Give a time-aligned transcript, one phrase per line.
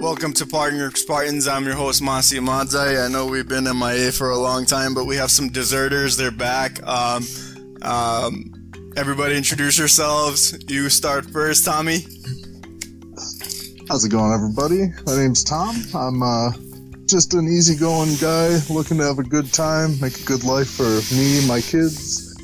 [0.00, 1.46] Welcome to Partner Spartans.
[1.46, 3.04] I'm your host, Masi Amadzai.
[3.04, 6.16] I know we've been in MIA for a long time, but we have some deserters.
[6.16, 6.82] They're back.
[6.86, 7.22] Um,
[7.82, 10.58] um, everybody introduce yourselves.
[10.68, 11.98] You start first, Tommy.
[13.90, 14.86] How's it going, everybody?
[15.04, 15.76] My name's Tom.
[15.94, 16.52] I'm uh,
[17.04, 21.02] just an easygoing guy looking to have a good time, make a good life for
[21.14, 22.34] me, my kids,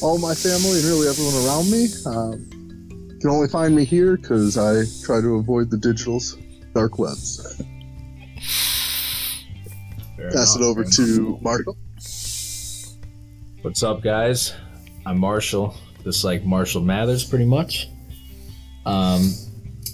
[0.00, 1.88] all my family, and really everyone around me.
[2.06, 6.36] Um, you can only find me here because I try to avoid the digital's
[6.74, 7.62] dark webs.
[10.16, 11.76] Fair Pass it over to Marshall.
[13.62, 14.54] What's up, guys?
[15.06, 17.88] I'm Marshall, just like Marshall Mathers, pretty much.
[18.86, 19.32] Um,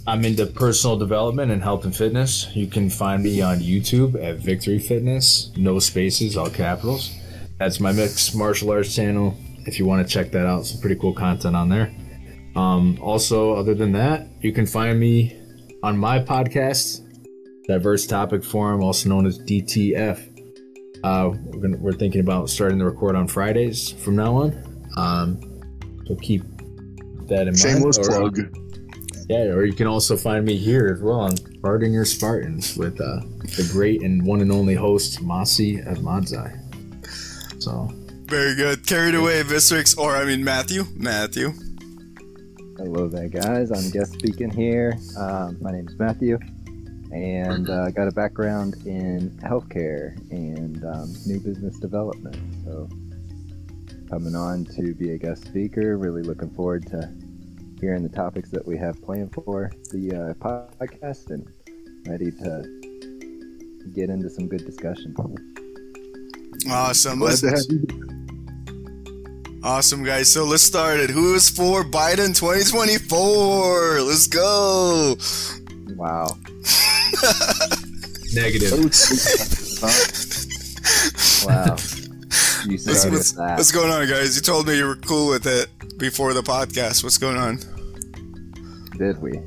[0.07, 2.49] I'm into personal development and health and fitness.
[2.55, 7.15] You can find me on YouTube at Victory Fitness, no spaces, all capitals.
[7.59, 9.37] That's my mixed martial arts channel.
[9.67, 11.95] If you want to check that out, some pretty cool content on there.
[12.57, 15.38] Um, also, other than that, you can find me
[15.83, 17.03] on my podcast,
[17.67, 20.25] Diverse Topic Forum, also known as DTF.
[21.05, 24.65] Uh, we're, gonna, we're thinking about starting to record on Fridays from now on.
[24.97, 25.41] Um,
[26.07, 26.43] so keep
[27.29, 28.11] that in Shameless mind.
[28.11, 28.57] Or- plug.
[29.29, 33.01] yeah, or you can also find me here as well on Guarding Your Spartans with
[33.01, 33.20] uh,
[33.57, 36.57] the great and one and only host, Masi Admadzai.
[37.63, 37.89] So,
[38.27, 38.87] Very good.
[38.87, 40.85] Carried away, Visrix, or I mean Matthew.
[40.97, 41.53] Matthew.
[42.79, 43.73] Hello there, guys.
[43.73, 44.97] I'm guest speaking here.
[45.17, 46.39] Um, my name is Matthew,
[47.11, 52.37] and uh, got a background in healthcare and um, new business development.
[52.65, 52.89] So,
[54.09, 55.98] coming on to be a guest speaker.
[55.98, 57.12] Really looking forward to
[57.81, 61.51] hearing the topics that we have planned for the uh, podcast, and
[62.07, 65.17] ready to get into some good discussion.
[66.70, 67.19] Awesome.
[67.19, 68.28] Glad to have you.
[69.62, 70.33] Awesome, guys.
[70.33, 71.11] So let's start it.
[71.11, 74.01] Who is for Biden 2024?
[74.03, 75.17] Let's go.
[75.97, 76.37] Wow.
[78.34, 78.73] negative.
[81.45, 81.77] Wow.
[82.67, 84.36] What's, what's, what's going on, guys?
[84.36, 87.02] You told me you were cool with it before the podcast.
[87.05, 87.58] What's going on?
[88.98, 89.40] Did we?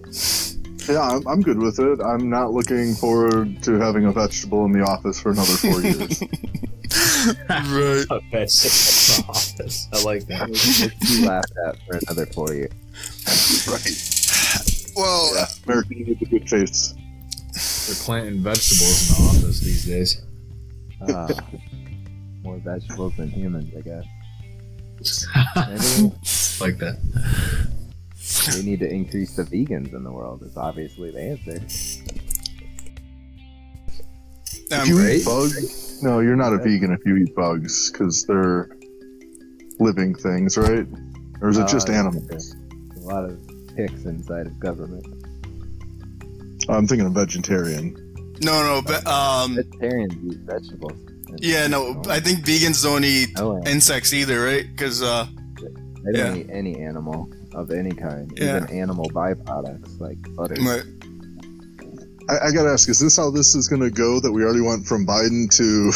[0.87, 2.01] Yeah, I'm, I'm good with it.
[2.01, 6.23] I'm not looking forward to having a vegetable in the office for another four years.
[7.49, 8.05] Right.
[8.11, 8.43] Okay.
[8.43, 9.87] Office.
[9.93, 10.49] I like that.
[10.49, 12.71] It's you laughed at for another four years.
[13.67, 14.91] right.
[14.95, 16.93] Well, Yeah, American needs a good face.
[17.87, 20.21] They're planting vegetables in the office these days.
[21.01, 21.33] Uh,
[22.43, 24.05] more vegetables than humans, I guess.
[26.61, 26.97] Like that.
[28.55, 30.43] we need to increase the vegans in the world.
[30.43, 31.59] Is obviously the answer.
[34.71, 35.21] If you great.
[35.21, 38.69] eat bugs, no, you're not a vegan if you eat bugs because they're
[39.79, 40.87] living things, right?
[41.41, 42.55] Or is it just Uh, animals?
[42.97, 43.37] A lot of
[43.75, 45.05] ticks inside of government.
[46.69, 47.95] I'm thinking of vegetarian.
[48.43, 50.93] No, no, but, um, Vegetarians eat vegetables.
[51.37, 53.71] yeah, no, I think vegans don't eat Oh, yeah.
[53.71, 54.65] insects either, right?
[54.71, 55.27] Because, uh,
[56.03, 56.41] They don't yeah.
[56.41, 58.57] eat any animal of any kind, Yeah.
[58.57, 60.55] even animal byproducts like butter.
[60.59, 60.81] my-
[62.29, 64.19] I, I gotta ask, is this how this is gonna go?
[64.19, 65.91] That we already went from Biden to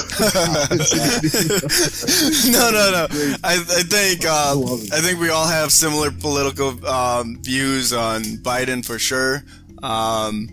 [2.52, 3.08] no, no, no.
[3.44, 4.94] I, I think I uh, it.
[4.94, 9.44] I think we all have similar political um, views on Biden for sure.
[9.84, 10.50] Um,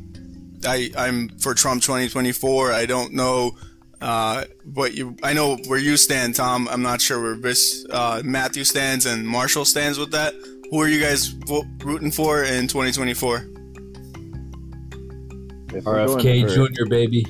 [0.64, 2.72] I I'm for Trump 2024.
[2.72, 3.56] I don't know
[4.00, 4.44] uh,
[4.74, 5.16] what you.
[5.22, 6.68] I know where you stand, Tom.
[6.68, 10.34] I'm not sure where Bis, uh, Matthew stands and Marshall stands with that.
[10.70, 13.51] Who are you guys vo- rooting for in 2024?
[15.74, 16.84] If RFK for- Jr.
[16.88, 17.26] baby.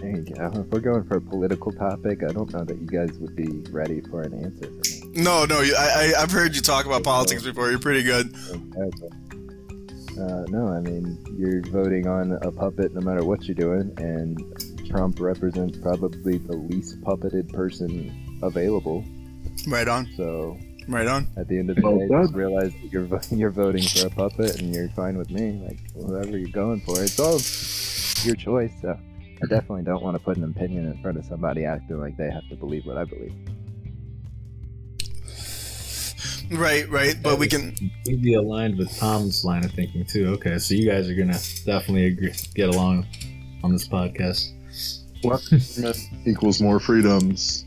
[0.00, 0.50] There you go.
[0.54, 3.64] If we're going for a political topic, I don't know that you guys would be
[3.70, 5.22] ready for an answer for me.
[5.22, 5.60] No, no.
[5.60, 7.70] I, I I've heard you talk about politics before.
[7.70, 8.34] You're pretty good.
[10.16, 14.38] Uh, no, I mean you're voting on a puppet no matter what you're doing, and
[14.88, 19.04] Trump represents probably the least puppeted person available.
[19.66, 20.08] Right on.
[20.16, 21.26] So Right on.
[21.36, 22.22] at the end of the Well day, said.
[22.22, 25.62] just realize you're you're voting for a puppet, and you're fine with me.
[25.66, 27.40] Like whatever you're going for, it's all
[28.26, 28.72] your choice.
[28.82, 32.16] So I definitely don't want to put an opinion in front of somebody acting like
[32.16, 33.32] they have to believe what I believe.
[36.50, 37.14] Right, right.
[37.22, 37.74] But we can.
[38.04, 40.26] be aligned with Tom's line of thinking too.
[40.34, 43.06] Okay, so you guys are gonna definitely agree, get along
[43.62, 44.50] on this podcast.
[45.22, 45.42] What
[46.26, 47.64] equals more freedoms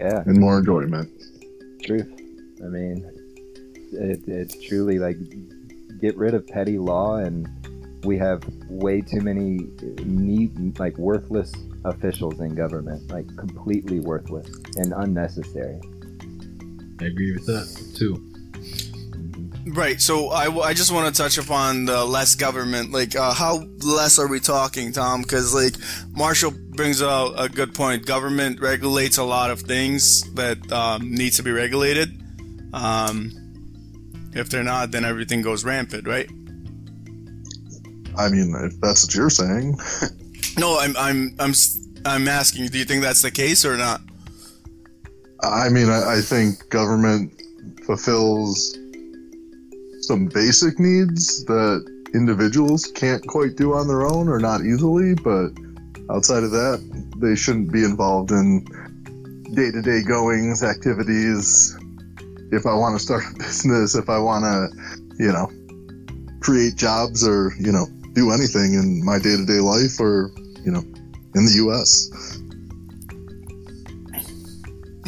[0.00, 0.22] Yeah.
[0.26, 1.10] and more enjoyment.
[1.84, 2.08] truth.
[2.64, 3.04] I mean,
[3.92, 5.16] it, it's truly like
[6.00, 7.48] get rid of petty law, and
[8.04, 9.68] we have way too many
[10.04, 11.52] need like worthless
[11.84, 15.80] officials in government, like completely worthless and unnecessary.
[17.00, 18.28] I agree with that too.
[19.64, 20.00] Right.
[20.00, 22.90] So I, w- I just want to touch upon the less government.
[22.90, 25.22] Like, uh, how less are we talking, Tom?
[25.22, 25.74] Because like
[26.10, 28.04] Marshall brings out a good point.
[28.04, 32.21] Government regulates a lot of things that um, need to be regulated.
[32.72, 33.32] Um,
[34.34, 36.28] if they're not, then everything goes rampant, right?
[38.16, 39.78] I mean, if that's what you're saying,
[40.58, 41.52] No, I'm I'm I'm
[42.04, 42.66] I'm asking.
[42.66, 44.00] Do you think that's the case or not?
[45.42, 47.32] I mean, I, I think government
[47.84, 48.78] fulfills
[50.00, 51.84] some basic needs that
[52.14, 55.50] individuals can't quite do on their own or not easily, but
[56.10, 56.80] outside of that,
[57.16, 58.64] they shouldn't be involved in
[59.54, 61.76] day to day goings, activities.
[62.52, 64.68] If I want to start a business, if I want to,
[65.22, 65.50] you know,
[66.40, 70.30] create jobs or, you know, do anything in my day to day life or,
[70.64, 70.80] you know,
[71.34, 72.10] in the U.S.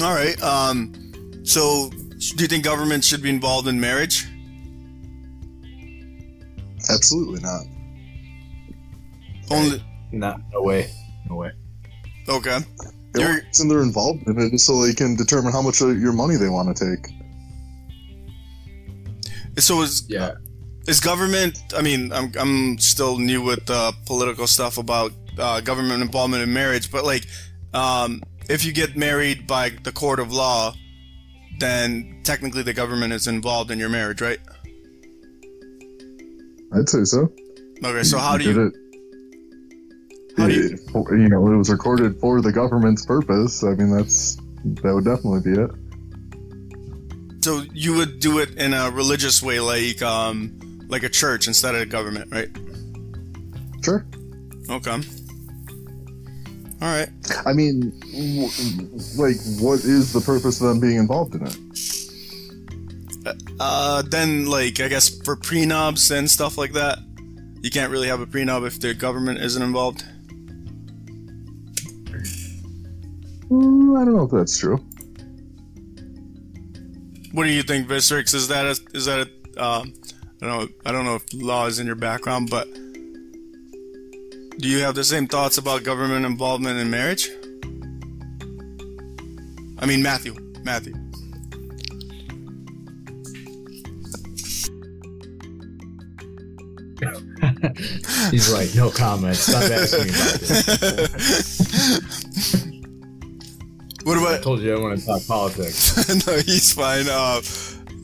[0.03, 0.41] All right.
[0.43, 0.93] Um,
[1.45, 4.27] so do you think government should be involved in marriage?
[6.91, 7.63] Absolutely not.
[9.51, 9.83] Only
[10.13, 10.91] Not no way.
[11.29, 11.53] No way.
[12.29, 12.59] okay.
[13.13, 15.81] The You're- only reason they're involved in it is so they can determine how much
[15.83, 17.13] of your money they want to take.
[19.59, 20.33] So is Yeah.
[20.89, 21.59] is government?
[21.77, 26.53] I mean, I'm I'm still new with uh, political stuff about uh, government involvement in
[26.53, 27.27] marriage, but like,
[27.73, 30.75] um, if you get married by the court of law,
[31.59, 34.39] then technically the government is involved in your marriage, right?
[36.73, 37.33] I'd say so.
[37.85, 38.03] Okay.
[38.03, 38.67] So how do did you?
[38.67, 38.75] it?
[40.37, 40.65] How do you?
[40.67, 40.81] it-
[41.19, 43.63] you know, it was recorded for the government's purpose.
[43.63, 44.37] I mean, that's
[44.83, 45.71] that would definitely be it.
[47.45, 51.75] So you would do it in a religious way, like um, like a church instead
[51.75, 52.49] of the government, right?
[53.85, 54.07] Sure.
[54.71, 54.93] Okay.
[56.81, 57.11] All right.
[57.45, 58.49] I mean, w-
[59.19, 61.59] like, what is the purpose of them being involved in it?
[63.61, 66.99] Uh, then like I guess for prenups and stuff like that,
[67.61, 70.03] you can't really have a prenup if the government isn't involved.
[73.51, 74.83] Mm, I don't know if that's true.
[77.35, 78.33] What do you think, Vistrix?
[78.33, 79.93] Is that a, is that a, um,
[80.41, 80.69] I don't know.
[80.87, 82.73] I don't know if law is in your background, but
[84.61, 87.29] do you have the same thoughts about government involvement in marriage?
[89.81, 90.37] I mean, Matthew.
[90.63, 90.95] Matthew.
[98.31, 99.35] He's like, no comment.
[99.35, 100.39] Stop asking me about
[101.19, 102.65] this.
[104.05, 104.35] What about?
[104.35, 105.97] I told you I want to talk politics.
[106.27, 107.07] no, he's fine.
[107.09, 107.41] Uh,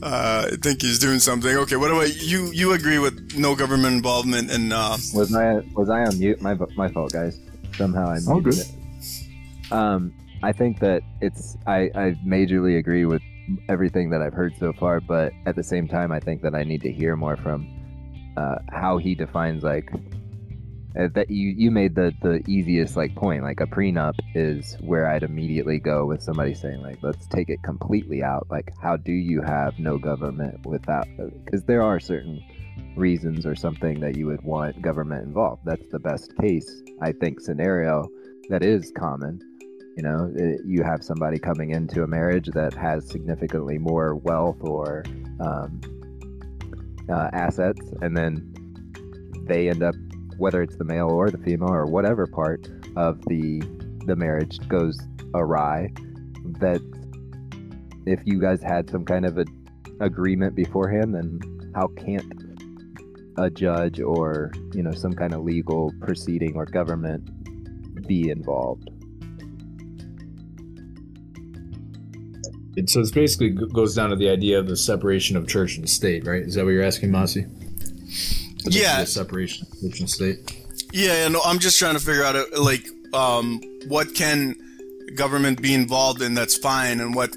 [0.03, 1.55] uh, I think he's doing something.
[1.57, 1.75] Okay.
[1.75, 2.51] What about you?
[2.51, 4.71] You agree with no government involvement in?
[4.73, 6.41] Uh, Was I was I on mute?
[6.41, 7.39] My my fault, guys.
[7.77, 8.65] Somehow I All muted good.
[8.65, 9.71] it.
[9.71, 10.13] Um,
[10.43, 13.21] I think that it's I I majorly agree with
[13.69, 16.63] everything that I've heard so far, but at the same time, I think that I
[16.63, 17.67] need to hear more from
[18.37, 19.91] uh, how he defines like
[20.99, 21.29] uh, that.
[21.29, 23.43] You you made the the easiest like point.
[23.43, 27.61] Like a prenup is where I'd immediately go with somebody saying like, let's take it
[27.63, 28.47] completely out.
[28.49, 31.07] Like, how do you have no government without?
[31.45, 32.41] Because there are certain
[32.95, 35.61] reasons or something that you would want government involved.
[35.65, 38.07] That's the best case, I think, scenario
[38.49, 39.39] that is common.
[39.97, 44.57] You know, it, you have somebody coming into a marriage that has significantly more wealth
[44.61, 45.03] or
[45.39, 45.81] um,
[47.09, 48.53] uh, assets, and then
[49.47, 49.95] they end up,
[50.41, 53.61] whether it's the male or the female or whatever part of the
[54.07, 54.97] the marriage goes
[55.35, 55.87] awry,
[56.59, 56.81] that
[58.07, 59.45] if you guys had some kind of a
[59.99, 61.39] agreement beforehand, then
[61.75, 62.25] how can't
[63.37, 67.23] a judge or you know some kind of legal proceeding or government
[68.07, 68.89] be involved
[72.87, 76.25] so it's basically goes down to the idea of the separation of church and state,
[76.25, 76.41] right?
[76.41, 77.45] Is that what you're asking, Mossy?
[78.63, 79.01] The- Yeah.
[79.01, 80.37] The separation of church and state.
[80.93, 84.55] yeah, no, I'm just trying to figure out uh, like um, what can
[85.15, 87.35] government be involved in that's fine, and what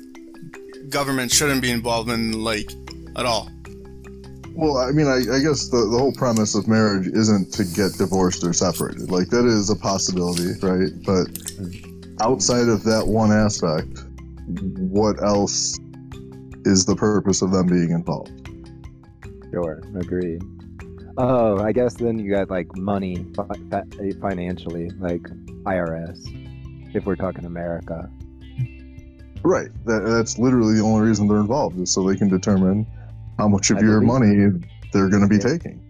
[0.91, 2.71] government shouldn't be involved in like
[3.17, 3.51] at all.
[4.57, 7.95] Well, I mean, I, I guess the, the whole premise of marriage isn't to get
[7.99, 9.11] divorced or separated.
[9.11, 10.93] Like, that is a possibility, right?
[11.05, 11.27] But
[12.25, 14.05] outside of that one aspect,
[14.79, 15.77] what else
[16.65, 18.31] is the purpose of them being involved?
[19.51, 20.41] sure agreed
[21.19, 25.23] oh i guess then you got like money fi- fi- financially like
[25.67, 26.19] irs
[26.95, 28.11] if we're talking america
[29.47, 29.69] Right.
[29.85, 32.87] That, that's literally the only reason they're involved, is so they can determine
[33.39, 34.35] how much of I your money
[34.91, 35.53] they're going to be Yeah.
[35.59, 35.83] taking.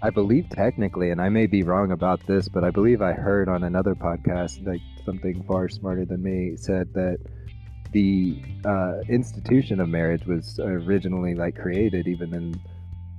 [0.00, 3.50] I believe technically, and I may be wrong about this, but I believe I heard
[3.50, 7.18] on another podcast, like something far smarter than me, said that
[7.92, 12.54] the uh, institution of marriage was originally like created even in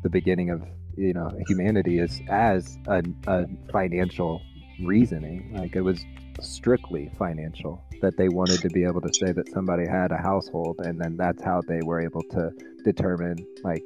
[0.01, 0.63] the beginning of
[0.95, 4.41] you know humanity is as a, a financial
[4.81, 5.53] reasoning.
[5.55, 6.03] Like it was
[6.41, 10.79] strictly financial that they wanted to be able to say that somebody had a household,
[10.79, 12.51] and then that's how they were able to
[12.83, 13.83] determine like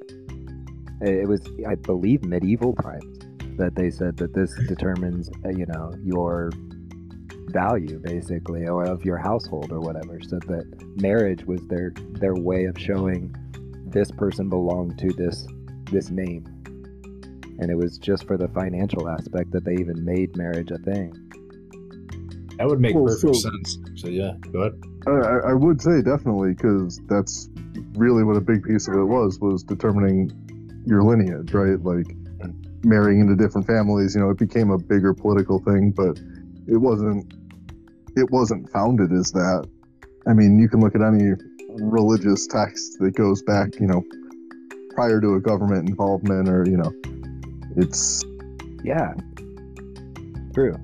[1.01, 3.19] it was I believe medieval times
[3.57, 6.51] that they said that this determines uh, you know your
[7.49, 10.65] value basically or of your household or whatever so that
[11.01, 13.33] marriage was their their way of showing
[13.85, 15.47] this person belonged to this
[15.91, 16.45] this name
[17.59, 21.11] and it was just for the financial aspect that they even made marriage a thing
[22.57, 23.77] That would make Well, perfect so- sense.
[23.95, 24.73] So yeah, go ahead.
[25.07, 27.49] I, I- I would say definitely because that's
[27.93, 30.31] really what a big piece of it was was determining
[30.85, 31.79] your lineage, right?
[31.83, 32.07] Like
[32.83, 34.15] marrying into different families.
[34.15, 36.17] You know, it became a bigger political thing, but
[36.67, 37.31] it wasn't.
[38.15, 39.67] It wasn't founded as that.
[40.25, 41.33] I mean, you can look at any
[41.79, 44.03] religious text that goes back, you know,
[44.95, 46.91] prior to a government involvement, or you know,
[47.77, 48.23] it's
[48.83, 49.13] yeah.
[50.53, 50.75] True.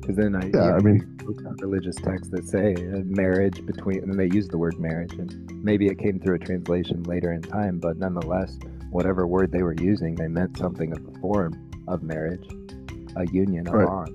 [0.00, 3.64] Because then i Yeah, I mean- you look at religious texts that say uh, marriage
[3.66, 5.30] between and they use the word marriage and
[5.62, 8.58] maybe it came through a translation later in time but nonetheless
[8.90, 11.52] whatever word they were using they meant something of the form
[11.86, 12.46] of marriage
[13.16, 13.86] a union a Right.
[13.86, 14.14] bond.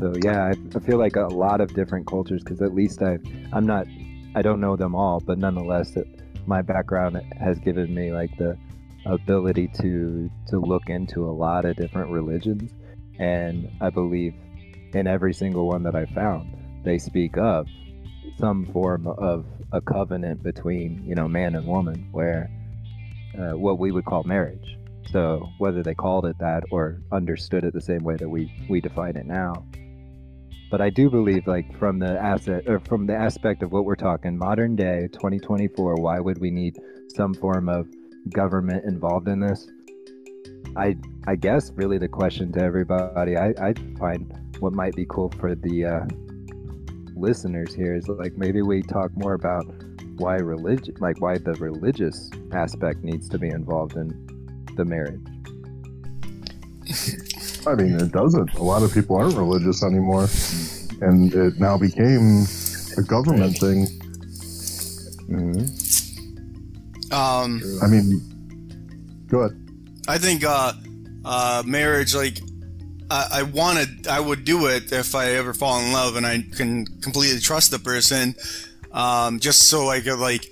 [0.00, 3.18] So yeah I, I feel like a lot of different cultures because at least i
[3.52, 3.86] i'm not
[4.34, 6.06] i don't know them all but nonetheless it,
[6.46, 8.56] my background has given me like the
[9.06, 12.72] ability to to look into a lot of different religions.
[13.18, 14.34] And i believe
[14.92, 17.66] in every single one that i found they speak of
[18.38, 22.50] some form of a covenant between you know man and woman where
[23.38, 24.78] uh, what we would call marriage.
[25.10, 28.80] So whether they called it that or understood it the same way that we we
[28.80, 29.66] define it now.
[30.70, 33.94] But i do believe like from the asset or from the aspect of what we're
[33.94, 36.76] talking modern day 2024 why would we need
[37.14, 37.86] some form of
[38.30, 39.66] government involved in this
[40.76, 45.30] i i guess really the question to everybody i i find what might be cool
[45.38, 46.00] for the uh
[47.16, 49.64] listeners here is like maybe we talk more about
[50.16, 54.08] why religion like why the religious aspect needs to be involved in
[54.76, 55.20] the marriage
[57.66, 58.52] I mean, it doesn't.
[58.54, 60.28] A lot of people aren't religious anymore,
[61.00, 62.44] and it now became
[62.98, 63.86] a government thing.
[65.28, 65.83] mm-hmm.
[67.14, 68.20] Um, I mean,
[69.28, 69.56] go ahead.
[70.08, 70.72] I think uh,
[71.24, 72.40] uh, marriage, like,
[73.08, 76.42] I, I wanted, I would do it if I ever fall in love and I
[76.56, 78.34] can completely trust the person,
[78.90, 80.50] um, just so I could, like,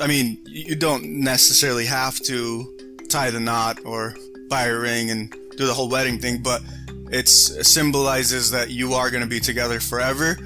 [0.00, 4.14] I mean, you don't necessarily have to tie the knot or
[4.48, 6.62] buy a ring and do the whole wedding thing, but
[7.10, 10.38] it symbolizes that you are going to be together forever.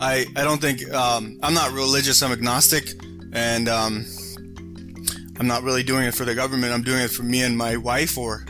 [0.00, 2.94] I, I don't think, um, I'm not religious, I'm agnostic,
[3.32, 4.06] and, um,
[5.38, 6.72] I'm not really doing it for the government.
[6.72, 8.46] I'm doing it for me and my wife or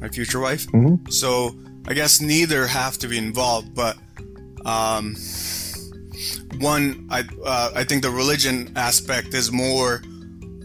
[0.00, 0.66] my future wife.
[0.68, 1.12] Mhm.
[1.12, 1.54] So
[1.86, 3.96] I guess neither have to be involved, but
[4.64, 5.16] um,
[6.58, 10.02] one, I uh, I think the religion aspect is more,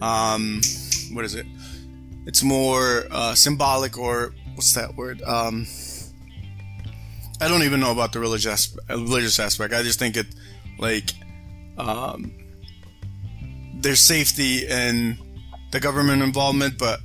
[0.02, 0.60] um,
[1.12, 1.46] what is it?
[2.26, 5.22] It's more uh, symbolic or what's that word?
[5.22, 5.66] Um,
[7.40, 9.74] I don't even know about the religious religious aspect.
[9.74, 10.26] I just think it
[10.78, 11.12] like
[11.78, 12.32] um,
[13.74, 15.18] there's safety in
[15.76, 17.00] the government involvement, but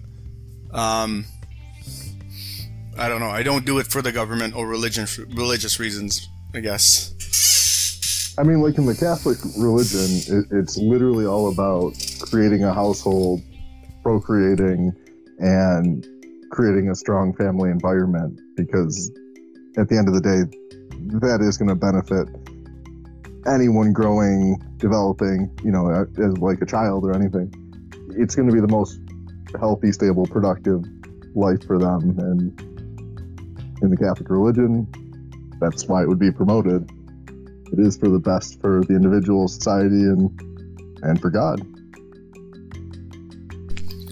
[0.71, 1.25] um,
[2.97, 3.29] I don't know.
[3.29, 6.29] I don't do it for the government or religion religious reasons.
[6.53, 7.13] I guess.
[8.37, 13.41] I mean, like in the Catholic religion, it, it's literally all about creating a household,
[14.03, 14.93] procreating,
[15.39, 16.07] and
[16.49, 18.39] creating a strong family environment.
[18.55, 19.11] Because
[19.77, 20.47] at the end of the day,
[21.19, 22.29] that is going to benefit
[23.45, 27.53] anyone growing, developing, you know, as like a child or anything.
[28.17, 28.99] It's going to be the most
[29.59, 30.83] healthy, stable, productive
[31.35, 32.17] life for them.
[32.19, 32.61] And
[33.81, 34.87] in the Catholic religion,
[35.59, 36.89] that's why it would be promoted
[37.71, 40.41] it is for the best for the individual society and
[41.03, 41.65] and for god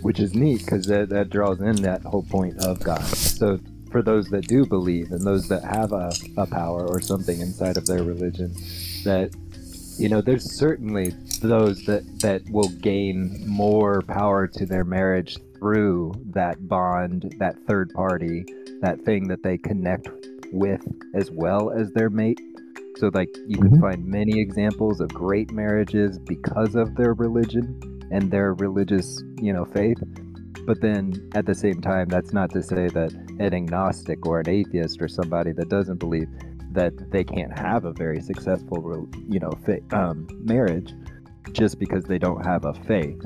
[0.02, 3.04] which is neat because that, that draws in that whole point of God.
[3.04, 3.60] So
[3.92, 7.78] for those that do believe and those that have a, a power or something inside
[7.78, 8.54] of their religion,
[9.04, 9.32] that
[10.00, 11.10] you know, there's certainly
[11.42, 17.92] those that that will gain more power to their marriage through that bond, that third
[17.94, 18.46] party,
[18.82, 20.10] that thing that they connect
[20.54, 20.82] with
[21.14, 22.40] as well as their mate.
[22.98, 23.82] So like you can Mhm.
[23.82, 27.80] find many examples of great marriages because of their religion
[28.10, 30.02] and their religious, you know, faith.
[30.66, 34.50] But then at the same time, that's not to say that an agnostic or an
[34.50, 36.28] atheist or somebody that doesn't believe
[36.72, 39.52] that they can't have a very successful, you know,
[39.92, 40.94] um, marriage
[41.52, 43.22] just because they don't have a faith.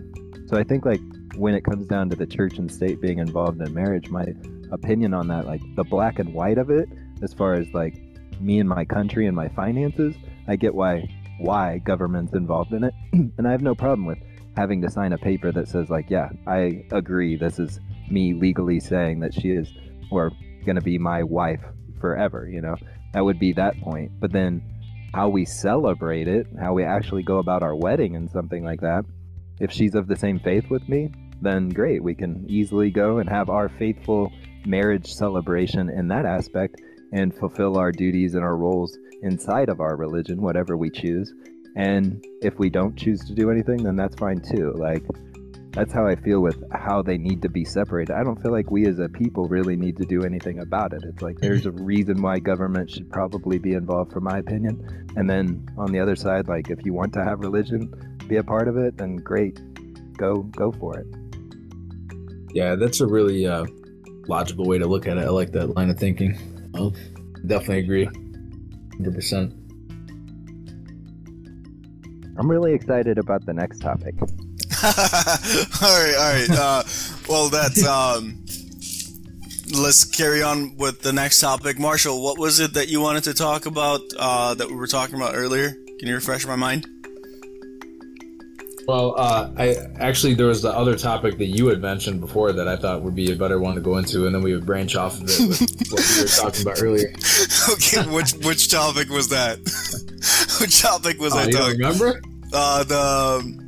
[0.48, 1.02] So So I think like
[1.36, 4.26] when it comes down to the church and state being involved in marriage, my
[4.72, 6.88] opinion on that, like the black and white of it,
[7.22, 7.96] as far as like
[8.40, 10.16] me and my country and my finances,
[10.48, 11.10] I get why
[11.40, 14.20] why government's involved in it, and I have no problem with
[14.56, 17.36] having to sign a paper that says like, yeah, I agree.
[17.36, 19.74] This is me legally saying that she is
[20.12, 20.32] or
[20.66, 21.64] going to be my wife
[22.00, 22.48] forever.
[22.48, 22.76] You know,
[23.14, 24.12] that would be that point.
[24.20, 24.62] But then
[25.14, 29.06] how we celebrate it, how we actually go about our wedding and something like that.
[29.60, 32.04] If she's of the same faith with me, then great.
[32.04, 34.32] We can easily go and have our faithful
[34.66, 39.96] marriage celebration in that aspect and fulfill our duties and our roles inside of our
[39.96, 41.32] religion, whatever we choose.
[41.76, 44.74] And if we don't choose to do anything, then that's fine too.
[44.76, 45.04] Like,
[45.74, 48.14] that's how I feel with how they need to be separated.
[48.14, 51.04] I don't feel like we as a people really need to do anything about it.
[51.04, 55.08] It's like there's a reason why government should probably be involved, for my opinion.
[55.16, 57.92] And then on the other side, like if you want to have religion
[58.28, 59.60] be a part of it, then great,
[60.16, 61.08] go go for it.
[62.54, 63.66] Yeah, that's a really uh,
[64.28, 65.22] logical way to look at it.
[65.22, 66.38] I like that line of thinking.
[66.76, 66.94] I'll
[67.48, 68.06] definitely agree,
[68.96, 69.54] hundred percent.
[72.38, 74.16] I'm really excited about the next topic.
[75.82, 76.50] all right, all right.
[76.50, 76.84] Uh,
[77.30, 78.40] well, that's um.
[79.76, 81.80] Let's carry on with the next topic.
[81.80, 85.16] Marshall, what was it that you wanted to talk about uh, that we were talking
[85.16, 85.72] about earlier?
[86.00, 86.86] Can you refresh my mind?
[88.86, 92.68] Well, uh, I actually there was the other topic that you had mentioned before that
[92.68, 94.96] I thought would be a better one to go into, and then we would branch
[94.98, 95.60] off of it with
[95.92, 97.14] what we were talking about earlier.
[97.72, 99.60] okay, which which topic was that?
[100.60, 101.78] which topic was Oh, I talking?
[101.80, 102.22] remember?
[102.52, 103.00] Uh, the
[103.42, 103.63] um,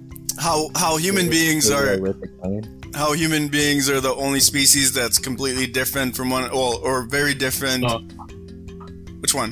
[0.46, 1.98] how how human beings are
[2.94, 7.34] how human beings are the only species that's completely different from one, well, or very
[7.34, 7.82] different.
[7.84, 7.98] No.
[9.20, 9.50] Which one?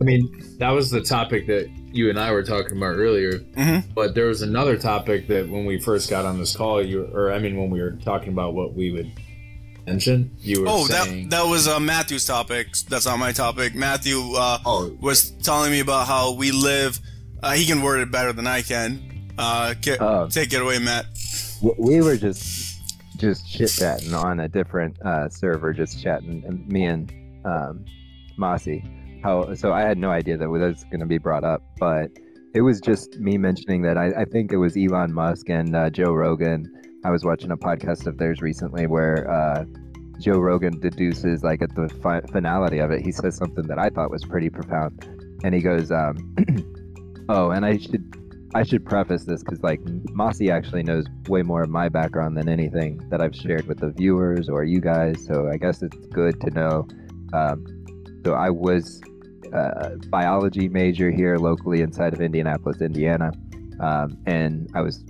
[0.00, 3.38] I mean, that was the topic that you and I were talking about earlier.
[3.56, 3.84] Mhm.
[3.94, 7.32] But there was another topic that when we first got on this call, you or
[7.32, 9.10] I mean, when we were talking about what we would
[9.86, 12.66] mention, you were Oh, saying, that that was uh, Matthew's topic.
[12.90, 13.74] That's not my topic.
[13.74, 17.00] Matthew uh, oh, was telling me about how we live.
[17.42, 19.11] Uh, he can word it better than I can.
[19.38, 20.28] Uh, ca- Oh.
[20.28, 21.06] take it away, Matt.
[21.78, 22.70] We were just
[23.18, 26.42] just chit chatting on a different uh, server, just chatting.
[26.46, 27.12] And me and
[27.44, 27.84] um,
[28.36, 28.84] Mossy.
[29.22, 29.72] How so?
[29.72, 32.10] I had no idea that was going to be brought up, but
[32.54, 35.88] it was just me mentioning that I, I think it was Elon Musk and uh,
[35.90, 36.66] Joe Rogan.
[37.04, 39.64] I was watching a podcast of theirs recently where uh,
[40.18, 43.88] Joe Rogan deduces, like at the fi- finality of it, he says something that I
[43.90, 45.04] thought was pretty profound,
[45.44, 46.34] and he goes, um,
[47.28, 48.21] "Oh, and I should
[48.54, 49.80] I should preface this because like
[50.12, 53.90] Mossy actually knows way more of my background than anything that I've shared with the
[53.90, 55.24] viewers or you guys.
[55.24, 56.86] So I guess it's good to know.
[57.32, 57.64] Um,
[58.24, 59.00] so I was
[59.52, 63.32] a biology major here locally inside of Indianapolis, Indiana,
[63.80, 65.04] um, and I was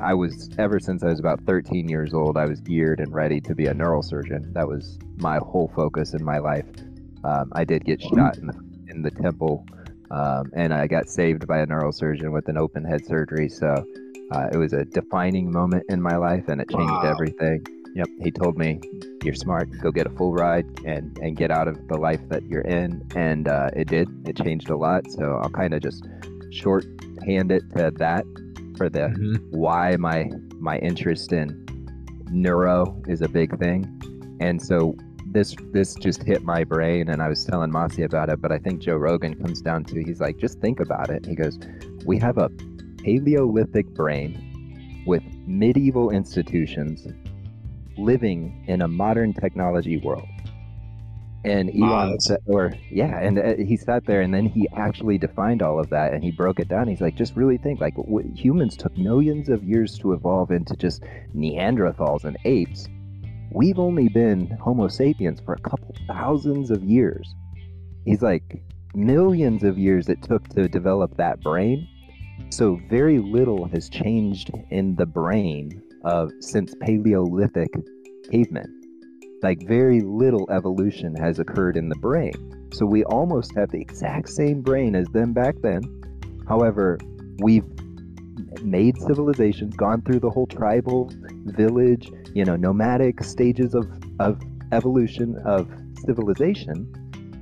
[0.00, 2.36] I was ever since I was about 13 years old.
[2.36, 4.52] I was geared and ready to be a neurosurgeon.
[4.54, 6.66] That was my whole focus in my life.
[7.24, 8.54] Um, I did get shot in the,
[8.88, 9.66] in the temple
[10.10, 13.48] um, and I got saved by a neurosurgeon with an open head surgery.
[13.48, 13.84] So
[14.32, 17.02] uh, it was a defining moment in my life, and it changed Wow.
[17.12, 17.64] everything.
[17.94, 18.80] Yep, he told me,
[19.24, 19.68] "You're smart.
[19.80, 23.02] Go get a full ride and and get out of the life that you're in."
[23.16, 24.08] And uh, it did.
[24.26, 25.10] It changed a lot.
[25.10, 26.06] So I'll kind of just
[26.50, 28.24] shorthand it to that
[28.76, 29.40] for the mhm.
[29.50, 31.66] why my my interest in
[32.30, 34.94] neuro is a big thing and so
[35.32, 38.58] this this just hit my brain and i was telling Mossy about it but i
[38.58, 41.58] think joe rogan comes down to he's like just think about it he goes
[42.04, 42.48] we have a
[42.98, 47.06] paleolithic brain with medieval institutions
[47.96, 50.28] living in a modern technology world
[51.44, 55.62] and Elon said, or yeah, and uh, he sat there and then he actually defined
[55.62, 56.88] all of that and he broke it down.
[56.88, 60.74] He's like, just really think, like w- humans took millions of years to evolve into
[60.76, 61.02] just
[61.34, 62.88] Neanderthals and apes.
[63.50, 67.34] We've only been Homo sapiens for a couple thousands of years.
[68.04, 68.62] He's like,
[68.94, 71.88] millions of years it took to develop that brain.
[72.50, 77.70] So very little has changed in the brain of since Paleolithic
[78.30, 78.78] cavemen
[79.42, 82.32] like very little evolution has occurred in the brain.
[82.72, 85.82] So we almost have the exact same brain as them back then.
[86.46, 86.98] However,
[87.38, 87.64] we've
[88.62, 91.10] made civilizations, gone through the whole tribal,
[91.44, 93.86] village, you know, nomadic stages of,
[94.20, 94.40] of
[94.72, 95.68] evolution of
[96.04, 96.92] civilization.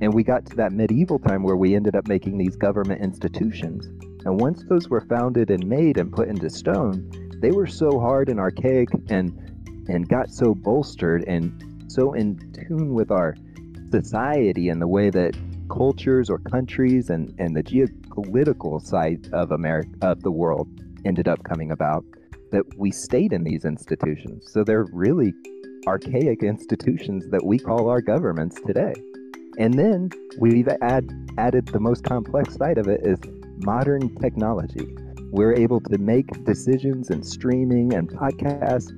[0.01, 3.85] And we got to that medieval time where we ended up making these government institutions.
[4.25, 7.09] And once those were founded and made and put into stone,
[7.41, 9.31] they were so hard and archaic and
[9.89, 13.35] and got so bolstered and so in tune with our
[13.89, 15.33] society and the way that
[15.69, 20.67] cultures or countries and, and the geopolitical side of America of the world
[21.07, 22.03] ended up coming about
[22.51, 24.51] that we stayed in these institutions.
[24.51, 25.33] So they're really
[25.87, 28.93] archaic institutions that we call our governments today.
[29.57, 33.19] And then we've add, added the most complex side of it is
[33.57, 34.87] modern technology.
[35.31, 38.91] We're able to make decisions and streaming and podcast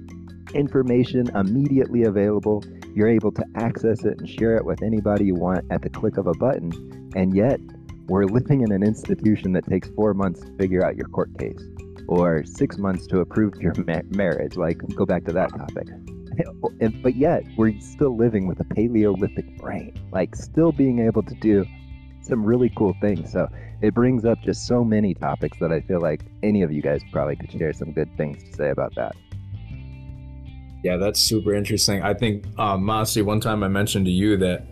[0.53, 2.63] information immediately available.
[2.95, 6.17] You're able to access it and share it with anybody you want at the click
[6.17, 6.71] of a button.
[7.15, 7.59] And yet,
[8.07, 11.63] we're living in an institution that takes four months to figure out your court case
[12.09, 14.57] or six months to approve your ma- marriage.
[14.57, 15.87] Like, go back to that topic.
[17.03, 21.65] but yet, we're still living with a Paleolithic brain, like, still being able to do
[22.21, 23.31] some really cool things.
[23.31, 23.47] So,
[23.81, 27.01] it brings up just so many topics that I feel like any of you guys
[27.11, 29.15] probably could share some good things to say about that.
[30.83, 32.01] Yeah, that's super interesting.
[32.01, 34.65] I think, um, honestly, one time I mentioned to you that,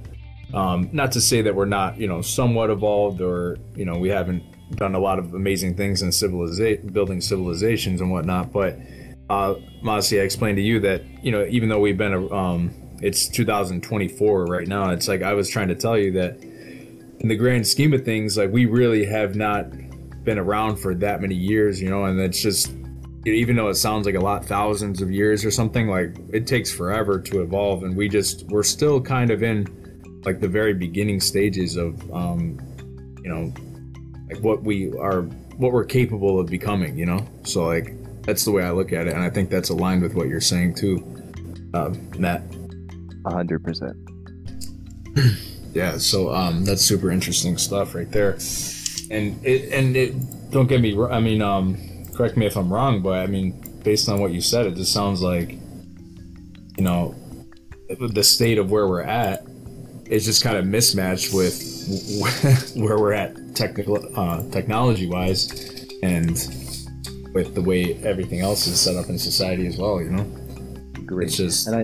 [0.55, 4.09] um, not to say that we're not, you know, somewhat evolved or, you know, we
[4.09, 4.43] haven't
[4.75, 8.77] done a lot of amazing things in civilization, building civilizations and whatnot, but,
[9.29, 13.27] uh, honestly, I explained to you that, you know, even though we've been, um, it's
[13.27, 16.41] 2024 right now, it's like I was trying to tell you that
[17.19, 19.69] in the grand scheme of things, like we really have not
[20.23, 22.71] been around for that many years, you know, and it's just
[23.25, 26.71] even though it sounds like a lot thousands of years or something like it takes
[26.71, 29.65] forever to evolve and we just we're still kind of in
[30.23, 32.57] like the very beginning stages of um
[33.23, 33.53] you know
[34.29, 35.21] like what we are
[35.57, 37.25] what we're capable of becoming you know?
[37.43, 40.13] So like that's the way i look at it and i think that's aligned with
[40.13, 40.97] what you're saying too
[41.73, 42.43] uh, matt.
[43.23, 43.93] 100%
[45.73, 48.37] yeah so um that's super interesting stuff right there.
[49.09, 51.77] And it and it don't get me wrong i mean um
[52.17, 53.51] correct me if I'm wrong, but I mean,
[53.83, 57.15] based on what you said, it just sounds like, you know,
[57.99, 59.45] the state of where we're at
[60.07, 61.61] is just kind of mismatched with
[62.75, 65.49] where we're at technical, uh, technology wise,
[66.03, 66.31] and
[67.33, 70.01] with the way everything else is set up in society as well.
[70.01, 70.23] You know,
[71.05, 71.27] great.
[71.27, 71.81] It's just and I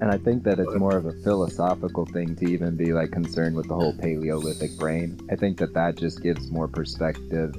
[0.00, 3.56] and I think that it's more of a philosophical thing to even be like concerned
[3.56, 5.18] with the whole Paleolithic brain.
[5.30, 7.54] I think that that just gives more perspective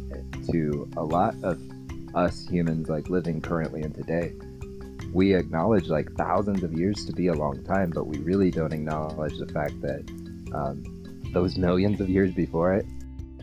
[0.51, 1.59] to a lot of
[2.15, 4.33] us humans like living currently in today
[5.13, 8.73] we acknowledge like thousands of years to be a long time but we really don't
[8.73, 10.03] acknowledge the fact that
[10.53, 10.83] um,
[11.33, 12.85] those millions of years before it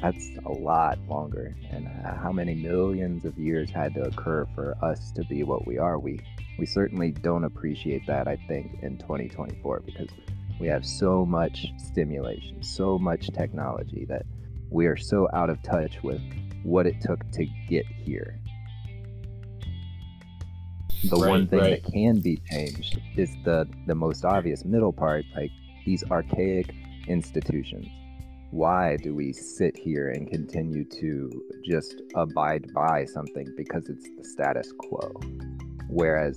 [0.03, 1.57] that's a lot longer.
[1.70, 5.66] And uh, how many millions of years had to occur for us to be what
[5.66, 5.99] we are?
[5.99, 6.20] We
[6.59, 10.09] we certainly don't appreciate that i think in 2024 because
[10.59, 14.25] we have so much stimulation so much technology that
[14.70, 16.20] we are so out of touch with
[16.62, 18.40] what it took to get here.
[21.05, 21.83] The right, one thing right.
[21.83, 25.53] that can be changed is the the most obvious middle part like
[25.85, 26.75] these archaic
[27.09, 27.87] institutions.
[28.51, 34.25] Why do we sit here and continue to just abide by something because it's the
[34.25, 35.12] status quo?
[35.88, 36.37] Whereas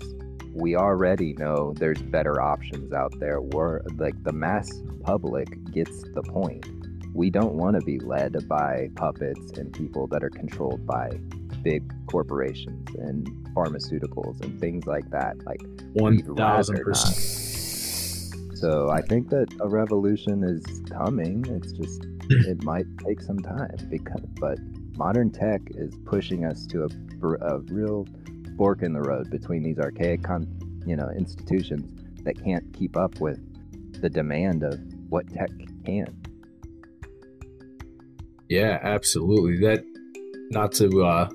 [0.53, 3.39] we already know there's better options out there.
[3.39, 4.69] Where like the mass
[5.03, 6.65] public gets the point.
[7.13, 11.19] We don't want to be led by puppets and people that are controlled by
[11.63, 15.43] big corporations and pharmaceuticals and things like that.
[15.45, 15.61] Like
[15.93, 17.58] one thousand percent.
[18.59, 21.45] So I think that a revolution is coming.
[21.47, 24.59] It's just it might take some time because, but
[24.97, 28.05] modern tech is pushing us to a, a real
[28.57, 30.45] fork in the road between these archaic, con,
[30.85, 31.89] you know, institutions
[32.25, 33.39] that can't keep up with
[34.01, 35.51] the demand of what tech
[35.85, 36.13] can.
[38.49, 39.57] Yeah, absolutely.
[39.65, 39.85] That
[40.51, 41.29] not to uh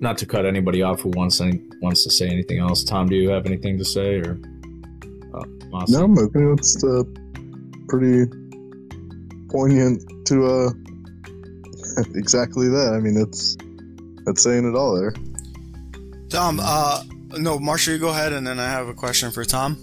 [0.00, 2.84] not to cut anybody off who wants any, wants to say anything else.
[2.84, 4.40] Tom, do you have anything to say or?
[5.34, 5.44] Uh,
[5.88, 7.02] no, I think it's uh,
[7.88, 8.30] pretty
[9.48, 10.70] poignant to uh,
[12.14, 12.94] exactly that.
[12.94, 13.56] I mean, it's
[14.24, 15.12] that's saying it all there.
[16.28, 17.02] Tom, uh,
[17.38, 19.80] no, Marshall, you go ahead, and then I have a question for Tom.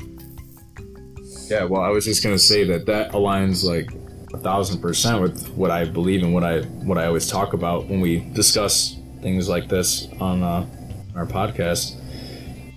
[1.50, 3.92] Yeah, well, I was just gonna say that that aligns like
[4.34, 7.88] a thousand percent with what I believe and what I what I always talk about
[7.88, 10.68] when we discuss things like this on uh,
[11.16, 11.96] our podcast.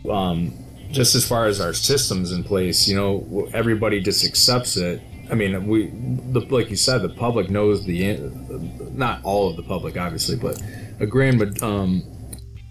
[0.09, 0.53] Um,
[0.91, 5.03] just as far as our systems in place, you know, everybody just accepts it.
[5.31, 5.89] I mean, we,
[6.33, 8.17] the, like you said, the public knows the,
[8.93, 10.63] not all of the public, obviously, but
[11.01, 12.03] a grand, um,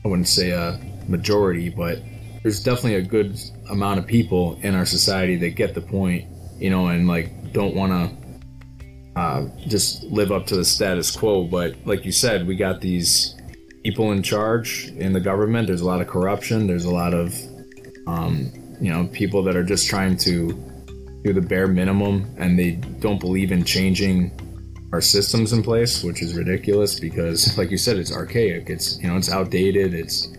[0.03, 1.99] I wouldn't say a majority, but
[2.41, 6.25] there's definitely a good amount of people in our society that get the point,
[6.57, 11.43] you know, and like don't want to uh, just live up to the status quo.
[11.43, 13.35] But like you said, we got these
[13.83, 15.67] people in charge in the government.
[15.67, 16.67] There's a lot of corruption.
[16.67, 17.33] There's a lot of,
[18.07, 20.53] um, you know, people that are just trying to
[21.23, 24.31] do the bare minimum and they don't believe in changing
[24.93, 28.69] our systems in place, which is ridiculous because, like you said, it's archaic.
[28.69, 29.93] It's you know, it's outdated.
[29.93, 30.33] It's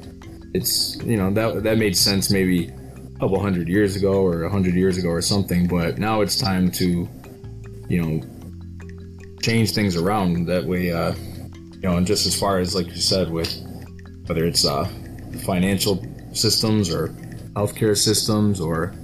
[0.55, 4.51] it's you know that that made sense maybe a couple hundred years ago or a
[4.51, 7.09] hundred years ago or something, but now it's time to
[7.89, 8.23] you know
[9.43, 10.93] change things around that way.
[10.93, 11.15] Uh,
[11.75, 13.53] you know, and just as far as like you said, with
[14.27, 14.85] whether it's uh,
[15.45, 16.03] financial
[16.33, 17.15] systems or
[17.55, 18.95] healthcare systems or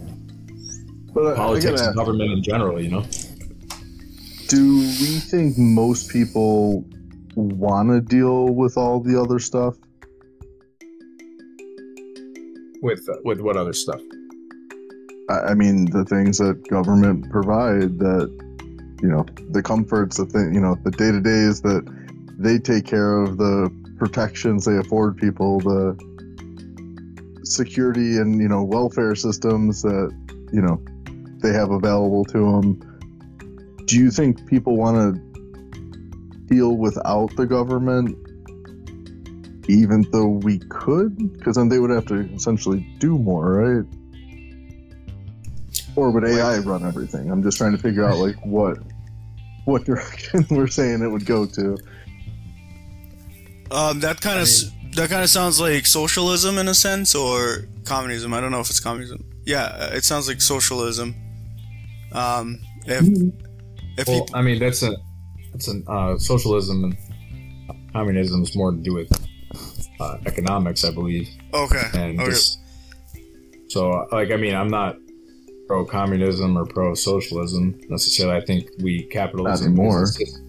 [1.12, 3.04] But I politics and government in general, you know.
[4.48, 6.84] Do we think most people
[7.34, 9.76] want to deal with all the other stuff?
[12.82, 14.00] With uh, with what other stuff?
[15.30, 18.28] I I mean, the things that government provide that,
[19.02, 21.82] you know, the comforts, the thing, you know, the day to days that
[22.38, 25.96] they take care of, the protections they afford people, the
[27.44, 30.10] security and, you know, welfare systems that,
[30.52, 30.82] you know,
[31.42, 33.84] they have available to them.
[33.86, 35.34] Do you think people want to
[36.46, 38.18] deal without the government?
[39.68, 43.86] Even though we could, because then they would have to essentially do more, right?
[45.96, 47.30] Or would AI run everything?
[47.30, 48.78] I'm just trying to figure out like what
[49.64, 51.78] what direction we're saying it would go to.
[53.70, 54.48] Um, that kind of
[54.94, 58.32] that kind of sounds like socialism in a sense, or communism.
[58.34, 59.24] I don't know if it's communism.
[59.44, 61.14] Yeah, uh, it sounds like socialism.
[62.12, 63.04] Um, if
[63.98, 64.96] if Well, you, I mean that's a
[65.52, 66.96] that's an uh, socialism and
[67.92, 69.10] communism is more to do with
[70.00, 72.30] uh, economics, I believe, okay, and okay.
[72.30, 72.60] just
[73.68, 74.96] so like I mean I'm not
[75.66, 78.36] pro communism or pro socialism necessarily.
[78.36, 80.02] I think we capitalism Not anymore.
[80.04, 80.40] is just-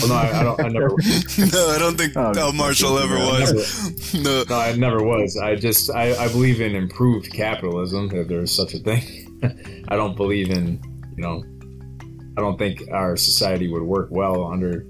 [0.00, 0.60] Well, no, I, I don't.
[0.60, 0.88] I never.
[1.52, 3.40] no, I don't think Oh, uh, Marshall ever yeah.
[3.40, 4.14] was.
[4.14, 5.36] no, No, I never was.
[5.36, 9.02] I just I, I believe in improved capitalism, if there's such a thing.
[9.88, 10.80] I don't believe in
[11.16, 11.44] you know
[12.36, 14.86] I don't think our society would work well under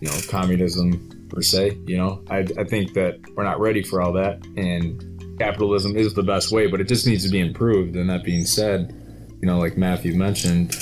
[0.00, 1.78] you know communism per se.
[1.86, 6.14] You know, I, I think that we're not ready for all that, and capitalism is
[6.14, 7.94] the best way, but it just needs to be improved.
[7.96, 8.94] And that being said,
[9.40, 10.76] you know, like Matthew mentioned,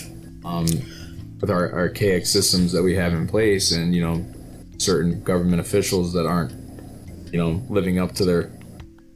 [0.44, 0.66] um,
[1.40, 4.24] with our archaic systems that we have in place, and you know,
[4.78, 6.52] certain government officials that aren't
[7.32, 8.52] you know living up to their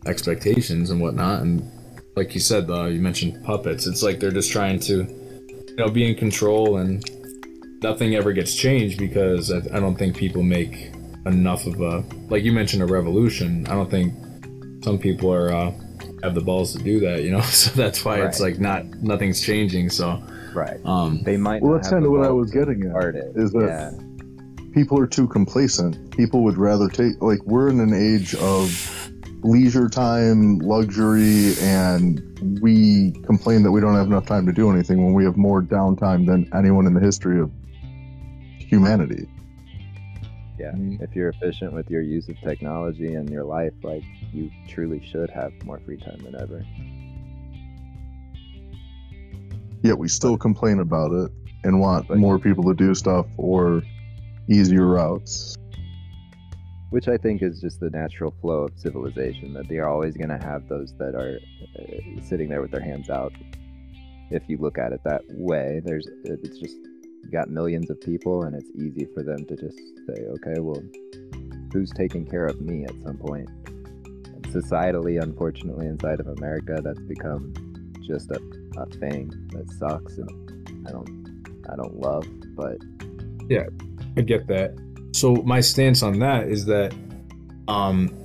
[0.07, 1.71] expectations and whatnot, and
[2.17, 3.87] like you said, uh, you mentioned puppets.
[3.87, 7.05] It's like they're just trying to you know be in control and
[7.83, 10.93] nothing ever gets changed because I, I don't think people make
[11.27, 13.67] enough of a like you mentioned a revolution.
[13.67, 14.15] I don't think
[14.83, 15.73] some people are uh,
[16.23, 17.23] have the balls to do that.
[17.23, 19.91] You know, so that's why it's like not nothing's changing.
[19.91, 20.23] So
[20.55, 20.81] Right.
[20.85, 21.63] um, They might.
[21.63, 22.91] Well, not that's kind of what I was getting at.
[22.91, 23.33] start it.
[23.37, 23.91] is that- yeah.
[24.73, 26.13] People are too complacent.
[26.17, 28.71] People would rather take like we're in an age of
[29.43, 32.23] leisure time, luxury, and
[32.63, 35.61] we complain that we don't have enough time to do anything when we have more
[35.61, 37.51] downtime than anyone in the history of
[38.59, 39.27] humanity.
[40.59, 40.73] Yeah.
[40.73, 41.01] Mhm.
[41.03, 45.31] If you're efficient with your use of technology in your life, like you truly should
[45.31, 46.65] have more free time than ever.
[49.83, 51.31] Yet we still complain about it
[51.65, 53.83] and want more people to do stuff or
[54.49, 55.57] easier routes.
[56.91, 59.55] Which I think is just the natural flow of civilization.
[59.55, 61.39] That they're always going to have those that are
[61.79, 63.33] uh, sitting there with their hands out.
[64.31, 66.77] If you look at it that way, there's it's just
[67.23, 70.83] you got millions of people, and it's easy for them to just say, okay, well,
[71.73, 73.49] who's taking care of me at some point?
[73.49, 77.55] And societally, unfortunately, inside of America, that's become
[78.03, 78.41] just a,
[78.87, 81.21] thing that sucks, and I don't
[81.71, 82.79] I don't love, but
[83.49, 83.65] yeah,
[84.17, 84.75] I get that.
[85.13, 86.95] So my stance on that is that,
[87.69, 88.17] um,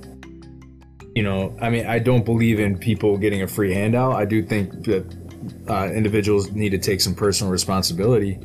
[1.14, 4.14] you know, I mean, I don't believe in people getting a free handout.
[4.14, 5.16] I do think that
[5.68, 8.38] uh, individuals need to take some personal responsibility.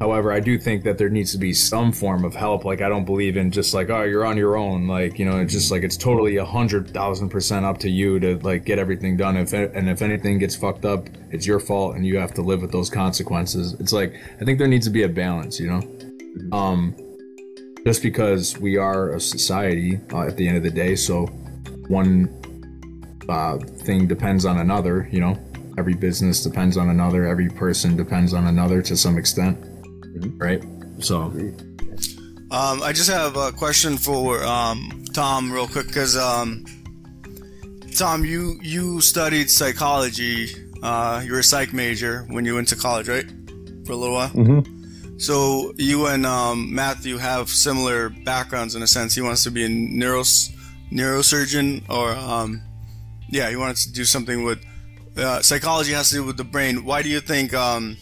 [0.00, 2.64] However, I do think that there needs to be some form of help.
[2.64, 4.86] Like, I don't believe in just like, oh, you're on your own.
[4.86, 8.18] Like, you know, it's just like it's totally a hundred thousand percent up to you
[8.20, 9.36] to like get everything done.
[9.36, 12.62] If and if anything gets fucked up, it's your fault, and you have to live
[12.62, 13.74] with those consequences.
[13.74, 15.60] It's like I think there needs to be a balance.
[15.60, 16.96] You know, um,
[17.84, 20.96] just because we are a society uh, at the end of the day.
[20.96, 21.26] So
[21.88, 22.28] one
[23.28, 25.10] uh, thing depends on another.
[25.12, 25.38] You know,
[25.76, 27.26] every business depends on another.
[27.26, 29.58] Every person depends on another to some extent,
[30.16, 30.40] Mhm.
[30.40, 30.62] right?
[31.00, 31.32] So
[32.50, 36.64] Um, I just have a question for um, Tom, real quick, because um,
[37.96, 40.48] Tom, you you studied psychology.
[40.82, 43.28] Uh, you were a psych major when you went to college, right?
[43.84, 44.30] For a little while.
[44.30, 45.18] Mm-hmm.
[45.18, 49.14] So you and um, Matthew have similar backgrounds in a sense.
[49.14, 50.50] He wants to be a neuros
[50.90, 52.62] neurosurgeon, or um,
[53.28, 54.58] yeah, he wants to do something with
[55.16, 55.92] uh, psychology.
[55.92, 56.84] Has to do with the brain.
[56.84, 57.96] Why do you think um,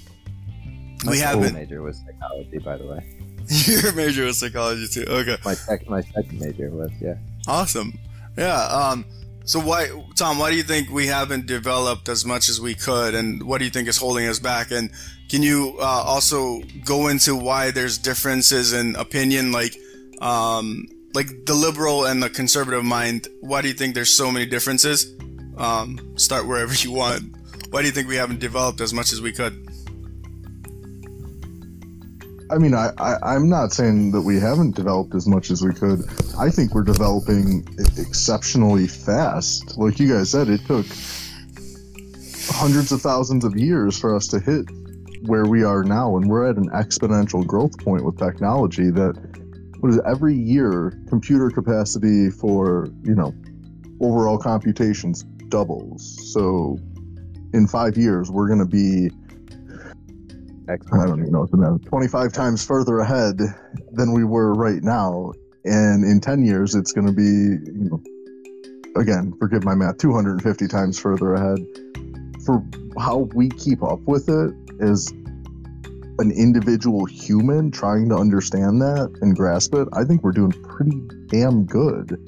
[1.04, 1.54] my we haven't?
[1.54, 3.04] major was psychology, by the way.
[3.66, 5.04] Your major was psychology too.
[5.08, 5.36] Okay.
[5.44, 7.16] My sec- my second major was yeah.
[7.46, 7.98] Awesome.
[8.36, 8.62] Yeah.
[8.64, 9.04] Um,
[9.44, 10.38] so why, Tom?
[10.38, 13.64] Why do you think we haven't developed as much as we could, and what do
[13.64, 14.70] you think is holding us back?
[14.70, 14.90] And
[15.30, 19.74] can you uh, also go into why there's differences in opinion, like,
[20.20, 23.28] um, like the liberal and the conservative mind?
[23.40, 25.14] Why do you think there's so many differences?
[25.56, 27.34] Um, start wherever you want.
[27.70, 29.67] Why do you think we haven't developed as much as we could?
[32.50, 35.74] I mean, I, I, am not saying that we haven't developed as much as we
[35.74, 36.04] could.
[36.38, 37.66] I think we're developing
[37.98, 39.76] exceptionally fast.
[39.76, 40.86] Like you guys said, it took
[42.48, 44.64] hundreds of thousands of years for us to hit
[45.26, 49.14] where we are now, and we're at an exponential growth point with technology that
[49.80, 53.34] what is it, every year computer capacity for you know
[54.00, 56.32] overall computations doubles.
[56.32, 56.78] So
[57.52, 59.10] in five years, we're going to be
[60.68, 60.76] I
[61.06, 61.78] don't even know what's the matter.
[61.78, 63.38] 25 times further ahead
[63.92, 65.32] than we were right now.
[65.64, 68.02] And in 10 years, it's going to be, you know,
[69.00, 71.58] again, forgive my math, 250 times further ahead.
[72.44, 72.62] For
[72.98, 75.10] how we keep up with it as
[76.18, 81.00] an individual human trying to understand that and grasp it, I think we're doing pretty
[81.28, 82.18] damn good.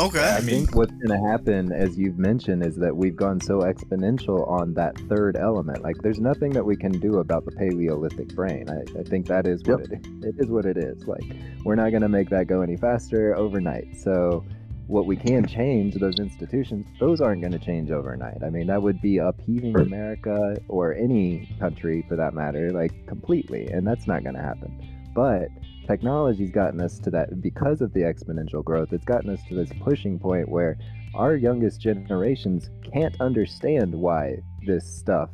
[0.00, 0.34] Okay.
[0.34, 4.48] I think what's going to happen, as you've mentioned, is that we've gone so exponential
[4.48, 5.82] on that third element.
[5.82, 8.70] Like, there's nothing that we can do about the Paleolithic brain.
[8.70, 10.00] I, I think that is what yep.
[10.00, 10.46] it, it is.
[10.46, 11.06] What it is.
[11.06, 11.24] Like,
[11.64, 13.94] we're not going to make that go any faster overnight.
[13.94, 14.42] So,
[14.86, 18.42] what we can change those institutions, those aren't going to change overnight.
[18.42, 23.66] I mean, that would be upheaving America or any country for that matter, like completely,
[23.66, 24.80] and that's not going to happen.
[25.14, 25.48] But
[25.90, 29.70] technology's gotten us to that because of the exponential growth it's gotten us to this
[29.80, 30.78] pushing point where
[31.14, 35.30] our youngest generations can't understand why this stuff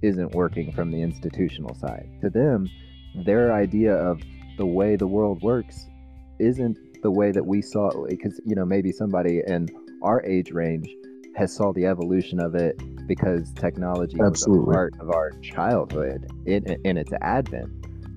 [0.00, 2.08] isn't working from the institutional side.
[2.22, 2.70] To them
[3.26, 4.22] their idea of
[4.56, 5.86] the way the world works
[6.38, 9.68] isn't the way that we saw it because you know maybe somebody in
[10.02, 10.88] our age range
[11.36, 14.64] has saw the evolution of it because technology Absolutely.
[14.64, 17.70] was a part of our childhood in, in its advent.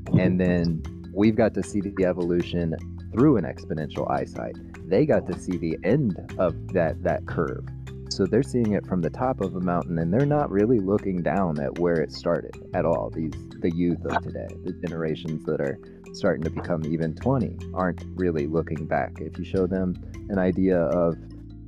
[0.07, 0.81] And mm-hmm.
[0.83, 2.75] then we've got to see the evolution
[3.11, 4.55] through an exponential eyesight.
[4.89, 7.65] They got to see the end of that that curve.
[8.09, 11.21] So they're seeing it from the top of a mountain and they're not really looking
[11.21, 13.09] down at where it started at all.
[13.09, 15.79] These the youth of today, the generations that are
[16.13, 19.13] starting to become even 20 aren't really looking back.
[19.21, 19.95] If you show them
[20.29, 21.15] an idea of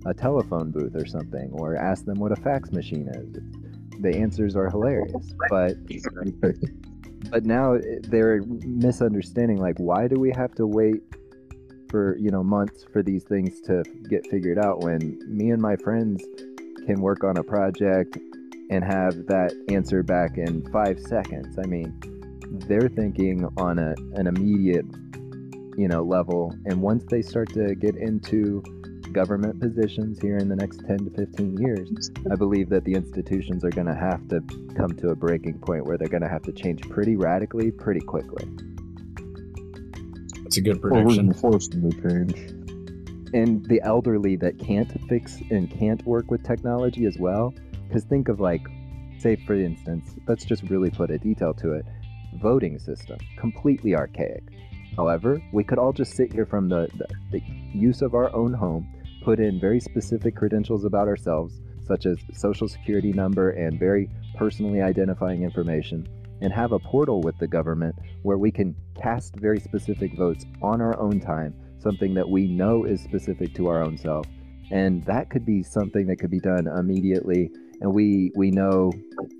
[0.05, 4.55] a telephone booth or something or ask them what a fax machine is, the answers
[4.55, 5.33] are hilarious.
[5.49, 5.77] But
[7.33, 11.01] but now eh, they're misunderstanding like why do we have to wait
[11.89, 15.75] for you know months for these things to get figured out when me and my
[15.77, 16.23] friends
[16.85, 18.17] can work on a project
[18.69, 21.57] and have that answer back in five seconds?
[21.57, 21.99] I mean
[22.67, 24.85] they're thinking on a, an immediate
[25.75, 28.61] you know level and once they start to get into
[29.13, 33.63] government positions here in the next 10 to 15 years, I believe that the institutions
[33.63, 34.41] are going to have to
[34.75, 38.01] come to a breaking point where they're going to have to change pretty radically, pretty
[38.01, 38.45] quickly.
[40.43, 41.25] That's a good prediction.
[41.25, 42.35] Or we're forced to change.
[43.33, 47.53] And the elderly that can't fix and can't work with technology as well.
[47.87, 48.61] Because think of like,
[49.19, 51.85] say for instance, let's just really put a detail to it.
[52.41, 54.43] Voting system, completely archaic.
[54.95, 57.41] However, we could all just sit here from the, the, the
[57.73, 58.87] use of our own home
[59.23, 64.81] put in very specific credentials about ourselves, such as social security number and very personally
[64.81, 66.07] identifying information,
[66.41, 70.81] and have a portal with the government where we can cast very specific votes on
[70.81, 74.25] our own time, something that we know is specific to our own self.
[74.71, 77.51] And that could be something that could be done immediately.
[77.81, 78.91] And we we know,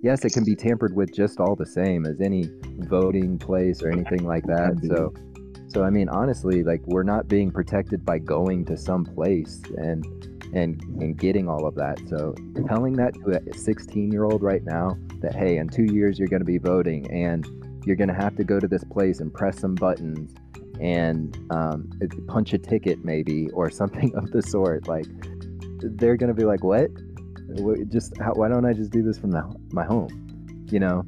[0.02, 3.89] yes, it can be tampered with just all the same as any voting place or
[3.89, 4.80] anything like that.
[4.86, 5.13] So
[5.73, 10.05] so I mean, honestly, like we're not being protected by going to some place and
[10.53, 11.99] and and getting all of that.
[12.07, 12.36] So
[12.67, 16.27] telling that to a 16 year old right now that hey, in two years you're
[16.27, 17.47] going to be voting and
[17.86, 20.33] you're going to have to go to this place and press some buttons
[20.79, 21.89] and um,
[22.27, 24.87] punch a ticket maybe or something of the sort.
[24.87, 25.08] Like
[25.79, 26.89] they're going to be like, what?
[27.89, 30.67] Just how, why don't I just do this from the, my home?
[30.69, 31.04] You know,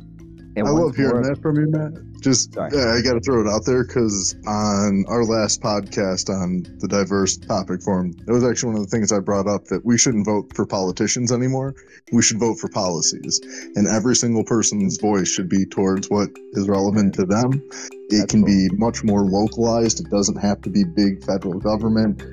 [0.55, 1.93] and I love hearing that from you, Matt.
[2.26, 6.65] Just uh, I got to throw it out there because on our last podcast on
[6.80, 9.86] the diverse topic forum, it was actually one of the things I brought up that
[9.86, 11.76] we shouldn't vote for politicians anymore.
[12.11, 13.39] We should vote for policies,
[13.76, 17.61] and every single person's voice should be towards what is relevant to them.
[18.09, 18.47] It That's can cool.
[18.47, 19.99] be much more localized.
[19.99, 22.23] It doesn't have to be big federal government.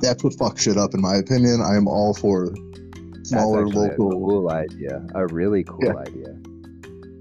[0.00, 1.60] That's what fucks shit up, in my opinion.
[1.60, 2.54] I am all for
[3.24, 4.12] smaller local.
[4.12, 5.04] A cool idea.
[5.16, 5.96] A really cool yeah.
[5.96, 6.49] idea.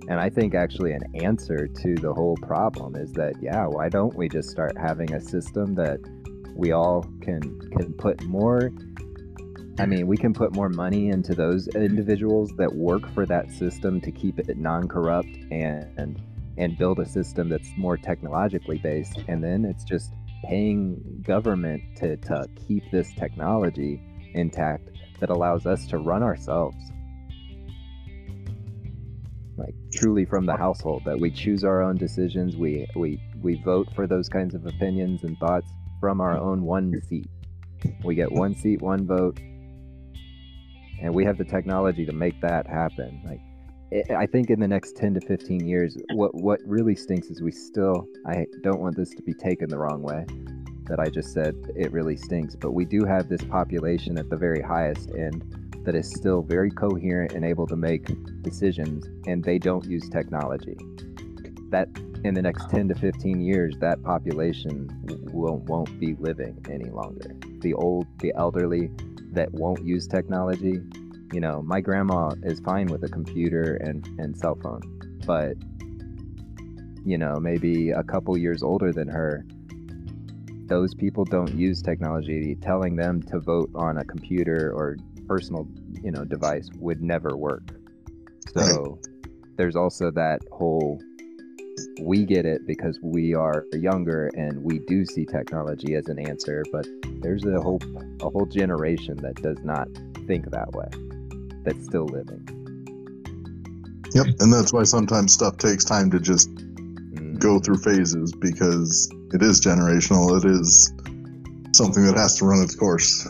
[0.09, 4.15] And I think actually an answer to the whole problem is that, yeah, why don't
[4.15, 5.99] we just start having a system that
[6.55, 7.41] we all can
[7.77, 8.71] can put more
[9.77, 14.01] I mean, we can put more money into those individuals that work for that system
[14.01, 16.21] to keep it non-corrupt and
[16.57, 19.23] and build a system that's more technologically based.
[19.29, 20.11] And then it's just
[20.43, 24.01] paying government to, to keep this technology
[24.33, 24.89] intact
[25.19, 26.75] that allows us to run ourselves.
[29.59, 33.87] Like truly from the household, that we choose our own decisions, we we we vote
[33.93, 37.29] for those kinds of opinions and thoughts from our own one seat.
[38.03, 39.39] We get one seat, one vote,
[41.01, 43.21] and we have the technology to make that happen.
[43.25, 47.41] Like, I think in the next 10 to 15 years, what what really stinks is
[47.41, 48.07] we still.
[48.25, 50.25] I don't want this to be taken the wrong way.
[50.85, 54.37] That I just said it really stinks, but we do have this population at the
[54.37, 58.07] very highest end that is still very coherent and able to make
[58.41, 60.77] decisions, and they don't use technology.
[61.69, 61.87] That
[62.23, 64.89] in the next 10 to 15 years, that population
[65.31, 67.35] won't, won't be living any longer.
[67.61, 68.91] The old, the elderly,
[69.31, 70.81] that won't use technology.
[71.31, 74.81] You know, my grandma is fine with a computer and, and cell phone,
[75.25, 75.55] but
[77.05, 79.45] you know, maybe a couple years older than her,
[80.65, 82.55] those people don't use technology.
[82.61, 84.97] Telling them to vote on a computer or
[85.29, 85.67] personal,
[86.03, 87.63] you know, device would never work.
[88.53, 89.57] So right.
[89.57, 90.99] there's also that whole
[92.01, 96.65] we get it because we are younger and we do see technology as an answer,
[96.71, 96.85] but
[97.21, 97.79] there's a whole
[98.21, 99.87] a whole generation that does not
[100.27, 100.89] think that way.
[101.63, 102.43] That's still living.
[104.13, 107.39] Yep, and that's why sometimes stuff takes time to just mm.
[107.39, 110.43] go through phases because it is generational.
[110.43, 110.91] It is
[111.73, 113.27] something that has to run its course.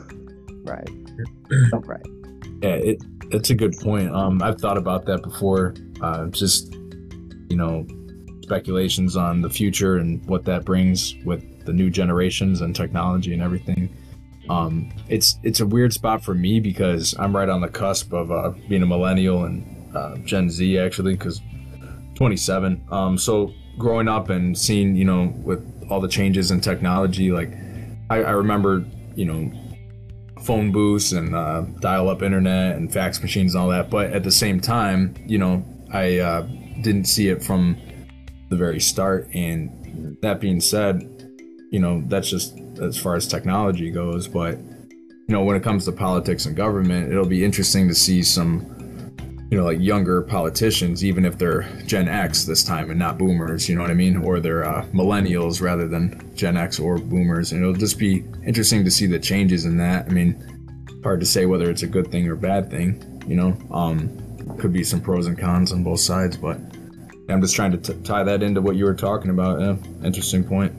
[0.64, 0.90] Right.
[1.74, 2.06] right.
[2.62, 4.14] Yeah, it it's a good point.
[4.14, 5.76] Um, I've thought about that before.
[6.02, 6.74] Uh, just
[7.50, 7.86] you know,
[8.44, 13.42] speculations on the future and what that brings with the new generations and technology and
[13.42, 13.90] everything.
[14.50, 18.32] Um, it's it's a weird spot for me because I'm right on the cusp of
[18.32, 21.42] uh, being a millennial and uh, Gen Z actually because
[22.16, 22.84] 27.
[22.92, 27.54] Um, so growing up and seeing you know with all the changes in technology, like
[28.10, 28.84] I, I remember
[29.16, 29.52] you know
[30.44, 33.90] phone booths and uh, dial-up internet and fax machines and all that.
[33.90, 36.42] But at the same time, you know, I uh,
[36.82, 37.78] didn't see it from
[38.50, 39.30] the very start.
[39.34, 41.04] And that being said,
[41.72, 44.28] you know, that's just as far as technology goes.
[44.28, 48.24] But, you know, when it comes to politics and government, it'll be interesting to see
[48.24, 48.66] some,
[49.50, 53.68] you know, like younger politicians, even if they're Gen X this time and not boomers,
[53.68, 54.18] you know what I mean?
[54.18, 57.52] Or they're uh, millennials rather than Gen X or boomers.
[57.52, 60.06] And it'll just be interesting to see the changes in that.
[60.06, 63.58] I mean, hard to say whether it's a good thing or bad thing, you know?
[63.72, 64.26] Um,
[64.60, 66.58] could be some pros and cons on both sides, but
[67.30, 69.60] I'm just trying to t- tie that into what you were talking about.
[69.60, 70.74] Yeah, interesting point.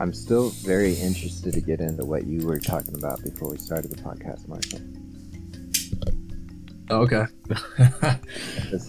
[0.00, 3.90] I'm still very interested to get into what you were talking about before we started
[3.90, 4.80] the podcast, Marshall.
[6.90, 7.26] Okay.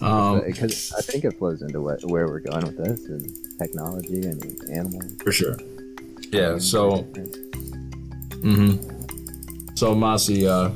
[0.02, 4.22] um, because I think it flows into what, where we're going with this and technology
[4.22, 4.42] and
[4.72, 5.16] animals.
[5.22, 5.56] For sure.
[6.30, 6.58] Yeah.
[6.58, 7.02] So.
[8.42, 9.74] Mm-hmm.
[9.74, 10.70] So Masi, uh,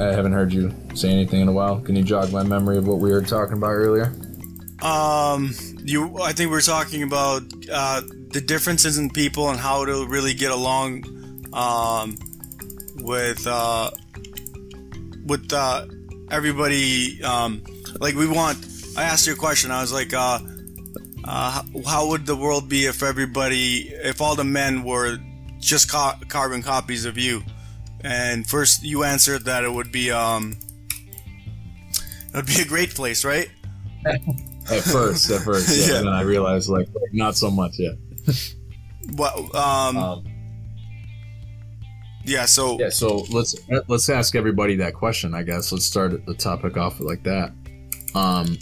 [0.00, 1.80] I haven't heard you say anything in a while.
[1.80, 4.12] Can you jog my memory of what we were talking about earlier?
[4.82, 5.54] Um,
[5.84, 6.20] you.
[6.22, 10.34] I think we are talking about uh, the differences in people and how to really
[10.34, 11.04] get along
[11.52, 12.16] um,
[12.96, 13.90] with uh,
[15.26, 15.86] with uh,
[16.30, 17.22] everybody.
[17.22, 17.62] Um,
[17.98, 18.66] like we want.
[18.96, 19.70] I asked you a question.
[19.70, 20.40] I was like, uh,
[21.24, 25.18] uh, how would the world be if everybody, if all the men were
[25.58, 27.42] just ca- carbon copies of you?
[28.02, 30.56] And first, you answered that it would be um,
[32.32, 33.50] it would be a great place, right?
[34.70, 35.86] at first, at first, yeah.
[35.92, 35.98] yeah.
[35.98, 37.94] And then I realized like not so much yet.
[39.14, 40.24] Well, um, um,
[42.24, 42.44] yeah.
[42.46, 42.90] So yeah.
[42.90, 43.54] So let's
[43.88, 45.34] let's ask everybody that question.
[45.34, 47.52] I guess let's start the topic off like that.
[48.14, 48.58] Um,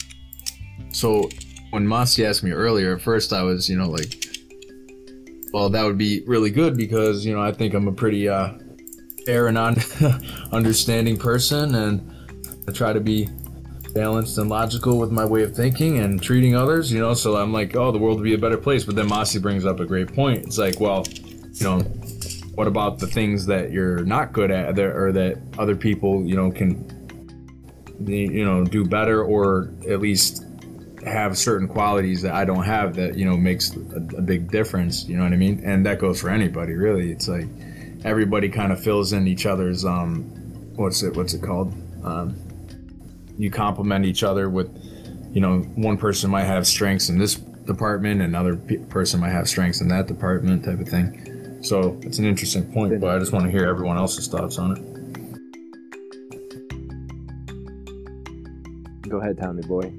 [0.92, 1.28] so
[1.70, 4.24] when Masi asked me earlier, at first I was, you know, like,
[5.52, 8.52] well, that would be really good because you know I think I'm a pretty uh
[9.26, 9.76] fair and un-
[10.52, 12.10] understanding person, and
[12.66, 13.28] I try to be
[13.98, 16.92] balanced and logical with my way of thinking and treating others.
[16.92, 18.84] You know, so I'm like, oh, the world would be a better place.
[18.84, 20.46] But then Masi brings up a great point.
[20.46, 21.80] It's like, well, you know,
[22.54, 26.52] what about the things that you're not good at, or that other people, you know,
[26.52, 26.70] can,
[28.06, 30.44] you know, do better, or at least
[31.04, 35.08] have certain qualities that I don't have that you know makes a, a, big difference.
[35.08, 35.60] You know what I mean?
[35.64, 37.10] And that goes for anybody, really.
[37.10, 37.48] It's like
[38.04, 40.22] everybody kind of fills in each other's um,
[40.76, 41.72] what's it what's it called?
[42.04, 42.36] Um,
[43.38, 44.68] you complement each other with,
[45.32, 49.30] you know, one person might have strengths in this department, and another pe- person might
[49.30, 51.62] have strengths in that department, type of thing.
[51.62, 54.76] So it's an interesting point, but I just want to hear everyone else's thoughts on
[54.76, 54.82] it.
[59.08, 59.92] Go ahead, Tommy boy.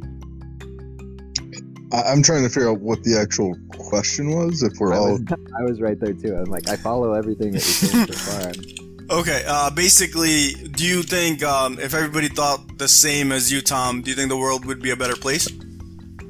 [1.92, 4.62] I- I'm trying to figure out what the actual question was.
[4.64, 5.22] If we're I all was,
[5.60, 6.36] I was right there too.
[6.36, 8.89] I'm like, I follow everything that you're saying so far.
[9.10, 13.62] I'm- Okay, uh, basically, do you think um, if everybody thought the same as you,
[13.62, 15.47] Tom, do you think the world would be a better place?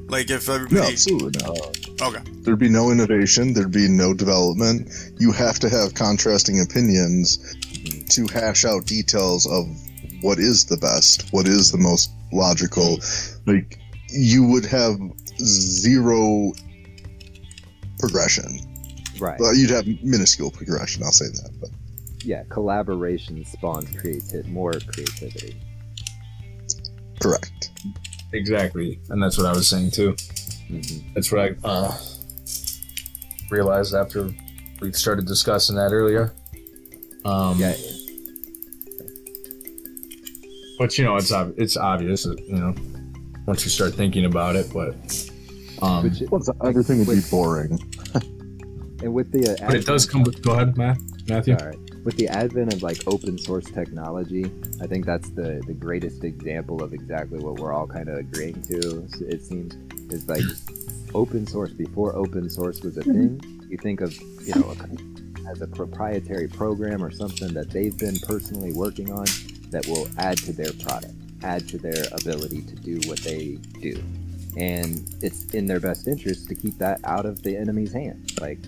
[0.08, 0.92] Like if no, everybody.
[0.92, 1.76] absolutely not.
[2.02, 2.22] Okay.
[2.42, 3.52] There'd be no innovation.
[3.52, 4.90] There'd be no development.
[5.18, 7.38] You have to have contrasting opinions
[8.10, 9.66] to hash out details of
[10.22, 12.98] what is the best, what is the most logical.
[13.46, 13.78] Like
[14.08, 14.98] you would have
[15.38, 16.52] zero
[17.98, 18.58] progression.
[19.20, 19.38] Right.
[19.38, 21.02] Well, you'd have minuscule progression.
[21.04, 21.50] I'll say that.
[21.60, 21.70] But
[22.24, 25.56] Yeah, collaboration spawns creati- more creativity.
[27.20, 27.70] correct.
[28.32, 30.14] Exactly, and that's what I was saying too.
[30.68, 30.80] hmm
[31.14, 31.96] That's what I uh,
[33.50, 34.30] realized after
[34.80, 36.32] we started discussing that earlier.
[37.24, 37.74] Um, Yeah,
[40.78, 42.74] but you know, it's ob- it's obvious, you know,
[43.46, 44.72] once you start thinking about it.
[44.72, 44.94] But
[45.82, 47.78] um, which, Well, everything would be boring.
[49.02, 50.22] and with the uh, but it does come.
[50.22, 50.98] With, go ahead, Matt,
[51.28, 51.56] Matthew.
[51.60, 51.76] All right.
[52.02, 56.82] With the advent of like open source technology, I think that's the the greatest example
[56.82, 59.06] of exactly what we're all kind of agreeing to.
[59.20, 59.74] It seems
[60.10, 60.42] is like
[61.14, 63.38] open source before open source was a thing.
[63.38, 63.70] Mm-hmm.
[63.72, 68.16] You think of you know a, as a proprietary program or something that they've been
[68.26, 69.26] personally working on
[69.70, 74.02] that will add to their product, add to their ability to do what they do,
[74.56, 78.38] and it's in their best interest to keep that out of the enemy's hands.
[78.40, 78.58] Like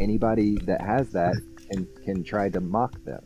[0.00, 1.36] anybody that has that
[1.72, 3.22] and can try to mock them.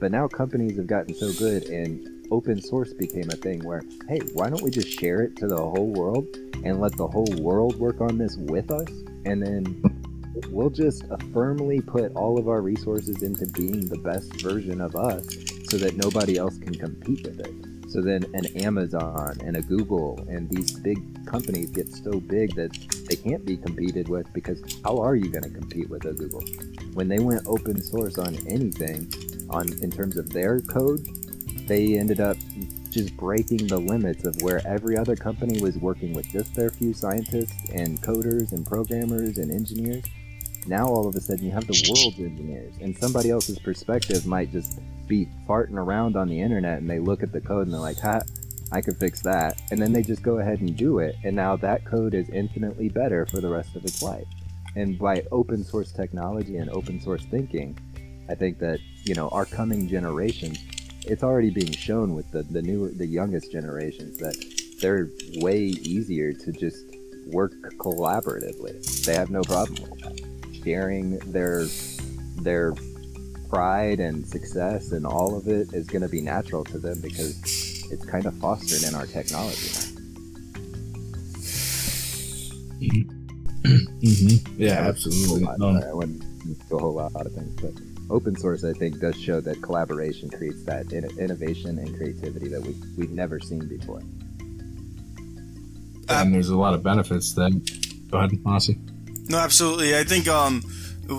[0.00, 4.20] But now companies have gotten so good and open source became a thing where, hey,
[4.32, 6.26] why don't we just share it to the whole world
[6.64, 8.88] and let the whole world work on this with us?
[9.24, 9.82] And then
[10.50, 15.24] we'll just firmly put all of our resources into being the best version of us
[15.68, 17.71] so that nobody else can compete with it.
[17.92, 22.72] So then an Amazon and a Google and these big companies get so big that
[23.06, 26.42] they can't be competed with because how are you going to compete with a Google?
[26.94, 29.12] When they went open source on anything,
[29.50, 31.06] on in terms of their code,
[31.66, 32.38] they ended up
[32.88, 36.94] just breaking the limits of where every other company was working with just their few
[36.94, 40.02] scientists and coders and programmers and engineers.
[40.66, 44.50] Now all of a sudden you have the world's engineers, and somebody else's perspective might
[44.50, 44.80] just
[45.12, 47.98] be farting around on the internet, and they look at the code and they're like,
[47.98, 48.20] "Ha,
[48.70, 51.54] I could fix that," and then they just go ahead and do it, and now
[51.56, 54.26] that code is infinitely better for the rest of its life.
[54.74, 57.76] And by open source technology and open source thinking,
[58.30, 60.58] I think that you know our coming generations,
[61.06, 64.36] it's already being shown with the the new the youngest generations that
[64.80, 65.10] they're
[65.46, 65.60] way
[65.94, 66.86] easier to just
[67.26, 69.04] work collaboratively.
[69.04, 70.16] They have no problem with that.
[70.64, 71.66] Sharing their
[72.48, 72.72] their
[73.52, 77.38] pride and success and all of it is going to be natural to them because
[77.92, 79.68] it's kind of fostered in our technology.
[82.80, 84.60] Mm-hmm.
[84.60, 85.44] Yeah, absolutely.
[85.44, 85.60] lot.
[85.60, 86.22] Um, Sorry, I wouldn't
[86.68, 87.72] do a whole lot of things, but
[88.10, 92.62] open source, I think, does show that collaboration creates that in- innovation and creativity that
[92.62, 94.00] we we've never seen before.
[96.08, 97.34] and there's a lot of benefits.
[97.34, 97.62] Then,
[98.10, 98.78] go ahead, Mossy.
[99.28, 99.96] No, absolutely.
[99.96, 100.62] I think um,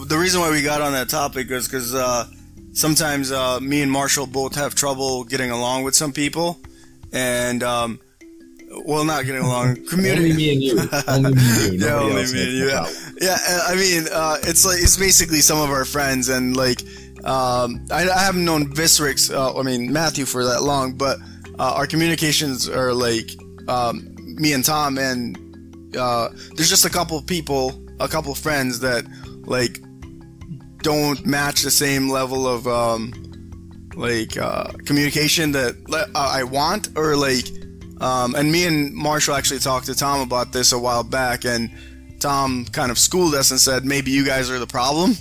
[0.02, 2.26] the reason why we got on that topic is because uh,
[2.74, 6.60] sometimes uh, me and Marshall both have trouble getting along with some people,
[7.12, 8.00] and um,
[8.86, 9.86] well, not getting along.
[9.90, 10.32] Community.
[10.32, 10.90] Only me and you.
[11.08, 11.80] Only me and you.
[11.80, 12.94] Yeah, Nobody only me and you, yeah.
[13.22, 13.38] Yeah,
[13.68, 16.82] I mean, uh, it's like it's basically some of our friends, and like,
[17.24, 21.20] um, I, I haven't known Visrix, uh, I mean Matthew, for that long, but
[21.60, 23.30] uh, our communications are like
[23.68, 25.38] um, me and Tom, and
[25.96, 29.06] uh, there's just a couple of people, a couple of friends that
[29.46, 29.80] like
[30.84, 33.12] don't match the same level of um,
[33.96, 37.48] like uh, communication that uh, I want, or like,
[38.02, 41.72] um, and me and Marshall actually talked to Tom about this a while back, and
[42.20, 45.12] Tom kind of schooled us and said maybe you guys are the problem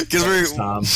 [0.00, 0.86] because we're Tom, we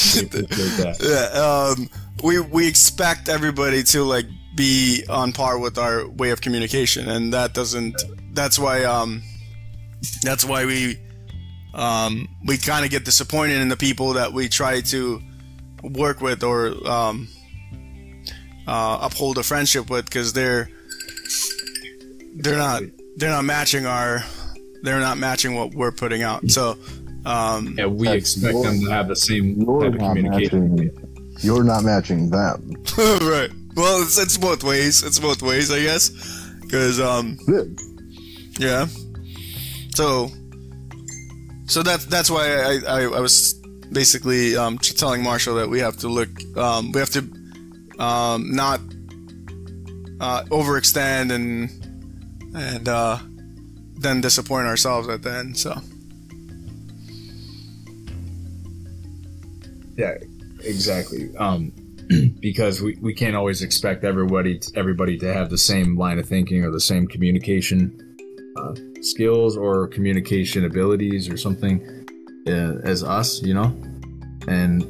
[0.78, 0.96] that.
[1.34, 1.88] yeah, um,
[2.22, 7.32] we we expect everybody to like be on par with our way of communication, and
[7.34, 8.00] that doesn't.
[8.32, 8.84] That's why.
[8.84, 9.22] Um,
[10.22, 10.98] that's why we
[11.74, 15.20] um, we kind of get disappointed in the people that we try to
[15.82, 17.28] work with or um,
[18.66, 20.68] uh, uphold a friendship with because they're
[22.36, 22.82] they're not
[23.16, 24.22] they're not matching our
[24.82, 26.50] they're not matching what we're putting out.
[26.50, 26.76] So
[27.24, 30.74] um, Yeah, we expect them to have the same You're type of not communication.
[30.76, 31.36] matching.
[31.40, 32.70] You're not matching them.
[32.98, 33.50] right.
[33.74, 35.02] Well, it's, it's both ways.
[35.02, 36.10] It's both ways, I guess.
[36.60, 38.58] Because um, It is.
[38.60, 38.86] yeah.
[39.94, 40.28] So,
[41.66, 43.54] so that's that's why I, I, I was
[43.92, 47.20] basically um, telling Marshall that we have to look, um, we have to
[48.02, 48.80] um, not
[50.20, 51.70] uh, overextend and
[52.56, 53.18] and uh,
[53.96, 55.56] then disappoint ourselves at the end.
[55.56, 55.80] So,
[59.96, 60.14] Yeah,
[60.64, 61.34] exactly.
[61.36, 61.72] Um,
[62.40, 66.64] because we, we can't always expect everybody everybody to have the same line of thinking
[66.64, 68.03] or the same communication
[69.00, 72.06] skills or communication abilities or something
[72.46, 73.74] uh, as us, you know.
[74.48, 74.82] And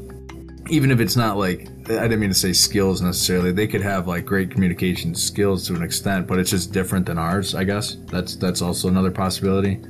[0.71, 4.07] even if it's not like I didn't mean to say skills necessarily, they could have
[4.07, 7.55] like great communication skills to an extent, but it's just different than ours.
[7.55, 9.81] I guess that's that's also another possibility.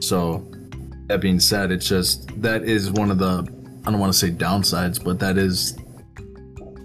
[0.00, 0.50] So
[1.06, 3.46] that being said, it's just that is one of the
[3.86, 5.76] I don't want to say downsides, but that is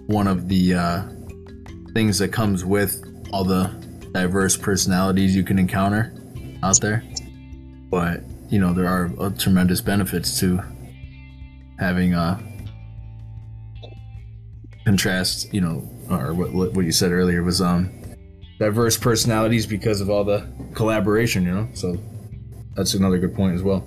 [0.06, 1.02] one of the uh,
[1.94, 3.68] things that comes with all the
[4.12, 6.12] diverse personalities you can encounter
[6.62, 7.04] out there.
[7.90, 10.60] But you know, there are uh, tremendous benefits to
[11.78, 12.40] having uh,
[14.84, 15.52] contrast.
[15.52, 17.90] You know, or what what you said earlier was um
[18.58, 21.44] diverse personalities because of all the collaboration.
[21.44, 21.96] You know, so
[22.74, 23.86] that's another good point as well.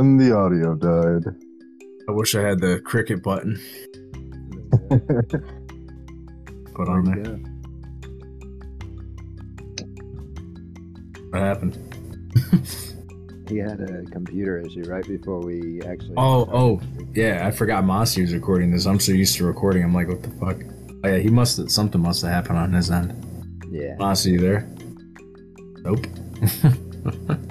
[0.00, 1.26] Then the audio died.
[2.08, 3.60] I wish I had the cricket button
[6.74, 7.18] put on there.
[7.22, 7.36] Yeah.
[11.28, 11.76] What happened?
[13.46, 16.14] He had a computer issue right before we actually.
[16.16, 16.80] Oh, oh,
[17.12, 17.46] yeah.
[17.46, 18.86] I forgot Mossy was recording this.
[18.86, 19.84] I'm so used to recording.
[19.84, 20.62] I'm like, what the fuck?
[21.04, 23.12] Oh, yeah, he must have something must have happened on his end.
[23.70, 23.96] Yeah.
[23.98, 24.66] Mossy, you there?
[25.84, 26.06] Nope.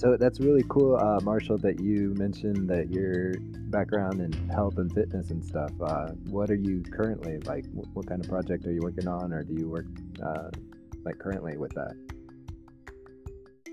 [0.00, 3.34] So that's really cool, uh, Marshall, that you mentioned that your
[3.68, 5.70] background in health and fitness and stuff.
[5.78, 7.66] Uh, what are you currently like?
[7.74, 9.84] Wh- what kind of project are you working on, or do you work
[10.24, 10.48] uh,
[11.04, 11.92] like currently with that?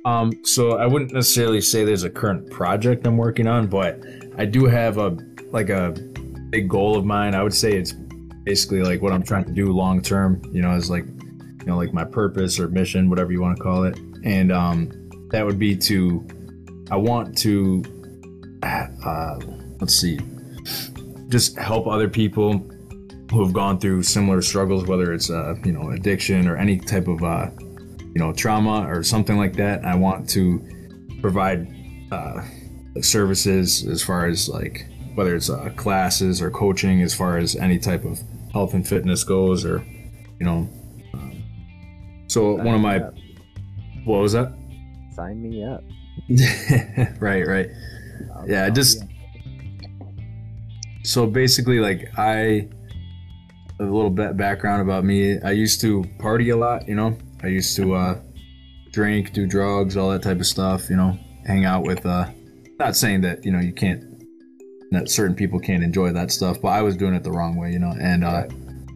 [0.04, 4.04] Um, so I wouldn't necessarily say there's a current project I'm working on, but
[4.38, 5.18] I do have a
[5.52, 5.92] like a
[6.50, 7.36] big goal of mine.
[7.36, 7.94] I would say it's
[8.44, 10.42] basically like what I'm trying to do long term.
[10.52, 13.64] You know, is like you know like my purpose or mission, whatever you want to
[13.64, 16.26] call it, and um, that would be to
[16.90, 17.84] I want to
[18.64, 19.40] uh,
[19.80, 20.20] let's see,
[21.30, 22.60] just help other people
[23.32, 27.08] who have gone through similar struggles, whether it's uh, you know addiction or any type
[27.08, 29.84] of uh, you know trauma or something like that.
[29.86, 30.64] I want to
[31.22, 31.68] provide
[32.12, 32.42] uh,
[33.02, 37.80] services as far as like whether it's uh, classes or coaching, as far as any
[37.80, 38.20] type of
[38.54, 39.86] health and fitness goes, or
[40.40, 40.70] you know.
[41.14, 41.44] um,
[42.28, 43.00] so one of my
[44.06, 44.54] what was that?
[45.18, 45.84] Sign me up.
[47.20, 47.70] right, right.
[48.36, 49.04] I'll- Yeah, just-
[51.04, 52.70] So basically, like I,
[53.80, 55.40] a little bit background about me.
[55.42, 56.88] I used to party a lot.
[56.88, 58.20] You know, I used to uh,
[58.92, 60.90] drink, do drugs, all that type of stuff.
[60.90, 62.06] You know, hang out with.
[62.06, 62.30] Uh,
[62.80, 64.04] not saying that you know you can't.
[64.92, 67.72] That certain people can't enjoy that stuff, but I was doing it the wrong way.
[67.72, 68.48] You know, and uh,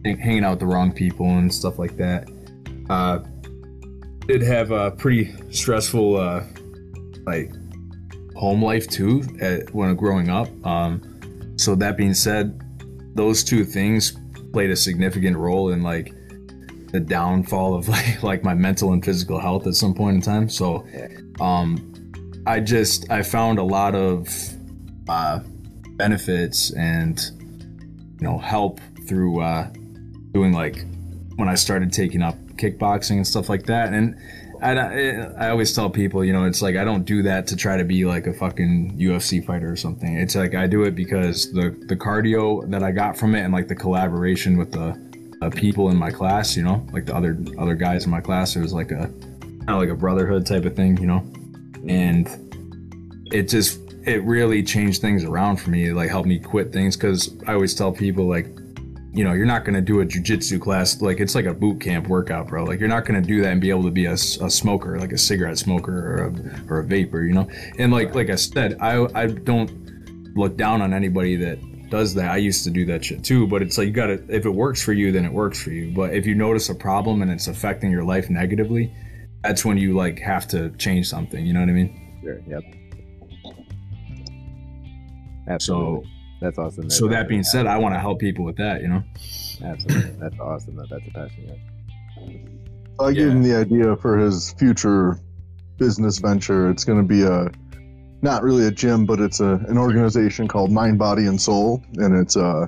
[0.04, 2.28] hanging out with the wrong people and stuff like that.
[2.90, 3.20] Uh,
[4.26, 6.44] did have a pretty stressful, uh,
[7.26, 7.52] like
[8.34, 10.48] home life too at, when growing up.
[10.66, 12.60] Um, so that being said,
[13.14, 14.18] those two things
[14.52, 16.14] played a significant role in like
[16.92, 20.48] the downfall of like like my mental and physical health at some point in time.
[20.48, 20.86] So
[21.40, 21.88] um
[22.46, 24.28] I just I found a lot of
[25.08, 25.40] uh
[25.96, 27.20] benefits and
[28.20, 29.68] you know help through uh
[30.32, 30.84] doing like
[31.36, 34.16] when I started taking up kickboxing and stuff like that and
[34.62, 37.76] I, I always tell people, you know, it's like I don't do that to try
[37.76, 40.16] to be like a fucking UFC fighter or something.
[40.16, 43.52] It's like I do it because the the cardio that I got from it and
[43.52, 44.96] like the collaboration with the
[45.42, 48.54] uh, people in my class, you know, like the other other guys in my class,
[48.54, 51.26] it was like a kind of like a brotherhood type of thing, you know,
[51.88, 52.28] and
[53.32, 55.88] it just it really changed things around for me.
[55.88, 58.46] It, like helped me quit things because I always tell people like
[59.14, 61.80] you know, you're not going to do a jujitsu class like it's like a boot
[61.80, 62.64] camp workout, bro.
[62.64, 64.16] Like you're not going to do that and be able to be a, a
[64.50, 67.48] smoker, like a cigarette smoker or a, or a vaper, you know.
[67.78, 71.58] And like like I said, I I don't look down on anybody that
[71.90, 72.30] does that.
[72.30, 74.50] I used to do that shit too, but it's like you got to if it
[74.50, 75.92] works for you, then it works for you.
[75.94, 78.94] But if you notice a problem and it's affecting your life negatively,
[79.42, 81.44] that's when you like have to change something.
[81.44, 82.18] You know what I mean?
[82.22, 82.40] Sure.
[82.48, 82.62] Yep.
[85.44, 86.10] So Absolutely.
[86.42, 86.90] That's awesome.
[86.90, 88.82] So that being said, I want to help people with that.
[88.82, 89.02] You know.
[89.64, 90.76] Absolutely, that's awesome.
[90.76, 91.44] That that's a passion.
[91.46, 93.04] Yeah.
[93.04, 93.32] I gave Yeah.
[93.32, 95.18] him the idea for his future
[95.78, 96.68] business venture.
[96.70, 97.50] It's going to be a
[98.22, 102.14] not really a gym, but it's a an organization called Mind, Body, and Soul, and
[102.16, 102.66] it's uh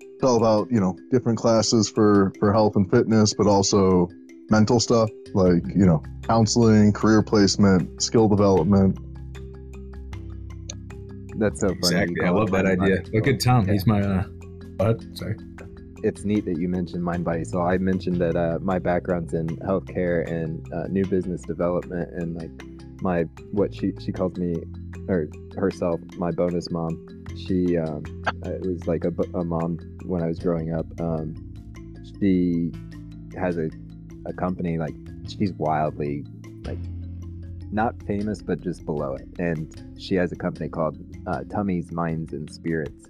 [0.00, 4.08] it's all about you know different classes for for health and fitness, but also
[4.50, 8.98] mental stuff like you know counseling, career placement, skill development.
[11.38, 11.76] That's so funny.
[11.78, 12.24] Exactly.
[12.24, 13.02] I love that idea.
[13.02, 13.54] body, A good soul.
[13.54, 13.66] Tom.
[13.66, 13.72] Yeah.
[13.72, 14.00] He's my.
[14.00, 14.24] uh
[14.76, 15.02] What?
[15.14, 15.36] Sorry.
[16.02, 19.46] it's neat that you mentioned mind body soul i mentioned that uh, my background's in
[19.68, 22.50] healthcare and uh, new business development and like
[23.02, 23.22] my
[23.52, 24.54] what she she calls me
[25.08, 26.92] or herself my bonus mom
[27.36, 28.02] she um
[28.44, 31.34] it was like a, a mom when i was growing up um
[32.20, 32.70] she
[33.38, 33.68] has a,
[34.26, 34.94] a company like
[35.26, 36.22] she's wildly
[36.66, 36.78] like
[37.72, 40.96] not famous but just below it and she has a company called
[41.26, 43.08] uh, tummies minds and spirits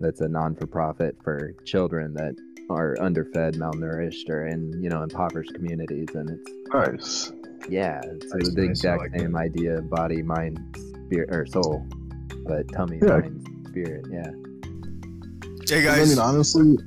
[0.00, 2.34] that's a non-for-profit for children that
[2.70, 7.32] are underfed, malnourished, or in you know impoverished communities, and it's Nice.
[7.68, 10.58] yeah, it's Nice, the nice, exact like same idea: body, mind,
[11.06, 11.86] spirit, or soul,
[12.46, 13.18] but tummy, Yeah.
[13.20, 14.06] mind, spirit.
[14.10, 14.30] Yeah,
[15.68, 16.08] Hey I guys.
[16.08, 16.78] mean, honestly,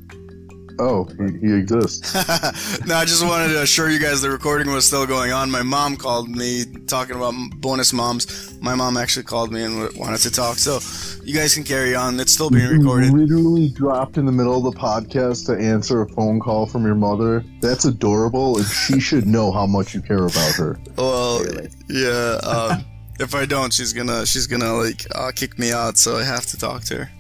[0.80, 2.14] oh, he, he exists.
[2.86, 5.50] no, I just wanted to assure you guys the recording was still going on.
[5.52, 8.58] My mom called me talking about bonus moms.
[8.62, 10.58] My mom actually called me and wanted to talk.
[10.58, 10.80] So
[11.24, 12.20] you guys can carry on.
[12.20, 13.14] It's still being You recorded.
[13.14, 16.96] literally dropped in the middle of the podcast to answer a phone call from your
[16.96, 17.44] mother.
[17.62, 20.80] That's adorable, and she should know how much you care about her.
[20.98, 21.70] Well, Clearly.
[21.90, 22.40] yeah.
[22.48, 22.86] Um,
[23.20, 25.98] if I don't, she's gonna she's gonna like uh, kick me out.
[25.98, 27.12] So I have to talk to her.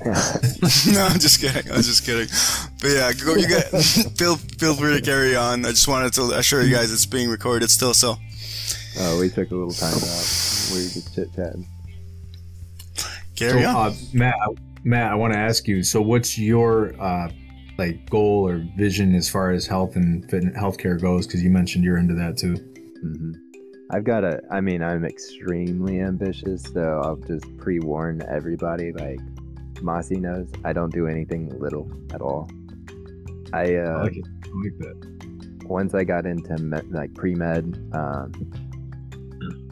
[0.92, 1.70] no, I'm just kidding.
[1.70, 2.28] I'm just kidding.
[2.80, 5.64] But yeah, go, you guys feel feel free to carry on.
[5.64, 7.94] I just wanted to assure you guys it's being recorded still.
[7.94, 8.16] So
[8.98, 10.70] oh, we took a little time out.
[10.72, 11.66] We were just chit chatting.
[13.36, 13.76] carry so, on.
[13.76, 14.34] uh, Matt,
[14.84, 15.82] Matt, I want to ask you.
[15.82, 17.30] So, what's your uh,
[17.78, 21.26] like goal or vision as far as health and fit healthcare goes?
[21.26, 22.54] Because you mentioned you're into that too.
[23.00, 23.32] hmm
[23.90, 24.40] I've got a.
[24.50, 28.92] I mean, I'm extremely ambitious, so I'll just pre-warn everybody.
[28.92, 29.20] Like
[29.82, 32.48] Mossy knows, I don't do anything little at all.
[33.52, 34.26] I I uh, like it.
[34.44, 35.66] I like that.
[35.66, 38.32] once I got into med, like pre med, um,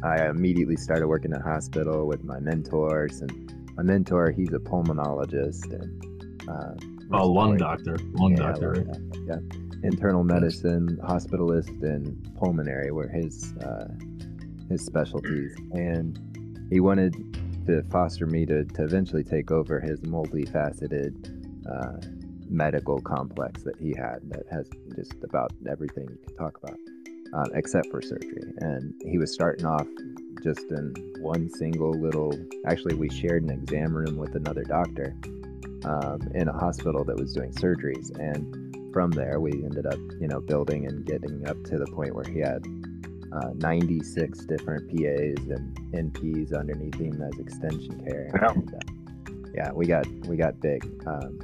[0.03, 3.21] I immediately started working in a hospital with my mentors.
[3.21, 3.33] And
[3.77, 6.75] my mentor, he's a pulmonologist and uh,
[7.13, 8.71] Oh, lung doctor, lung yeah, doctor.
[8.73, 8.97] right?
[9.27, 9.37] yeah.
[9.83, 13.89] Internal medicine, hospitalist, and pulmonary were his uh,
[14.71, 15.55] his specialties.
[15.73, 16.19] And
[16.71, 17.15] he wanted
[17.67, 21.13] to foster me to, to eventually take over his multifaceted
[21.71, 22.07] uh,
[22.49, 26.79] medical complex that he had that has just about everything you can talk about,
[27.33, 28.43] um, except for surgery.
[28.59, 29.87] And he was starting off
[30.43, 32.33] just in one single little.
[32.67, 35.17] Actually, we shared an exam room with another doctor
[35.85, 40.29] um, in a hospital that was doing surgeries, and from there we ended up, you
[40.29, 42.63] know, building and getting up to the point where he had.
[43.35, 48.31] Uh, 96 different PAs and NPs underneath him as extension care.
[48.41, 48.53] Yeah.
[48.53, 48.79] And, uh,
[49.55, 50.85] yeah, we got we got big.
[51.07, 51.39] Um,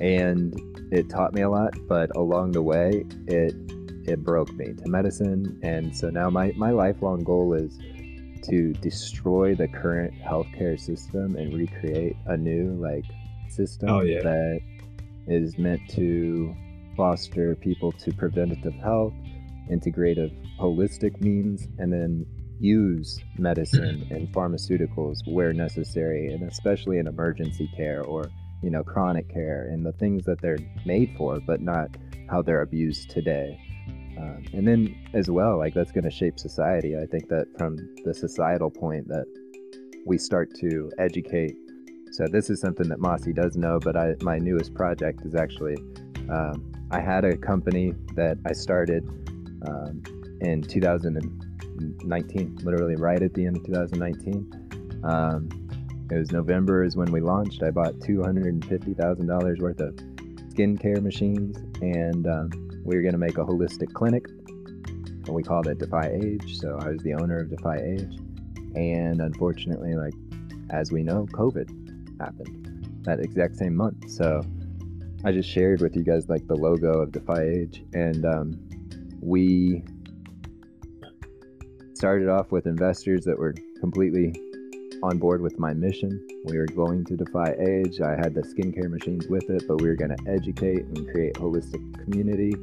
[0.00, 0.60] and
[0.92, 3.54] it taught me a lot but along the way it
[4.08, 7.78] it broke me to medicine and so now my my lifelong goal is
[8.42, 13.04] to destroy the current healthcare system and recreate a new like
[13.48, 14.20] system Oh, yeah.
[14.22, 14.60] that
[15.28, 16.54] is meant to
[16.96, 19.14] foster people to preventative health
[19.70, 22.26] integrative holistic means and then
[22.60, 28.30] use medicine and pharmaceuticals where necessary and especially in emergency care or
[28.62, 31.88] you know chronic care and the things that they're made for but not
[32.30, 33.60] how they're abused today.
[34.16, 36.96] Um, and then as well like that's going to shape society.
[36.96, 39.26] I think that from the societal point that
[40.06, 41.56] we start to educate.
[42.12, 45.76] So this is something that mossy does know but I, my newest project is actually
[46.30, 49.04] um, i had a company that i started
[49.66, 50.02] um,
[50.44, 55.48] in 2019 literally right at the end of 2019 um,
[56.10, 57.62] it was November is when we launched.
[57.62, 59.94] I bought two hundred and fifty thousand dollars worth of
[60.50, 62.50] skincare machines, and um,
[62.84, 64.26] we were going to make a holistic clinic.
[64.28, 66.58] And we called it Defy Age.
[66.58, 68.18] So I was the owner of Defy Age,
[68.74, 70.14] and unfortunately, like
[70.70, 72.60] as we know, COVID happened
[73.04, 74.10] that exact same month.
[74.10, 74.42] So
[75.24, 78.60] I just shared with you guys like the logo of Defy Age, and um,
[79.20, 79.82] we
[81.94, 84.34] started off with investors that were completely
[85.02, 86.26] on board with my mission.
[86.44, 88.00] We were going to defy age.
[88.00, 91.34] I had the skincare machines with it, but we were going to educate and create
[91.34, 92.54] holistic community.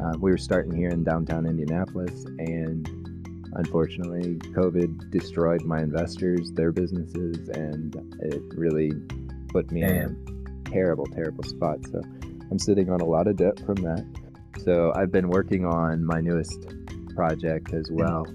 [0.00, 2.88] Uh, we were starting here in downtown Indianapolis, and
[3.54, 8.92] unfortunately, COVID destroyed my investors, their businesses, and it really
[9.48, 10.16] put me in
[10.66, 11.78] a terrible, terrible spot.
[11.90, 12.00] So
[12.50, 14.04] I'm sitting on a lot of debt from that.
[14.64, 16.66] So I've been working on my newest
[17.14, 18.26] project as well,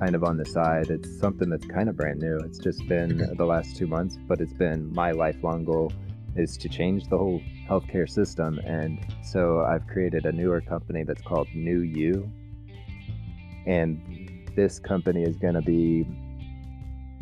[0.00, 0.90] kind of on the side.
[0.90, 2.38] It's something that's kind of brand new.
[2.38, 5.92] It's just been the last two months, but it's been my lifelong goal
[6.36, 8.58] is to change the whole healthcare system.
[8.60, 12.32] And so I've created a newer company that's called New You.
[13.66, 16.06] And this company is going to be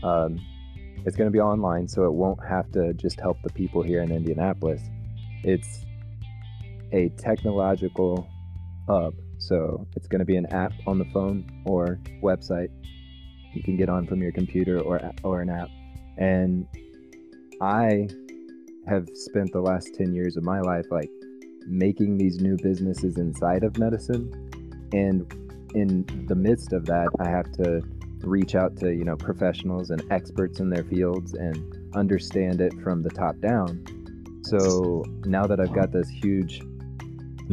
[0.05, 0.39] um,
[1.05, 4.03] it's going to be online, so it won't have to just help the people here
[4.03, 4.83] in Indianapolis.
[5.43, 5.85] It's
[6.93, 8.29] a technological
[8.89, 12.69] hub, so it's going to be an app on the phone or website.
[13.55, 15.71] You can get on from your computer or or an app.
[16.19, 16.67] And
[17.61, 18.09] I
[18.87, 21.11] have spent the last 10 years of my life like
[21.67, 24.33] making these new businesses inside of medicine.
[24.93, 25.33] And
[25.75, 27.83] in the midst of that i have to
[28.23, 31.57] reach out to you know professionals and experts in their fields and
[31.95, 33.85] understand it from the top down.
[34.43, 36.63] So now that i've got this huge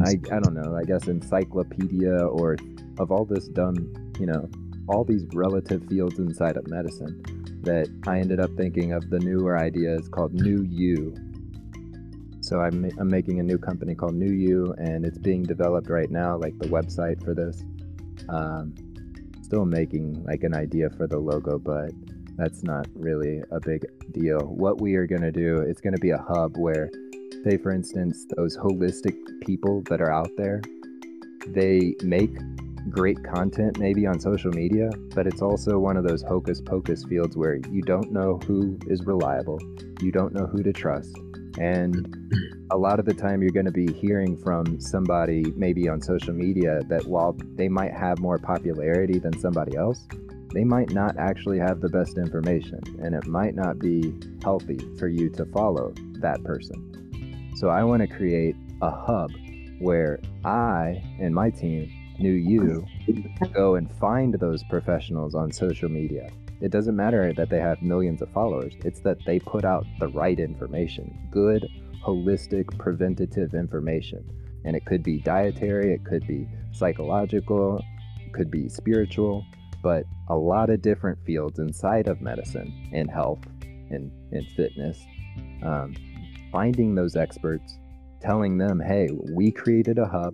[0.03, 2.57] i, I don't know i guess encyclopedia or
[2.99, 4.49] of all this done you know
[4.87, 7.21] all these relative fields inside of medicine
[7.63, 11.15] that i ended up thinking of the newer idea is called new you
[12.41, 16.11] so I'm, I'm making a new company called new you and it's being developed right
[16.11, 17.63] now like the website for this
[18.29, 18.75] um,
[19.45, 21.91] still making like an idea for the logo, but
[22.35, 24.39] that's not really a big deal.
[24.39, 26.89] What we are going to do, it's going to be a hub where,
[27.45, 30.61] say, for instance, those holistic people that are out there,
[31.47, 32.31] they make
[32.89, 37.37] great content maybe on social media, but it's also one of those hocus pocus fields
[37.37, 39.59] where you don't know who is reliable,
[40.01, 41.15] you don't know who to trust.
[41.59, 42.15] And
[42.71, 46.33] a lot of the time, you're going to be hearing from somebody maybe on social
[46.33, 50.07] media that while they might have more popularity than somebody else,
[50.53, 55.07] they might not actually have the best information, and it might not be healthy for
[55.07, 56.94] you to follow that person.
[57.55, 59.31] So, I want to create a hub
[59.79, 62.85] where I and my team, New You,
[63.53, 66.29] go and find those professionals on social media
[66.61, 70.07] it doesn't matter that they have millions of followers, it's that they put out the
[70.07, 71.67] right information, good,
[72.03, 74.27] holistic, preventative information.
[74.63, 77.83] And it could be dietary, it could be psychological,
[78.19, 79.45] it could be spiritual,
[79.83, 84.97] but a lot of different fields inside of medicine and health and, and fitness.
[85.61, 85.93] Um,
[86.55, 87.77] finding those experts,
[88.21, 90.33] telling them, hey, we created a hub,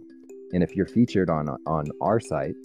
[0.53, 2.55] and if you're featured on on our site,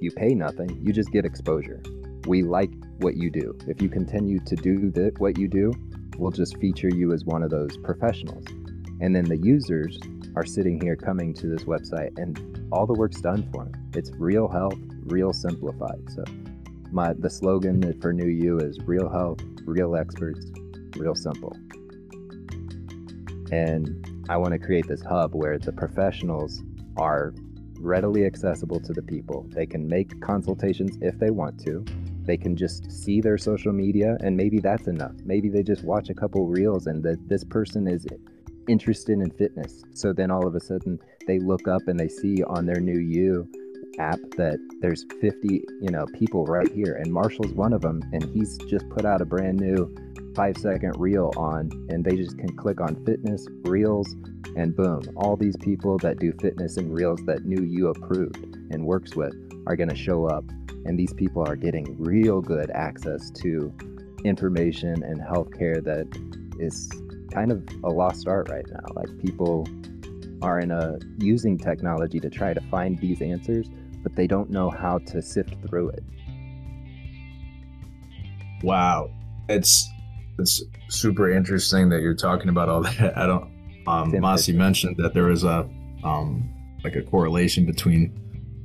[0.00, 1.82] you pay nothing, you just get exposure
[2.26, 3.56] we like what you do.
[3.66, 5.72] If you continue to do the, what you do,
[6.18, 8.44] we'll just feature you as one of those professionals.
[9.00, 9.98] And then the users
[10.36, 13.90] are sitting here coming to this website and all the work's done for them.
[13.94, 16.02] It's real health, real simplified.
[16.14, 16.24] So
[16.92, 20.46] my the slogan for New You is real health, real experts,
[20.96, 21.56] real simple.
[23.52, 26.62] And I want to create this hub where the professionals
[26.96, 27.34] are
[27.80, 29.46] readily accessible to the people.
[29.48, 31.84] They can make consultations if they want to.
[32.22, 35.14] They can just see their social media, and maybe that's enough.
[35.24, 38.06] Maybe they just watch a couple reels and that this person is
[38.68, 39.82] interested in fitness.
[39.94, 43.00] So then all of a sudden they look up and they see on their new
[43.00, 43.50] You
[44.00, 48.24] app that there's 50, you know, people right here, and Marshall's one of them, and
[48.24, 49.94] he's just put out a brand new
[50.34, 54.08] five second reel on, and they just can click on fitness reels,
[54.56, 58.84] and boom, all these people that do fitness and reels that New You approved and
[58.84, 59.34] works with
[59.66, 60.44] are going to show up
[60.84, 63.72] and these people are getting real good access to
[64.24, 66.06] information and healthcare that
[66.58, 66.90] is
[67.32, 68.84] kind of a lost art right now.
[68.94, 69.66] Like people
[70.42, 73.68] are in uh, a using technology to try to find these answers,
[74.02, 76.04] but they don't know how to sift through it.
[78.62, 79.10] Wow,
[79.48, 79.88] it's
[80.38, 83.16] it's super interesting that you're talking about all that.
[83.16, 83.50] I don't.
[83.86, 85.68] Um, Masi mentioned that there is a
[86.04, 86.48] um,
[86.84, 88.12] like a correlation between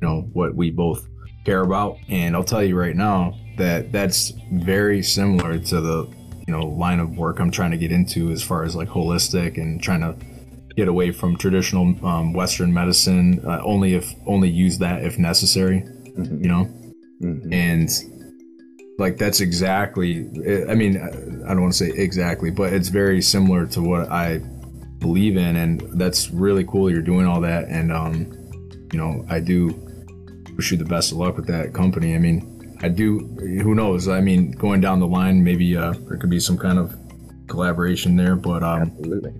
[0.01, 1.07] you know what we both
[1.45, 1.97] care about.
[2.09, 6.09] And I'll tell you right now that that's very similar to the
[6.47, 9.57] you know line of work I'm trying to get into as far as like holistic
[9.57, 10.15] and trying to
[10.75, 13.41] get away from traditional um, Western medicine.
[13.45, 15.81] Uh, only if only use that if necessary.
[15.81, 16.43] Mm-hmm.
[16.43, 16.65] You know,
[17.21, 17.53] mm-hmm.
[17.53, 17.89] and
[18.97, 20.27] like that's exactly.
[20.69, 24.39] I mean, I don't want to say exactly, but it's very similar to what I
[24.99, 26.89] believe in, and that's really cool.
[26.89, 28.31] You're doing all that, and um,
[28.91, 29.67] you know, I do
[30.55, 32.15] wish you the best of luck with that company.
[32.15, 33.19] I mean, I do.
[33.63, 34.07] Who knows?
[34.07, 36.95] I mean, going down the line, maybe uh, there could be some kind of
[37.47, 38.35] collaboration there.
[38.35, 39.33] But um, absolutely.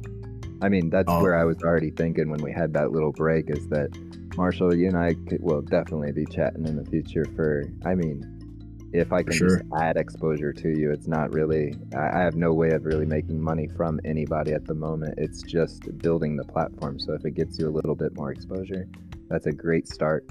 [0.62, 3.50] I mean, that's uh, where I was already thinking when we had that little break.
[3.50, 3.90] Is that
[4.38, 4.76] Marshall?
[4.76, 7.26] You and I could, will definitely be chatting in the future.
[7.36, 9.60] For I mean, if I can sure.
[9.60, 11.76] just add exposure to you, it's not really.
[11.96, 15.16] I I have no way of really making money from anybody at the moment.
[15.18, 17.00] It's just building the platform.
[17.00, 18.88] So if it gets you a little bit more exposure,
[19.30, 20.26] that's a great start.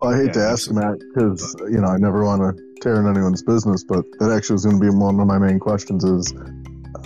[0.00, 2.96] Well, I hate Yeah, to ask Matt because you know I never want to tear
[3.00, 6.02] in anyone's business, but that actually was going to be one of my main questions:
[6.04, 6.34] is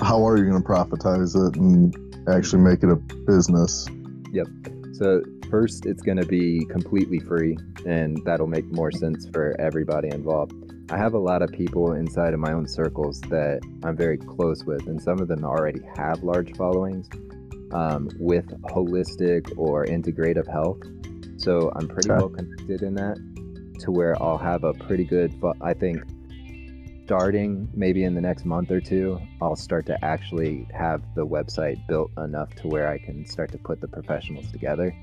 [0.00, 1.94] how are you going to profitize it and
[2.28, 3.86] actually make it a business?
[4.32, 4.46] Yep.
[4.92, 10.08] So first, it's going to be completely free, and that'll make more sense for everybody
[10.08, 10.52] involved.
[10.90, 14.64] I have a lot of people inside of my own circles that I'm very close
[14.64, 17.08] with, and some of them already have large followings
[17.72, 20.78] um, with holistic or integrative health.
[21.36, 22.18] So I'm pretty Okay.
[22.18, 23.18] well connected in that
[23.80, 26.02] to where I'll have a pretty good, I think,
[27.08, 31.78] starting maybe in the next month or two, I'll start to actually have the website
[31.86, 34.94] built enough to where I can start to put the professionals together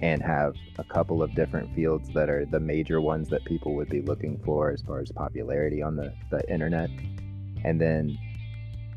[0.00, 3.88] and have a couple of different fields that are the major ones that people would
[3.88, 6.90] be looking for as far as popularity on the, the internet.
[7.64, 8.16] And then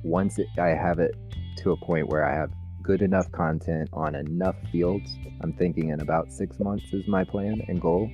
[0.03, 1.15] once it, I have it
[1.63, 2.51] to a point where I have
[2.83, 7.63] good enough content on enough fields, I'm thinking in about six months is my plan
[7.67, 8.07] and goal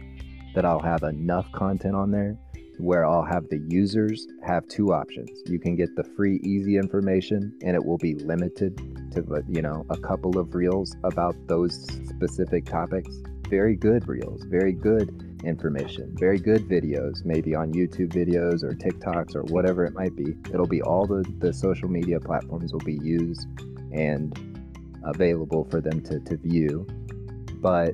[0.55, 2.38] that I'll have enough content on there
[2.82, 5.29] where I'll have the users have two options.
[5.45, 8.75] You can get the free, easy information, and it will be limited
[9.11, 13.21] to, uh, you know, a couple of reels about those specific topics.
[13.49, 19.36] Very good reels, very good information, very good videos, maybe on YouTube videos or TikToks
[19.36, 20.36] or whatever it might be.
[20.51, 23.47] It'll be all the, the social media platforms will be used
[23.91, 24.34] and
[25.03, 26.88] available for them to, to view.
[27.55, 27.93] But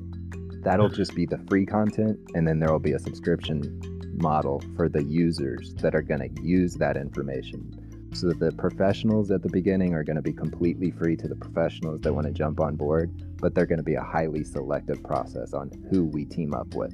[0.62, 4.88] that'll just be the free content, and then there will be a subscription model for
[4.88, 8.10] the users that are going to use that information.
[8.14, 12.00] So the professionals at the beginning are going to be completely free to the professionals
[12.00, 15.52] that want to jump on board, but they're going to be a highly selective process
[15.52, 16.92] on who we team up with.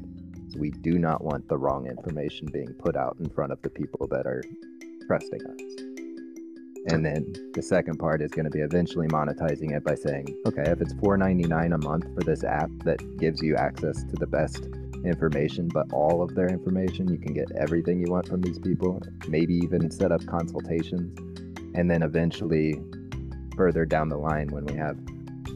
[0.52, 3.70] So we do not want the wrong information being put out in front of the
[3.70, 4.42] people that are
[5.06, 5.84] trusting us.
[6.86, 10.70] And then the second part is going to be eventually monetizing it by saying, okay,
[10.70, 14.68] if it's $4.99 a month for this app that gives you access to the best
[15.04, 17.08] information, but all of their information.
[17.08, 21.18] You can get everything you want from these people, maybe even set up consultations.
[21.74, 22.80] And then eventually,
[23.56, 24.96] further down the line, when we have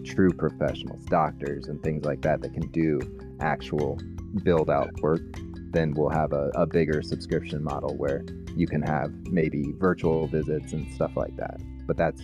[0.04, 3.00] true professionals, doctors, and things like that that can do
[3.40, 3.98] actual
[4.42, 5.22] build out work,
[5.70, 8.24] then we'll have a, a bigger subscription model where
[8.56, 11.60] you can have maybe virtual visits and stuff like that.
[11.86, 12.22] But that's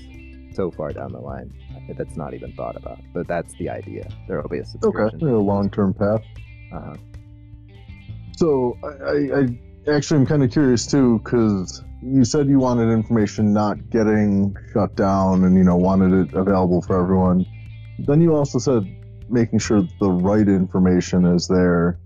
[0.54, 1.52] so far down the line
[1.96, 2.98] that's not even thought about.
[3.12, 4.08] But that's the idea.
[4.26, 5.22] There will be a subscription.
[5.22, 6.22] Okay, a long term path.
[6.72, 6.96] Uh-huh.
[8.36, 13.52] So I, I, actually am kind of curious too, because you said you wanted information
[13.52, 17.46] not getting shut down, and you know wanted it available for everyone.
[17.98, 18.82] Then you also said
[19.28, 21.98] making sure the right information is there.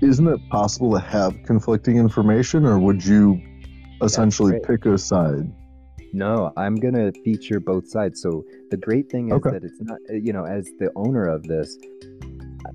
[0.00, 3.40] Isn't it possible to have conflicting information, or would you
[4.02, 5.52] essentially pick a side?
[6.12, 8.22] No, I'm gonna feature both sides.
[8.22, 9.50] So the great thing is Okay.
[9.50, 11.76] that it's not, you know, as the owner of this,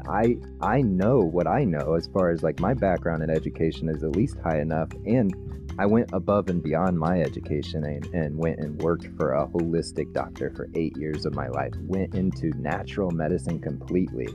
[0.08, 4.04] I I know what I know as far as like my background in education is
[4.04, 5.34] at least high enough, and
[5.80, 10.14] I went above and beyond my education and, and went and worked for a holistic
[10.14, 11.74] doctor for eight years of my life.
[11.88, 14.28] Went into natural medicine completely.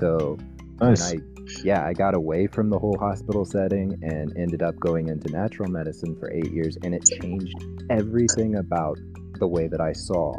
[0.00, 0.38] So
[0.80, 1.12] Nice.
[1.12, 5.08] and I yeah, I got away from the whole hospital setting and ended up going
[5.08, 7.54] into natural medicine for eight years, and it changed
[7.88, 8.98] everything about
[9.38, 10.34] the way that I saw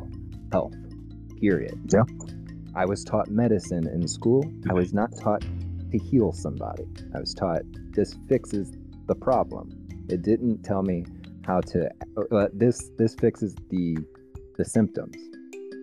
[0.52, 0.76] health.
[1.40, 1.80] Period.
[1.94, 2.04] Yeah.
[2.78, 4.50] I was taught medicine in school.
[4.70, 6.86] I was not taught to heal somebody.
[7.14, 8.72] I was taught this fixes
[9.08, 9.88] the problem.
[10.10, 11.06] It didn't tell me
[11.44, 11.90] how to.
[12.32, 13.98] Uh, this this fixes the
[14.58, 15.18] the symptoms.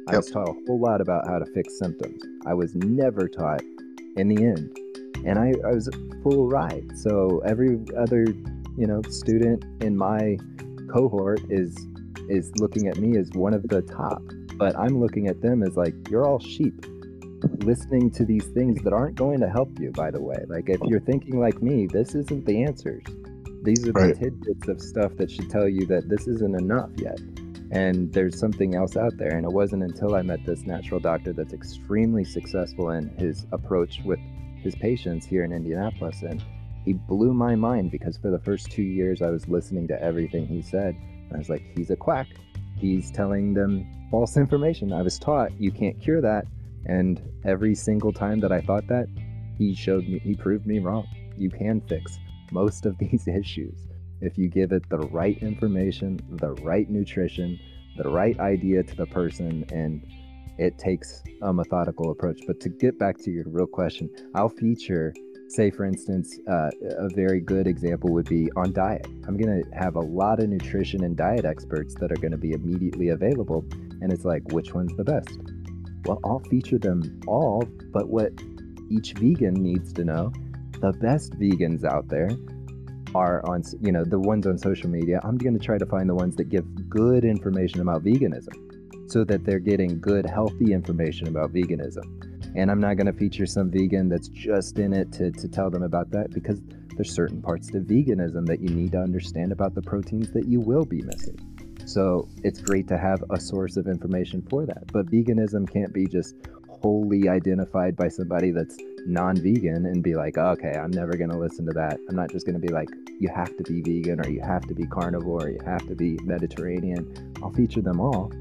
[0.09, 2.23] I was taught a whole lot about how to fix symptoms.
[2.47, 3.63] I was never taught
[4.17, 4.79] in the end
[5.27, 5.89] and I, I was
[6.23, 8.27] full ride so every other
[8.77, 10.39] you know student in my
[10.93, 11.77] cohort is
[12.29, 14.23] is looking at me as one of the top
[14.57, 16.87] but i'm looking at them as like you're all sheep
[17.65, 20.37] listening to these things that aren't going to help you by the way.
[20.49, 23.03] Like if you're thinking like me this isn't the answers.
[23.63, 24.15] These are Right.
[24.15, 27.19] the tidbits of stuff that should tell you that this isn't enough yet.
[27.71, 29.37] And there's something else out there.
[29.37, 34.01] And it wasn't until i met this natural doctor that's extremely successful in his approach
[34.05, 34.21] with
[34.63, 36.43] his patients here in indianapolis and
[36.87, 40.47] he blew my mind because for the first two years i was listening to everything
[40.47, 40.95] he said.
[40.95, 42.29] And i was like he's a quack.
[42.77, 44.93] He's telling them false information.
[44.93, 46.47] I was taught you can't cure that.
[46.87, 49.09] And every single time that i thought that
[49.59, 51.09] he showed me he proved me wrong.
[51.37, 52.17] You can fix
[52.53, 53.77] most of these issues
[54.21, 57.59] if you give it the right information, the right nutrition,
[57.97, 60.07] the right idea to the person, and
[60.59, 62.41] it takes a methodical approach.
[62.47, 65.13] But to get back to your real question, I'll feature
[65.49, 69.07] say for instance uh, a very good example would be on diet.
[69.27, 72.39] I'm going to have a lot of nutrition and diet experts that are going to
[72.39, 73.65] be immediately available
[74.01, 75.39] and it's like which one's the best?
[76.05, 78.33] Well i'll feature them all but what
[78.91, 80.33] each vegan needs to know
[80.81, 82.29] the best vegans out there
[83.15, 85.21] are on you know the ones on social media.
[85.23, 89.25] I'm going to try to find the ones that give good information about veganism so
[89.25, 92.03] that they're getting good healthy information about veganism.
[92.57, 95.71] And I'm not going to feature some vegan that's just in it to, to tell
[95.71, 96.61] them about that because
[96.97, 100.61] there's certain parts to veganism that you need to understand about the proteins that you
[100.61, 101.39] will be missing.
[101.95, 104.93] So it's great to have a source of information for that.
[104.93, 106.35] But veganism can't be just
[106.69, 108.77] wholly identified by somebody that's
[109.07, 112.01] non vegan and be like, okay, I'm never going to listen to that.
[112.09, 112.89] I'm not just going to be like,
[113.21, 115.95] you have to be vegan or you have to be carnivore or you have to
[115.95, 117.33] be Mediterranean.
[117.41, 118.33] I'll feature them all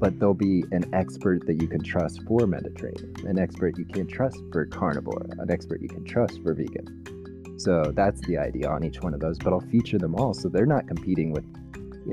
[0.00, 4.06] but there'll be an expert that you can trust for Mediterranean, an expert you can
[4.06, 7.58] trust for carnivore, an expert you can trust for vegan.
[7.58, 10.48] So that's the idea on each one of those, but I'll feature them all so
[10.48, 11.44] they're not competing with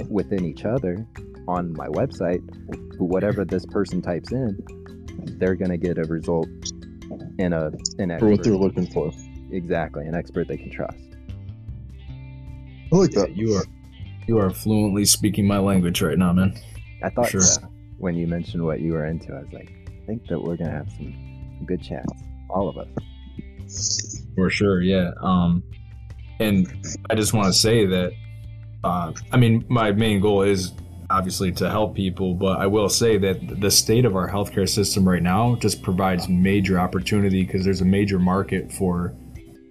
[0.09, 1.05] within each other
[1.47, 2.41] on my website.
[2.99, 4.57] Whatever this person types in,
[5.39, 6.47] they're going to get a result
[7.39, 8.19] in a an expert.
[8.19, 9.11] For what they're looking for.
[9.51, 10.97] Exactly, an expert they can trust.
[12.91, 13.35] I like that.
[13.35, 13.63] You are
[14.27, 16.57] you are fluently speaking my language right now, man.
[17.03, 17.41] I thought Sure.
[17.41, 17.67] uh,
[17.97, 20.71] when you mentioned what you were into, I was like, I think that we're gonna
[20.71, 22.11] have some good chats,
[22.49, 24.21] all of us.
[24.35, 25.11] For sure, yeah.
[25.21, 25.63] Um,
[26.39, 26.67] and
[27.09, 28.11] I just want to say that,
[28.85, 30.71] uh, I mean, my main goal is
[31.09, 35.07] obviously to help people, but I will say that the state of our healthcare system
[35.07, 39.13] right now just provides major opportunity because there's a major market for,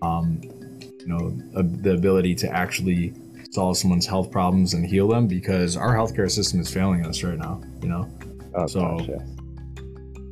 [0.02, 3.14] um, you know, a, the ability to actually
[3.50, 7.38] solve someone's health problems and heal them because our healthcare system is failing us right
[7.38, 7.60] now.
[7.82, 8.08] You know,
[8.54, 9.30] Oh So- gosh, yes.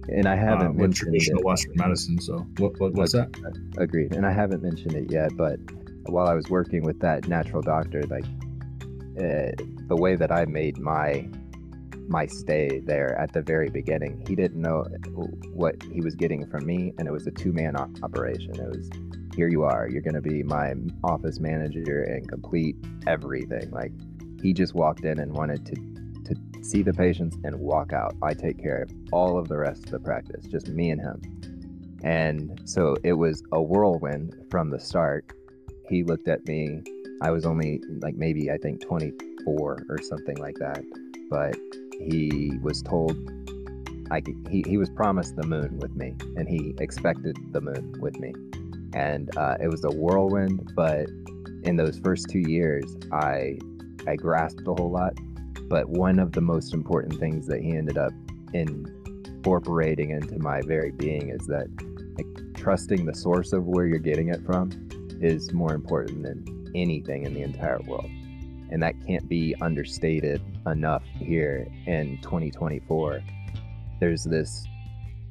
[0.08, 1.44] And I uh, haven't with mentioned traditional it.
[1.46, 2.20] Western medicine.
[2.20, 3.30] So, what, what what's that?
[3.78, 4.14] Agreed.
[4.14, 5.58] And I haven't mentioned it yet, but
[6.06, 8.24] while I was working with that natural doctor, like
[9.18, 9.52] uh,
[9.88, 11.28] the way that I made my
[12.08, 14.84] my stay there at the very beginning, he didn't know
[15.52, 18.54] what he was getting from me, and it was a two man operation.
[18.54, 18.90] It was
[19.34, 23.70] here you are, you're going to be my office manager and complete everything.
[23.70, 23.92] Like
[24.42, 25.74] he just walked in and wanted to
[26.24, 28.14] to see the patients and walk out.
[28.22, 31.20] I take care of all of the rest of the practice, just me and him.
[32.04, 35.32] And so it was a whirlwind from the start.
[35.88, 36.82] He looked at me.
[37.22, 40.82] I was only like maybe I think 24 or something like that,
[41.30, 41.56] but
[42.00, 43.16] he was told
[44.10, 47.94] I could, he he was promised the moon with me, and he expected the moon
[48.00, 48.34] with me,
[48.92, 50.72] and uh, it was a whirlwind.
[50.74, 51.06] But
[51.62, 53.58] in those first two years, I
[54.06, 55.14] I grasped a whole lot.
[55.68, 58.12] But one of the most important things that he ended up
[58.52, 61.68] incorporating into my very being is that
[62.18, 64.70] like trusting the source of where you're getting it from
[65.20, 68.10] is more important than anything in the entire world.
[68.70, 73.22] And that can't be understated enough here in 2024
[74.02, 74.66] there's this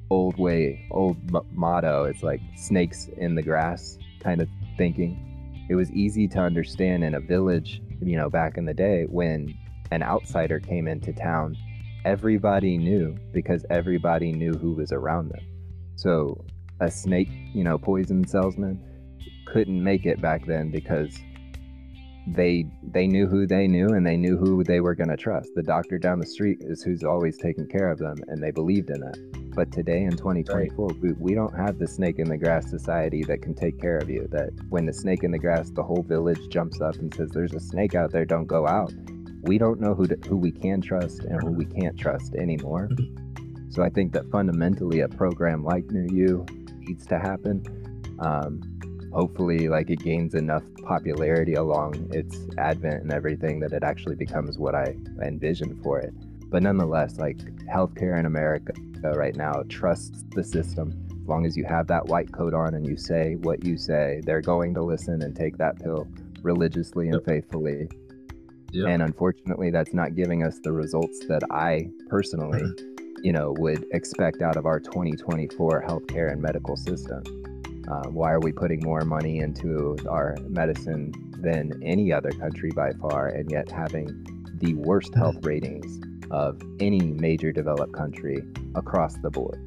[0.10, 5.68] old way old m- motto it's like snakes in the grass kind of thinking.
[5.70, 9.54] It was easy to understand in a village you know back in the day when
[9.92, 11.58] an outsider came into town.
[12.06, 15.46] Everybody knew because everybody knew who was around them.
[15.98, 16.46] So
[16.80, 18.82] a snake you know poison salesman
[19.46, 21.20] couldn't make it back then because
[22.28, 25.50] they they knew who they knew and they knew who they were going to trust.
[25.56, 28.89] The doctor down the street is who's always taking care of them and they believed
[28.89, 29.18] in that.
[29.56, 33.42] But today in 2024 we, we don't have the snake in the grass society that
[33.42, 36.48] can take care of you that when the snake in the grass the whole village
[36.50, 38.93] jumps up and says there's a snake out there don't go out.
[39.43, 42.89] We don't know who to, who we can trust and who we can't trust anymore.
[43.72, 46.46] So i think that fundamentally a program like New You
[46.80, 47.64] needs to happen.
[48.20, 48.71] Um,
[49.12, 54.58] hopefully like it gains enough popularity along its advent and everything that it actually becomes
[54.58, 56.13] what i envision for it
[56.50, 57.38] but nonetheless like
[57.74, 58.74] healthcare in america
[59.16, 62.86] right now trusts the system as long as you have that white coat on and
[62.88, 66.08] you say what you say they're going to listen and take that pill
[66.43, 67.25] religiously and Yep.
[67.25, 67.89] faithfully
[68.74, 68.88] Yep.
[68.88, 72.63] and unfortunately that's not giving us the results that i personally
[73.24, 77.21] you know would expect out of our 2024 healthcare and medical system
[77.87, 82.91] uh, why are we putting more money into our medicine than any other country by
[82.93, 84.25] far and yet having
[84.55, 85.99] the worst health ratings
[86.29, 88.43] of any major developed country
[88.75, 89.59] across the board?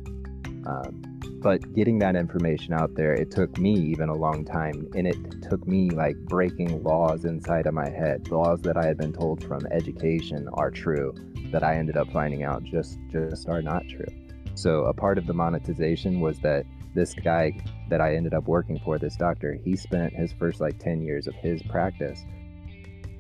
[0.66, 1.02] Um,
[1.44, 5.42] but getting that information out there it took me even a long time and it
[5.42, 8.30] took me like breaking laws inside of my head.
[8.30, 11.14] Laws that i had been told from education are true
[11.52, 14.06] that i ended up finding out just just are not true.
[14.54, 16.64] So a part of the monetization was that
[16.94, 17.56] this guy
[17.90, 21.26] that I ended up working for, this doctor, he spent his first like 10 years
[21.26, 22.24] of his practice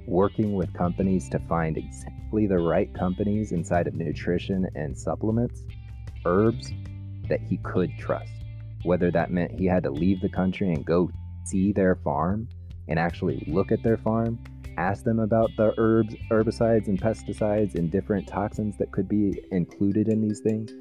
[0.06, 5.62] working with companies to find exactly the right companies inside of nutrition and supplements,
[6.26, 6.72] herbs
[7.28, 8.32] that he could trust.
[8.82, 11.10] Whether that meant he had to leave the country and go
[11.44, 12.48] see their farm
[12.88, 14.38] and actually look at their farm,
[14.76, 20.08] ask them about the herbs, herbicides, and pesticides and different toxins that could be included
[20.08, 20.72] in these things.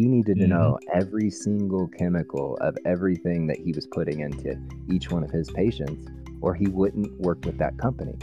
[0.00, 0.50] He needed to mm-hmm.
[0.50, 4.58] know every single chemical of everything that he was putting into
[4.90, 6.06] each one of his patients,
[6.40, 8.14] or he wouldn't work with that company.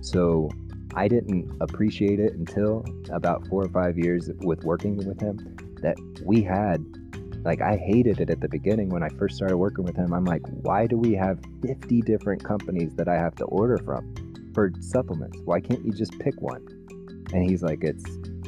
[0.00, 0.50] So
[0.96, 5.38] I didn't appreciate it until about four or five years with working with him
[5.82, 6.84] that we had
[7.44, 10.12] like I hated it at the beginning when I first started working with him.
[10.12, 14.14] I'm like, why do we have 50 different companies that I have to order from
[14.52, 15.38] for supplements?
[15.44, 16.66] Why can't you just pick one?
[17.32, 18.04] And he's like, it's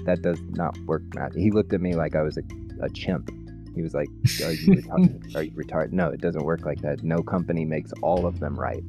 [0.06, 1.34] that does not work, Matt.
[1.34, 2.42] He looked at me like I was a,
[2.82, 3.30] a chimp.
[3.74, 4.08] He was like,
[4.42, 5.36] are you, retarded?
[5.36, 5.92] are you retarded?
[5.92, 7.02] No, it doesn't work like that.
[7.02, 8.82] No company makes all of them right.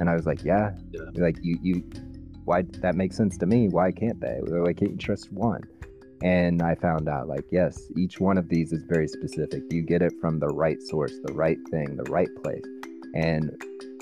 [0.00, 0.72] And I was like, yeah.
[0.90, 1.02] Yeah.
[1.14, 1.84] Like you, you,
[2.44, 3.68] why that makes sense to me.
[3.68, 4.38] Why can't they?
[4.42, 5.62] Why can't you trust one?
[6.22, 9.62] And I found out, like, yes, each one of these is very specific.
[9.70, 12.62] You get it from the right source, the right thing, the right place.
[13.14, 13.60] And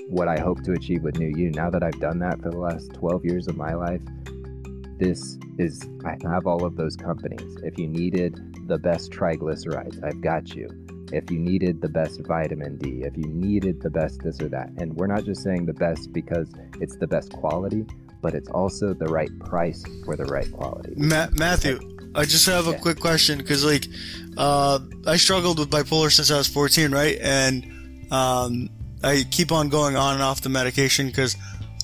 [0.08, 2.58] what I hope to achieve with New You, now that I've done that for the
[2.58, 4.02] last 12 years of my life,
[5.00, 7.56] this is, I have all of those companies.
[7.64, 10.68] If you needed the best triglycerides, I've got you.
[11.12, 14.68] If you needed the best vitamin D, if you needed the best this or that.
[14.76, 16.48] And we're not just saying the best because
[16.80, 17.84] it's the best quality,
[18.22, 20.92] but it's also the right price for the right quality.
[20.96, 21.80] Ma- Matthew,
[22.14, 22.78] I just have a Yeah.
[22.78, 23.86] quick question because, like,
[24.36, 27.18] uh, I struggled with bipolar since I was 14, right?
[27.20, 27.66] And
[28.12, 28.68] um,
[29.02, 31.36] I keep on going on and off the medication because,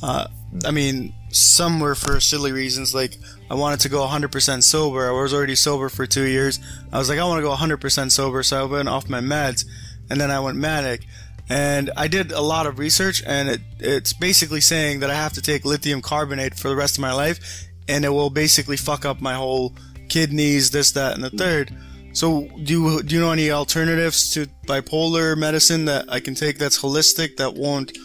[0.03, 0.27] uh,
[0.65, 2.95] I mean, some were for silly reasons.
[2.95, 3.17] Like,
[3.51, 5.09] I wanted to go 100% sober.
[5.09, 6.59] I was already sober for two years.
[6.93, 9.65] I was like, I want to go 100% sober, so I went off my meds,
[10.11, 11.07] and then I went manic.
[11.49, 15.33] And I did a lot of research, and it, it's basically saying that I have
[15.35, 19.05] to take lithium carbonate for the rest of my life, and it will basically fuck
[19.05, 19.75] up my whole
[20.09, 21.73] kidneys, this, that, and the third.
[22.13, 26.59] So, do you, do you know any alternatives to bipolar medicine that I can take
[26.59, 27.97] that's holistic that won't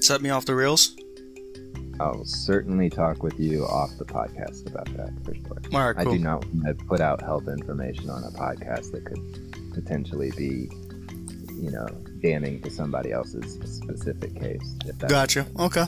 [0.00, 0.96] set me off the rails?
[2.00, 5.56] I'll certainly talk with you off the podcast about that for sure.
[5.72, 9.20] Right, I do not want to put out health information on a podcast that could
[9.72, 10.68] potentially be,
[11.54, 11.86] you know,
[12.20, 14.76] damning to somebody else's specific case.
[14.86, 15.46] If that Gotcha.
[15.58, 15.84] Okay.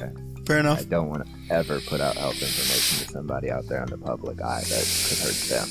[0.00, 0.12] Okay.
[0.46, 0.80] Fair enough.
[0.80, 3.98] I don't want to ever put out health information to somebody out there in the
[3.98, 5.68] public eye that could hurt them.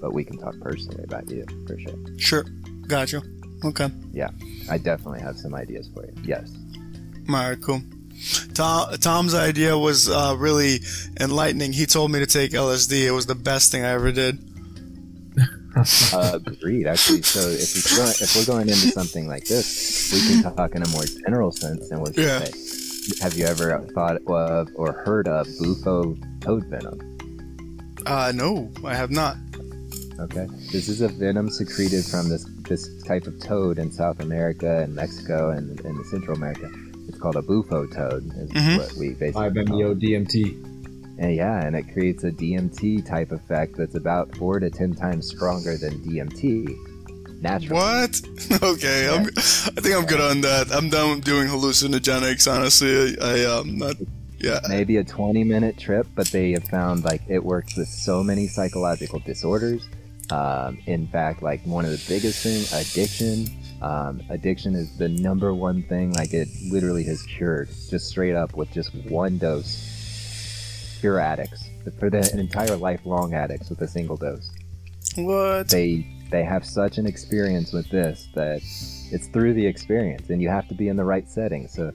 [0.00, 1.94] But we can talk personally about you for sure.
[2.18, 2.44] Sure.
[2.86, 3.22] Gotcha.
[3.64, 3.90] Okay.
[4.12, 4.30] Yeah.
[4.70, 6.12] I definitely have some ideas for you.
[6.24, 6.52] Yes.
[7.28, 7.82] All right, cool.
[8.54, 10.80] Tom, Tom's idea was uh, really
[11.20, 11.72] enlightening.
[11.72, 13.06] He told me to take LSD.
[13.06, 14.38] It was the best thing I ever did.
[16.12, 16.86] Uh, agreed.
[16.88, 20.74] Actually, so if we're going, if we're going into something like this, we can talk
[20.74, 21.90] in a more general sense.
[21.90, 22.44] And we'll just Yeah.
[22.44, 26.98] say, have you ever thought of or heard of bufo toad venom?
[28.06, 29.36] Uh, no, I have not.
[30.18, 34.82] Okay, this is a venom secreted from this this type of toad in South America
[34.82, 36.68] and Mexico and in Central America.
[37.18, 38.30] It's called a bufo toad.
[38.36, 38.78] Is Mhm.
[38.78, 40.56] what we basically 5-MeO DMT.
[41.18, 45.26] And yeah, and it creates a DMT type effect that's about four to ten times
[45.26, 46.76] stronger than DMT.
[47.40, 47.74] Naturally.
[47.74, 48.20] What?
[48.62, 50.70] okay, I'm, I think I'm good on that.
[50.70, 52.46] I'm done doing hallucinogenics.
[52.48, 53.96] Honestly, I, I um not.
[54.38, 54.60] Yeah.
[54.68, 58.46] Maybe a 20 minute trip, but they have found like it works with so many
[58.46, 59.88] psychological disorders.
[60.30, 63.50] Um, in fact, like one of the biggest thing, addiction.
[63.80, 66.12] Um, addiction is the number one thing.
[66.12, 70.96] Like it literally has cured just straight up with just one dose.
[71.00, 71.68] Pure addicts
[71.98, 74.50] for the entire lifelong addicts with a single dose.
[75.16, 75.68] What?
[75.68, 78.58] they they have such an experience with this that
[79.10, 81.90] it's through the experience and you have to be in the right setting so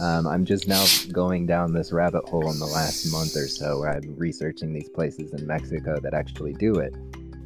[0.00, 3.80] um, i'm just now going down this rabbit hole in the last month or so
[3.80, 6.94] where i'm researching these places in mexico that actually do it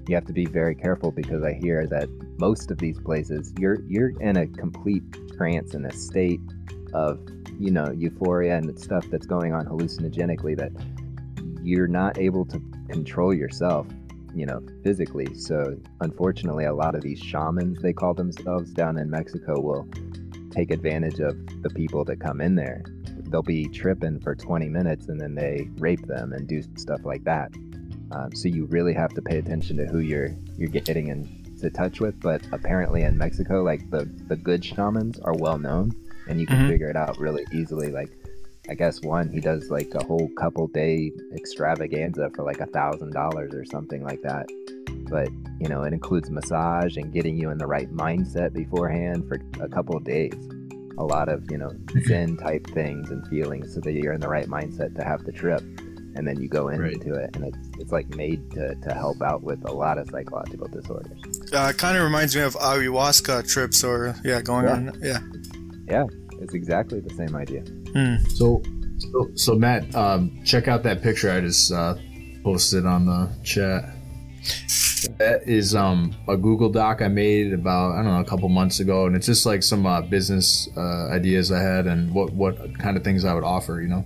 [0.09, 2.09] you have to be very careful because i hear that
[2.39, 5.03] most of these places you're you're in a complete
[5.37, 6.41] trance in a state
[6.95, 7.21] of
[7.59, 10.73] you know euphoria and stuff that's going on hallucinogenically that
[11.63, 13.87] you're not able to control yourself
[14.35, 15.35] you know, physically.
[15.35, 19.89] So unfortunately, a lot of these shamans, they call themselves down in Mexico, will
[20.51, 22.83] take advantage of the people that come in there.
[23.29, 27.25] They'll be tripping for 20 minutes and then they rape them and do stuff like
[27.25, 27.53] that.
[28.13, 32.01] Um, so you really have to pay attention to who you're you're getting into touch
[32.01, 32.21] with.
[32.21, 35.93] But apparently in Mexico, like the the good shamans are well known,
[36.29, 36.69] and you can Mhm.
[36.69, 37.91] figure it out really easily.
[37.91, 38.11] Like
[38.69, 43.13] I guess one he does like a whole couple day extravaganza for like a thousand
[43.13, 44.47] dollars or something like that.
[45.11, 45.29] But
[45.61, 49.69] you know, it includes massage and getting you in the right mindset beforehand for a
[49.69, 50.33] couple of days.
[50.99, 51.71] A lot of, you know,
[52.07, 55.33] Zen type things and feelings so that you're in the right mindset to have the
[55.33, 55.63] trip.
[56.15, 56.95] And then you go into Right.
[57.25, 60.69] it and it's it's like made to, to help out with a lot of psychological
[60.69, 61.19] disorders.
[61.53, 64.73] Uh, it kind of reminds me of ayahuasca trips, or yeah, going Yeah.
[64.73, 64.99] on.
[65.03, 65.19] Yeah.
[65.89, 66.05] Yeah
[66.43, 67.61] it's exactly the same idea.
[67.95, 68.17] Hmm.
[68.31, 68.63] So,
[68.99, 71.95] so, so Matt, um, check out that picture I just uh,
[72.43, 73.85] posted on the chat.
[75.19, 78.81] That is um, a Google Doc I made about I don't know a couple months
[78.81, 82.79] ago, and it's just like some uh, business uh, ideas I had and what what
[82.79, 83.81] kind of things I would offer.
[83.81, 84.05] You know.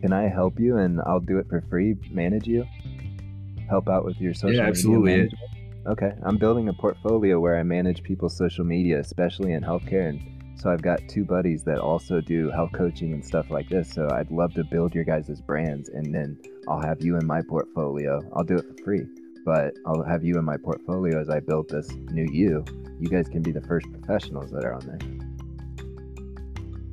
[0.00, 2.64] Can I help you and I'll do it for free, manage you?
[3.68, 4.62] Help out with your social media.
[4.62, 5.30] Yeah, absolutely.
[5.86, 6.12] Okay.
[6.22, 10.08] I'm building a portfolio where I manage people's social media, especially in healthcare.
[10.08, 13.90] And so I've got two buddies that also do health coaching and stuff like this.
[13.90, 17.42] So I'd love to build your guys' brands and then I'll have you in my
[17.42, 18.20] portfolio.
[18.34, 19.06] I'll do it for free,
[19.44, 22.64] but I'll have you in my portfolio as I build this New You.
[22.98, 24.98] You guys can be the first professionals that are on there.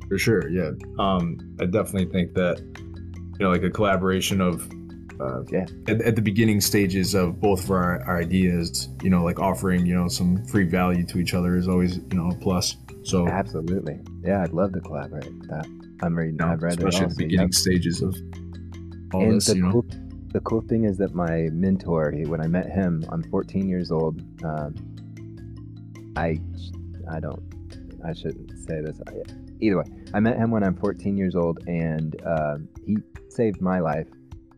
[0.08, 0.70] For sure, yeah.
[0.98, 2.62] Um, I definitely think that
[3.38, 4.68] you know, like a collaboration of
[5.20, 5.66] uh, Yeah.
[5.88, 9.84] at, at the beginning stages of both of our, our ideas, you know, like offering
[9.86, 12.76] you know some free value to each other is always you know a plus.
[13.04, 14.00] So Absolutely.
[14.22, 15.66] Yeah, I'd love to collaborate with that.
[16.02, 17.04] I'm reading, know, I've read especially all.
[17.04, 17.54] at the so beginning yep.
[17.54, 18.14] stages of
[19.14, 19.72] all and this, the you know.
[19.72, 19.86] cool,
[20.32, 23.90] the cool thing is that my mentor, he- when I met him, I'm 14 years
[23.90, 24.20] old.
[24.44, 24.74] Um,
[26.16, 26.38] I,
[27.10, 27.42] I don't,
[28.04, 29.00] I shouldn't say this.
[29.08, 29.12] I-
[29.60, 32.98] Either way, I met him when I'm 14 years old, and um, he
[33.28, 34.08] saved my life.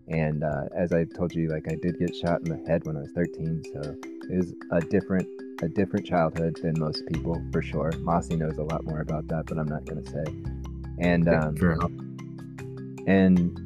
[0.09, 2.97] And uh, as I told you, like I did get shot in the head when
[2.97, 3.97] I was 13, so
[4.29, 5.29] it was a different,
[5.63, 7.93] a different childhood than most people for sure.
[8.01, 10.25] Mossy knows a lot more about that, but I'm not gonna say.
[10.99, 11.93] And um, fair enough.
[13.07, 13.57] and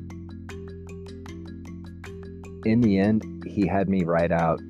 [2.66, 4.61] in the end, he had me write out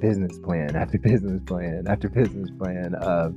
[0.00, 3.34] business plan after business plan after business plan of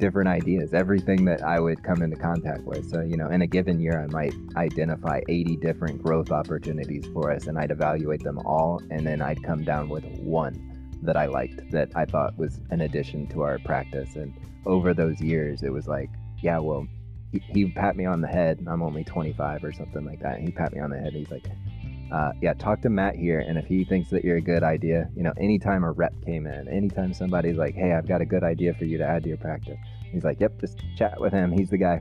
[0.00, 2.90] different ideas, everything that I would come into contact with.
[2.90, 7.30] So, you know, in a given year, I might identify 80 different growth opportunities for
[7.30, 8.80] us and I'd evaluate them all.
[8.90, 12.80] And then I'd come down with one that I liked that I thought was an
[12.80, 14.16] addition to our practice.
[14.16, 14.34] And
[14.66, 16.10] over those years, it was like,
[16.42, 16.86] yeah, well,
[17.30, 18.66] he, he pat me on the head.
[18.66, 20.38] I'm only 25 or something like that.
[20.38, 21.12] And he pat me on the head.
[21.12, 21.46] He's like,
[22.12, 23.40] uh, yeah, talk to Matt here.
[23.40, 26.46] And if he thinks that you're a good idea, you know, anytime a rep came
[26.46, 29.28] in, anytime somebody's like, hey, I've got a good idea for you to add to
[29.28, 29.78] your practice,
[30.12, 31.52] he's like, yep, just chat with him.
[31.52, 32.00] He's the guy.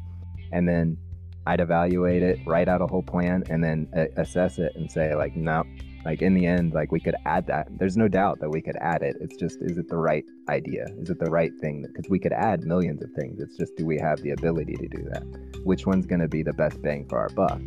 [0.51, 0.97] And then
[1.45, 5.15] I'd evaluate it, write out a whole plan, and then uh, assess it and say,
[5.15, 5.63] like, no,
[6.05, 7.67] like in the end, like we could add that.
[7.77, 9.15] There's no doubt that we could add it.
[9.19, 10.85] It's just, is it the right idea?
[10.97, 11.85] Is it the right thing?
[11.87, 13.39] Because we could add millions of things.
[13.39, 15.23] It's just, do we have the ability to do that?
[15.63, 17.61] Which one's going to be the best bang for our buck?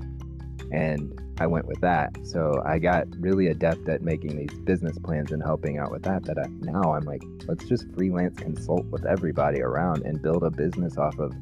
[0.72, 2.16] And I went with that.
[2.24, 6.24] So I got really adept at making these business plans and helping out with that.
[6.24, 10.50] That I, now I'm like, let's just freelance consult with everybody around and build a
[10.50, 11.32] business off of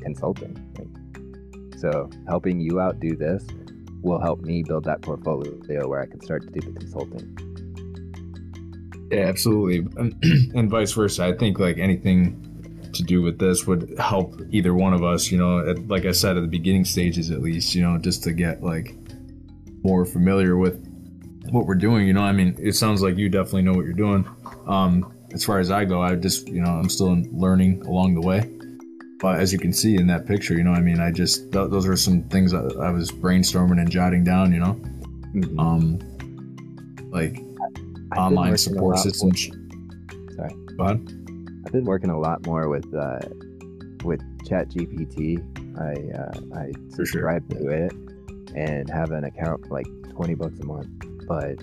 [0.00, 0.56] consulting.
[1.78, 3.46] So helping you out do this
[4.02, 7.36] will help me build that portfolio where I can start to do the consulting.
[9.10, 10.14] Yeah, absolutely, and,
[10.54, 11.24] and vice versa.
[11.24, 12.49] I think like anything
[13.00, 15.30] to do with this would help either one of us.
[15.30, 18.22] You know, at, like I said at the beginning stages, at least, you know, just
[18.24, 18.94] to get like
[19.82, 20.86] more familiar with
[21.50, 22.06] what we're doing.
[22.06, 24.24] You know, I mean, it sounds like you definitely know what you're doing.
[24.66, 28.20] Um, as far as I go, I just, you know, I'm still learning along the
[28.20, 28.50] way.
[29.20, 31.70] But as you can see in that picture, you know, I mean, I just th-
[31.70, 34.52] those are some things that I was brainstorming and jotting down.
[34.52, 34.80] You know,
[35.34, 35.58] Mhm.
[35.58, 37.38] um, like
[38.12, 39.48] I've online support systems.
[40.36, 40.54] Sorry.
[40.76, 41.19] Go ahead.
[41.66, 43.20] I've been working a lot more with uh,
[44.04, 45.38] with ChatGPT.
[45.78, 47.06] I uh, I For sure.
[47.06, 47.92] subscribe to it
[48.54, 50.88] and have an account for like twenty bucks a month.
[51.26, 51.62] But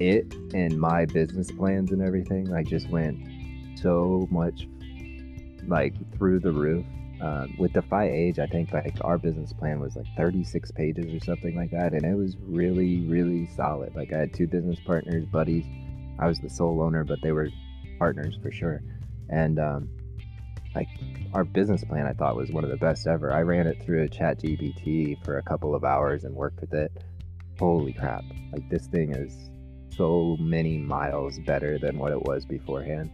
[0.00, 3.18] it and my business plans and everything like just went
[3.80, 4.68] so much
[5.66, 6.84] like through the roof.
[7.20, 11.24] Um, with Defy Age, I think like our business plan was like 36 pages or
[11.24, 13.94] something like that, and it was really, really solid.
[13.96, 15.64] Like I had two business partners, buddies.
[16.20, 17.48] I was the sole owner, but they were
[17.98, 18.80] partners for sure.
[19.28, 19.88] And um,
[20.74, 20.88] like
[21.34, 23.32] our business plan, I thought was one of the best ever.
[23.32, 26.72] I ran it through a Chat GPT for a couple of hours and worked with
[26.72, 26.92] it.
[27.58, 28.24] Holy crap!
[28.52, 29.50] Like this thing is
[29.96, 33.10] so many miles better than what it was beforehand.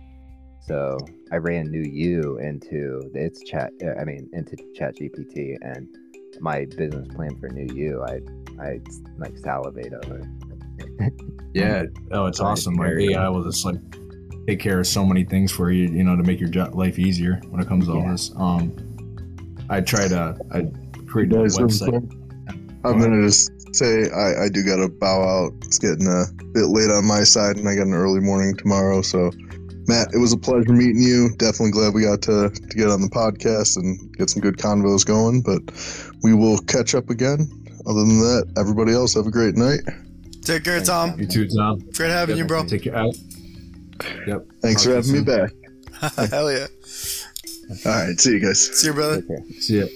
[0.60, 0.98] So
[1.32, 3.72] I ran New You into its chat.
[3.98, 5.88] I mean, into Chat GPT, and
[6.40, 8.20] my business plan for New You, I
[8.62, 8.80] I
[9.18, 10.20] like salivate over.
[11.54, 11.84] Yeah.
[12.12, 12.74] Oh, it's awesome.
[12.76, 13.76] Like AI will just like
[14.46, 16.98] take care of so many things for you, you know, to make your jo- life
[16.98, 18.30] easier when it comes to all this.
[18.36, 18.72] Um,
[19.70, 20.72] I try to, I You
[21.06, 21.88] created a guys, real website.
[21.88, 25.52] quick, I'm gonna just say I, I do got to bow out.
[25.64, 29.02] It's getting a bit late on my side, and I got an early morning tomorrow.
[29.02, 29.32] So,
[29.88, 31.30] Matt, it was a pleasure meeting you.
[31.38, 35.04] Definitely glad we got to, to get on the podcast and get some good convos
[35.04, 35.40] going.
[35.40, 35.62] But
[36.22, 37.48] we will catch up again.
[37.86, 39.80] Other than that, everybody else have a great night.
[40.42, 41.18] Take care, Tom.
[41.18, 41.80] You too, Tom.
[41.94, 42.64] Great having you, bro.
[42.66, 42.96] Take care.
[42.96, 43.12] Uh,
[44.26, 44.46] Yep.
[44.60, 46.30] Thanks Talk for to you having me back.
[46.30, 46.66] Hell yeah.
[47.86, 48.60] All right, see you guys.
[48.78, 49.22] See you, brother.
[49.22, 49.62] Take.
[49.62, 49.86] See ya.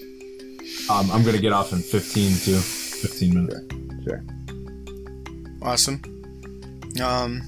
[0.90, 2.58] Um, I'm gonna get off in 15 too.
[2.58, 4.04] 15 minutes.
[4.04, 4.24] Sure.
[5.62, 6.00] Awesome.
[7.02, 7.42] Um,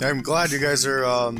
[0.00, 1.36] I'm glad you guys are um,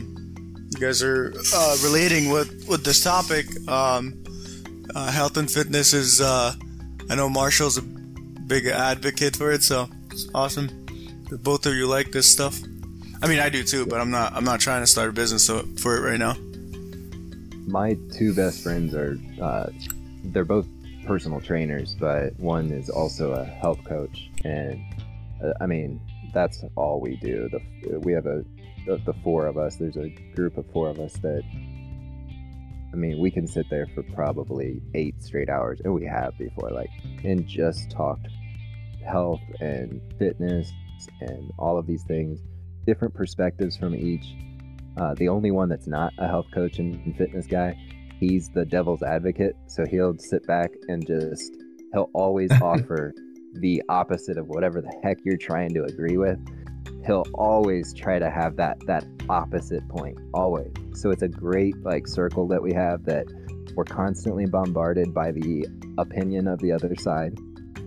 [0.71, 3.47] you guys are uh, relating with with this topic.
[3.69, 4.23] Um,
[4.95, 6.21] uh, health and fitness is.
[6.21, 6.55] Uh,
[7.11, 10.69] I know Marshall's a big advocate for it, so it's awesome
[11.31, 12.61] that both of you like this stuff.
[13.23, 14.33] I mean, I do too, but I'm not.
[14.35, 16.35] I'm not trying to start a business for it right now.
[17.69, 19.67] My two best friends are, uh,
[20.25, 20.67] they're both
[21.07, 24.29] personal trainers, but one is also a health coach.
[24.45, 24.83] And
[25.43, 26.01] uh, I mean,
[26.35, 27.49] that's all we do.
[27.49, 28.45] The, we have a,
[28.87, 31.43] the, the four of us, there's a group of four of us that,
[32.93, 36.71] I mean, we can sit there for probably eight straight hours, and we have before,
[36.71, 36.91] like,
[37.23, 38.27] and just talked
[39.07, 40.73] health and fitness
[41.21, 42.41] and all of these things,
[42.87, 44.35] different perspectives from each.
[44.97, 47.77] Uh, the only one that's not a health coach and fitness guy,
[48.21, 49.57] he's the devil's advocate.
[49.67, 51.57] So he'll sit back and just,
[51.93, 53.15] he'll always offer
[53.55, 56.39] the opposite of whatever the heck you're trying to agree with.
[57.07, 60.73] He'll always try to have that that opposite point, always.
[60.95, 63.27] So it's a great like circle that we have that
[63.75, 65.67] we're constantly bombarded by the
[65.99, 67.37] opinion of the other side,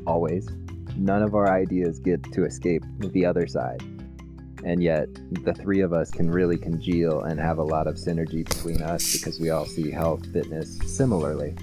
[0.06, 0.50] always.
[0.98, 3.84] None of our ideas get to escape the other side
[4.66, 5.08] and yet
[5.44, 9.14] the three of us can really congeal and have a lot of synergy between us
[9.14, 11.56] because we all see health fitness similarly.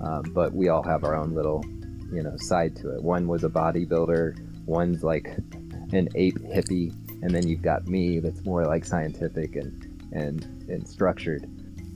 [0.00, 1.64] Um, but we all have our own little
[2.12, 3.02] you know side to it.
[3.02, 5.26] One was a bodybuilder one's like
[5.92, 10.86] an ape hippie and then you've got me that's more like scientific and and and
[10.88, 11.46] structured.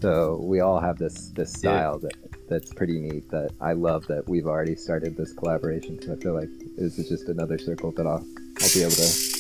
[0.03, 1.79] So we all have this this Yeah.
[1.79, 2.15] style that
[2.49, 5.97] that's pretty neat that i love that we've already started this collaboration.
[5.97, 8.25] Because i feel like this is just another circle that i'll
[8.63, 9.39] i'll be able to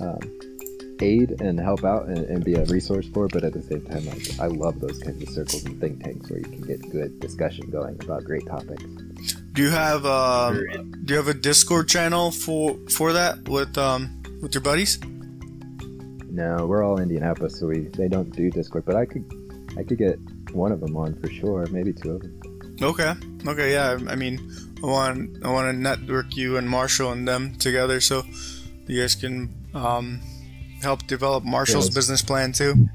[0.00, 0.20] um,
[1.02, 4.04] aid and help out and, and be a resource for, but at the same time,
[4.06, 7.20] like, I love those kinds of circles and think tanks where you can get good
[7.20, 8.84] discussion going about great topics.
[9.52, 14.22] Do you have um, do you have a Discord channel for for that with um
[14.40, 15.00] with your buddies?
[16.30, 19.24] No, we're all Indianapolis, so we they don't do Discord, but I could
[19.76, 20.18] I could get
[20.52, 22.78] one of them on for sure, maybe two of them.
[22.80, 23.14] Okay.
[23.46, 23.72] Okay.
[23.72, 23.98] Yeah.
[24.08, 24.38] I mean,
[24.82, 28.22] I want I want to network you and Marshall and them together so
[28.86, 30.20] you guys can um,
[30.82, 31.94] help develop Marshall's Yes.
[31.94, 32.88] business plan too.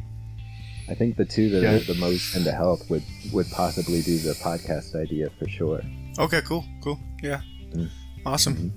[0.90, 1.74] I think the two that Yeah.
[1.76, 5.82] are the most into health would would possibly do the podcast idea for sure.
[6.20, 6.42] Okay.
[6.42, 6.66] Cool.
[6.84, 7.00] Cool.
[7.22, 7.42] Yeah.
[7.74, 7.90] Mm.
[8.26, 8.72] Awesome.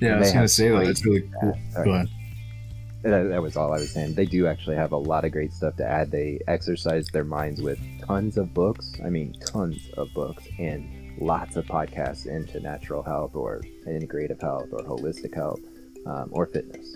[0.00, 0.76] Yeah, I was gonna say that.
[0.76, 1.58] great- It's really cool.
[1.72, 1.84] Sorry.
[1.84, 2.08] Go ahead.
[3.02, 4.14] That, that was all I was saying.
[4.14, 6.10] They do actually have a lot of great stuff to add.
[6.10, 8.92] They exercise their minds with tons of books.
[9.04, 14.68] I mean, tons of books and lots of podcasts into natural health or integrative health
[14.72, 15.60] or holistic health
[16.06, 16.86] um, or fitness.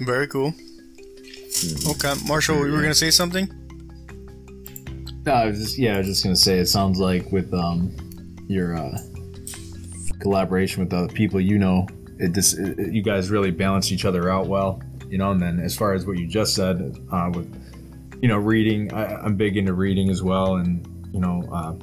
[0.00, 0.52] Very cool.
[0.52, 1.90] Mhm.
[1.90, 3.48] Okay, Marshall, you were gonna say something?
[5.26, 7.94] No, I was just yeah, I was just gonna say it sounds like with um
[8.48, 8.98] your uh,
[10.20, 11.86] collaboration with other people you know,
[12.18, 15.32] it just it, you guys really balance each other out well, you know.
[15.32, 17.48] And then as far as what you just said, uh, with
[18.22, 21.74] you know reading, I, I'm big into reading as well, and you know, uh,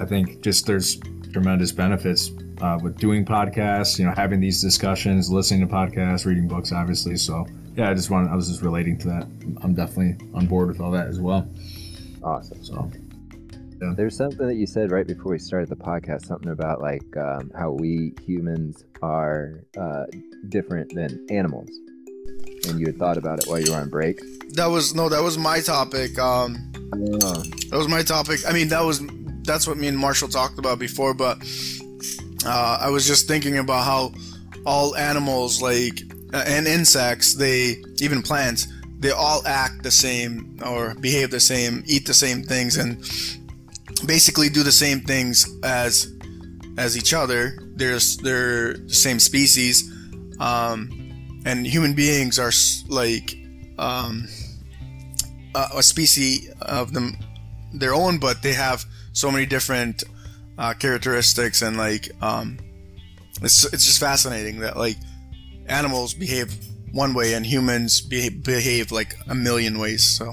[0.00, 0.98] I think just there's
[1.32, 2.30] tremendous benefits
[2.60, 7.16] uh, with doing podcasts, you know, having these discussions, listening to podcasts, reading books, obviously.
[7.16, 9.26] So yeah, I just wanted, I was just relating to that.
[9.62, 11.48] I'm definitely on board with all that as well.
[12.22, 12.64] Awesome.
[12.64, 12.90] So
[13.96, 17.50] There's something that you said right before we started the podcast, something about like um,
[17.56, 20.04] how we humans are uh,
[20.48, 21.70] different than animals.
[22.68, 24.20] And you had thought about it while you were on break.
[24.54, 26.18] That was no, that was my topic.
[26.18, 28.40] Um, Oh, that was my topic.
[28.46, 29.00] I mean, that was
[29.42, 31.14] that's what me and Marshall talked about before.
[31.14, 31.38] But
[32.46, 34.12] uh, I was just thinking about how
[34.64, 36.02] all animals, like
[36.32, 38.68] uh, and insects, they even plants,
[38.98, 42.98] they all act the same or behave the same, eat the same things, and
[44.06, 46.12] basically do the same things as
[46.78, 47.58] as each other.
[47.74, 49.90] They're they're the same species,
[50.38, 52.52] um, and human beings are
[52.88, 53.36] like
[53.78, 54.28] um,
[55.54, 57.16] a, a species of them
[57.72, 60.04] their own, but they have so many different
[60.58, 62.58] uh, characteristics and like um,
[63.42, 64.96] it's it's just fascinating that like
[65.68, 66.54] animals behave
[66.92, 70.02] one way and humans behave, behave like a million ways.
[70.02, 70.32] So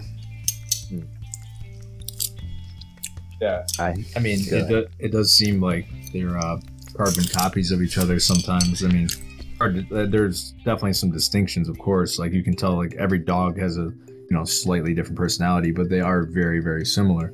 [3.42, 6.60] yeah, I I mean, it, do, it does seem like they're uh,
[6.96, 8.84] carbon copies of each other sometimes.
[8.84, 9.10] I mean,
[9.58, 12.20] hard uh, there's definitely some distinctions, of course.
[12.20, 15.90] Like you can tell, like every dog has a you know slightly different personality, but
[15.90, 17.34] they are very very similar.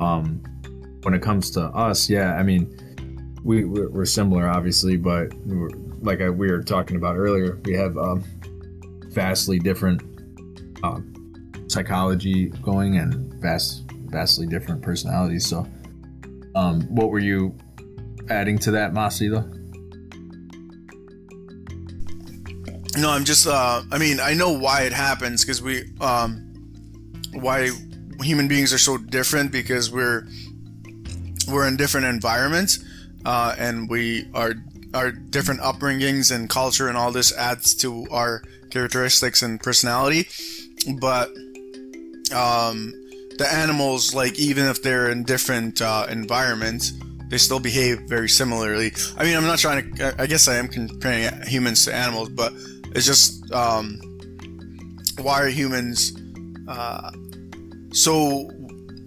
[0.00, 0.42] Um,
[1.02, 2.76] when it comes to us, yeah, I mean,
[3.44, 5.68] we we're, similar, obviously, but we're,
[6.00, 8.24] like I, we were talking about earlier, we have um,
[9.08, 10.02] vastly different
[10.82, 11.12] um,
[11.68, 15.46] psychology going and vast vastly different personalities.
[15.46, 15.66] So,
[16.54, 17.56] um, what were you
[18.28, 19.58] adding to that, Masida?
[22.96, 23.46] No, I'm just.
[23.46, 26.52] Uh, I mean, I know why it happens because we, um,
[27.32, 27.70] why
[28.20, 30.26] human beings are so different because we're
[31.48, 32.84] we're in different environments,
[33.24, 34.54] uh, and we are
[34.94, 40.28] our different upbringings and culture and all this adds to our characteristics and personality.
[41.00, 41.28] But
[42.34, 42.92] um,
[43.38, 46.92] the animals, like even if they're in different uh, environments,
[47.28, 48.92] they still behave very similarly.
[49.16, 50.14] I mean, I'm not trying to.
[50.20, 52.52] I guess I am comparing humans to animals, but
[52.94, 53.98] it's just um,
[55.18, 56.12] why are humans
[56.68, 57.10] uh,
[57.92, 58.50] so?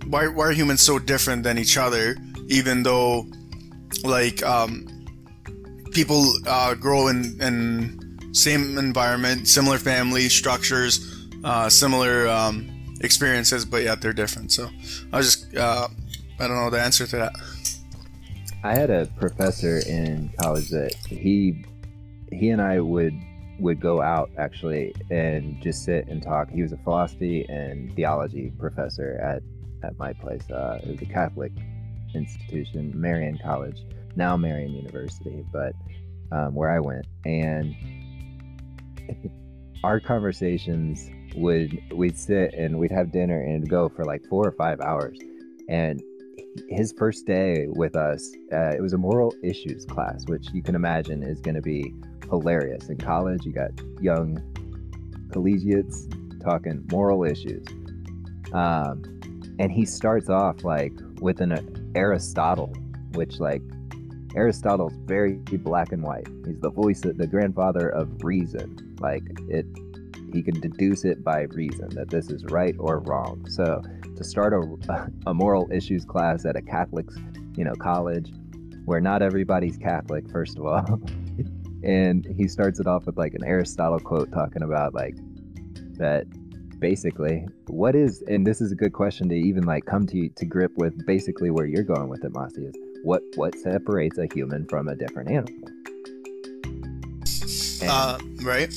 [0.07, 2.15] Why, why are humans so different than each other?
[2.47, 3.25] Even though,
[4.03, 4.87] like, um,
[5.91, 12.69] people uh, grow in, in same environment, similar family structures, uh, similar um,
[13.01, 14.51] experiences, but yet they're different.
[14.51, 14.69] So
[15.13, 15.87] I just uh,
[16.39, 17.33] I don't know the answer to that.
[18.63, 21.63] I had a professor in college that he
[22.31, 23.13] he and I would
[23.59, 26.49] would go out actually and just sit and talk.
[26.49, 29.41] He was a philosophy and theology professor at
[29.83, 30.49] at my place.
[30.49, 31.51] Uh, it was a Catholic
[32.13, 33.81] institution, Marian College,
[34.15, 35.73] now Marian University, but
[36.31, 37.75] um, where I went, and
[39.83, 44.53] our conversations would we'd sit and we'd have dinner and go for like four or
[44.53, 45.17] five hours,
[45.69, 46.01] and
[46.69, 50.75] his first day with us, uh, it was a moral issues class, which you can
[50.75, 51.93] imagine is going to be
[52.29, 52.87] hilarious.
[52.89, 53.71] In college, you got
[54.01, 54.41] young
[55.31, 56.07] collegiates
[56.41, 57.65] talking moral issues.
[58.53, 59.03] Um,
[59.59, 61.61] and he starts off like with an uh,
[61.95, 62.73] Aristotle,
[63.13, 63.61] which like
[64.35, 66.27] Aristotle's very black and white.
[66.45, 68.95] He's the voice, of, the grandfather of reason.
[68.99, 69.65] Like it,
[70.33, 73.45] he can deduce it by reason that this is right or wrong.
[73.49, 73.81] So
[74.15, 77.07] to start a, a moral issues class at a Catholic,
[77.55, 78.31] you know, college
[78.85, 81.01] where not everybody's Catholic, first of all.
[81.83, 85.15] and he starts it off with like an Aristotle quote talking about like
[85.97, 86.25] that
[86.79, 90.45] basically what is and this is a good question to even like come to to
[90.45, 94.65] grip with basically where you're going with it Mossy is what what separates a human
[94.67, 95.69] from a different animal
[97.81, 98.73] And- Uh, right?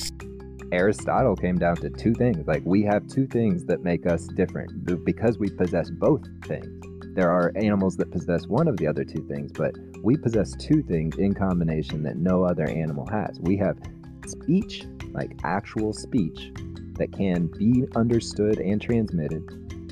[0.70, 2.46] Aristotle came down to two things.
[2.46, 6.68] Like we have two things that make us different because we possess both things.
[7.14, 10.82] There are animals that possess one of the other two things, but we possess two
[10.82, 13.40] things in combination that no other animal has.
[13.40, 13.78] We have
[14.26, 16.52] speech, like actual speech,
[16.98, 19.42] that can be understood and transmitted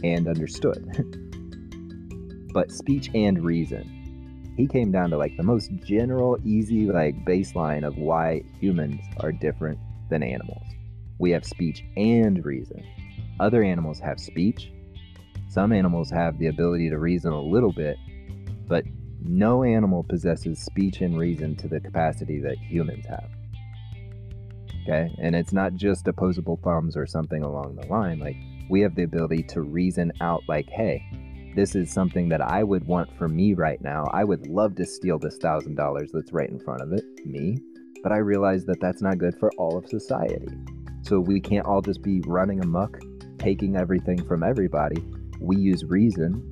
[0.04, 0.84] and understood.
[2.52, 3.92] but speech and reason.
[4.56, 9.32] He came down to like the most general, easy, like baseline of why humans are
[9.32, 9.78] different
[10.08, 10.64] than animals.
[11.18, 12.82] We have speech and reason.
[13.38, 14.72] Other animals have speech.
[15.48, 17.96] Some animals have the ability to reason a little bit,
[18.66, 18.84] but
[19.22, 23.28] no animal possesses speech and reason to the capacity that humans have.
[24.86, 25.12] Okay?
[25.18, 28.20] And it's not just opposable thumbs or something along the line.
[28.20, 28.36] Like,
[28.70, 31.02] we have the ability to reason out, like, hey,
[31.56, 34.04] this is something that I would want for me right now.
[34.12, 37.58] I would love to steal this thousand dollars that's right in front of it, me,
[38.02, 40.48] but I realize that that's not good for all of society.
[41.02, 42.98] So we can't all just be running amok,
[43.38, 45.02] taking everything from everybody.
[45.40, 46.48] We use reason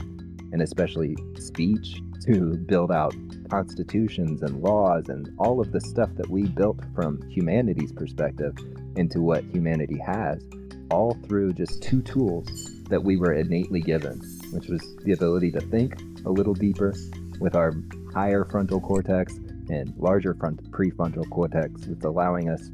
[0.52, 3.14] and especially speech to build out
[3.54, 8.52] constitutions and laws and all of the stuff that we built from humanity's perspective
[8.96, 10.44] into what humanity has,
[10.90, 12.48] all through just two tools
[12.90, 14.18] that we were innately given,
[14.50, 15.94] which was the ability to think
[16.26, 16.92] a little deeper
[17.38, 17.72] with our
[18.12, 19.34] higher frontal cortex
[19.68, 21.86] and larger front prefrontal cortex.
[21.86, 22.70] It's allowing us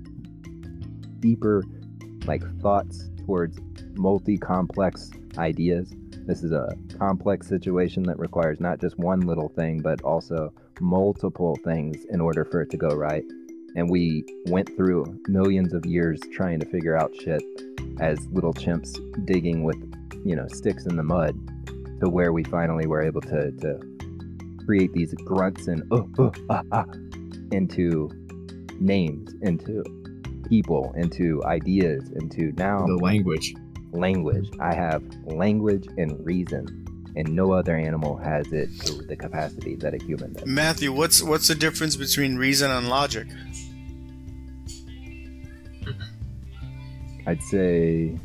[1.19, 1.62] deeper
[2.24, 3.59] like thoughts towards
[3.97, 5.93] multi-complex ideas.
[6.31, 11.59] This is a complex situation that requires not just one little thing, but also multiple
[11.65, 13.24] things in order for it to go right.
[13.74, 17.43] And we went through millions of years trying to figure out shit
[17.98, 18.97] as little chimps
[19.27, 19.74] digging with,
[20.24, 21.35] you know, sticks in the mud
[22.01, 23.81] to where we finally were able to, to
[24.65, 26.85] create these grunts and uh, uh, ah, ah,
[27.51, 28.09] into
[28.78, 29.82] names, into
[30.48, 33.52] people, into ideas, into now The language.
[33.93, 34.49] Language.
[34.61, 36.87] I have language and reason.
[37.17, 40.47] and no other animal has it to the capacity that a human does.
[40.47, 43.27] Matthew, what's what's the difference between reason and logic?
[47.27, 48.17] I'd say,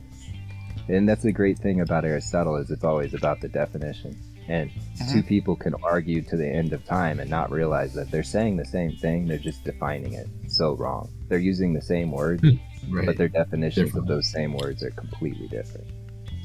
[0.87, 4.15] and that's the great thing about Aristotle is it's always about the definition.
[4.47, 5.11] And Mm-hmm.
[5.13, 8.55] two people can argue to the end of time and not realize that they're saying
[8.57, 9.27] the same thing.
[9.27, 11.09] They're just defining it so wrong.
[11.27, 12.43] They're using the same words,
[12.89, 13.05] Right.
[13.05, 14.03] but their definitions Different.
[14.09, 15.87] of those same words are completely different.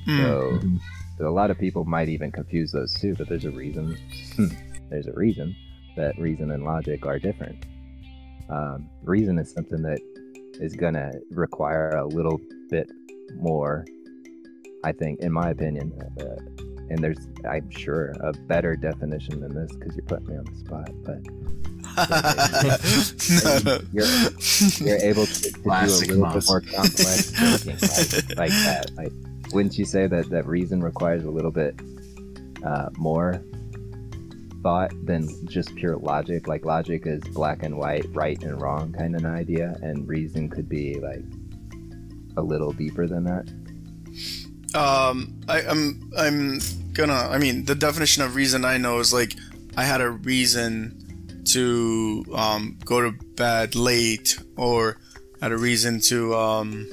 [0.06, 0.16] Hmm.
[0.16, 0.78] So, Mhm.
[1.18, 3.96] so a lot of people might even confuse those two, but there's a reason.
[4.90, 5.54] there's a reason
[5.96, 7.66] that reason and logic are different.
[8.48, 10.00] Um, reason is something that
[10.60, 12.40] is gonna require a little
[12.70, 12.90] bit
[13.36, 13.84] more,
[14.82, 15.92] I think, in my opinion.
[16.20, 16.36] Uh,
[16.90, 17.18] and there's,
[17.48, 20.90] I'm sure, a better definition than this because you're putting me on the spot.
[21.04, 21.22] But
[23.64, 23.80] no, no.
[23.92, 24.06] You're-
[24.86, 28.90] you're able to, to do a Classic little bit more complex thinking like, like that.
[28.96, 29.12] Like,
[29.52, 31.74] wouldn't you say that that reason requires a little bit
[32.64, 33.42] uh, more
[34.62, 36.46] thought than just pure logic?
[36.46, 40.48] Like logic is black and white, right and wrong kind of an idea, and reason
[40.48, 41.24] could be like
[42.36, 43.48] a little deeper than that.
[44.78, 46.60] Um, I, I'm I'm
[46.92, 47.28] gonna.
[47.30, 49.34] I mean, the definition of reason I know is like
[49.76, 50.96] I had a reason
[51.52, 54.98] to um, go to bed late, or
[55.40, 56.86] had a reason to um,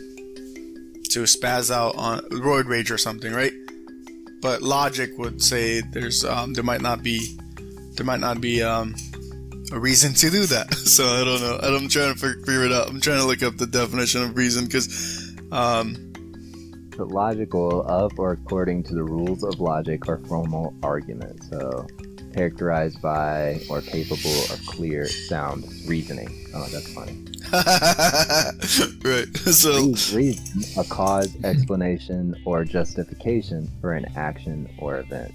[1.10, 3.54] to spaz out on roid rage or something, right?
[4.42, 7.38] But logic would say there's um, there might not be
[7.96, 8.96] there might not be um,
[9.72, 10.74] a reason to do that.
[10.88, 11.60] So I don't know.
[11.62, 12.88] I'm trying to figure it out.
[12.88, 15.24] I'm trying to look up the definition of reason because.
[15.52, 16.07] Um,
[16.98, 21.44] But logical of or according to the rules of logic or formal argument.
[21.44, 21.86] So
[22.34, 26.30] characterized by or capable of clear, sound reasoning.
[26.54, 27.26] Oh, that's funny.
[29.04, 29.28] right.
[29.48, 35.34] So reason, a cause, explanation, or justification for an action or event.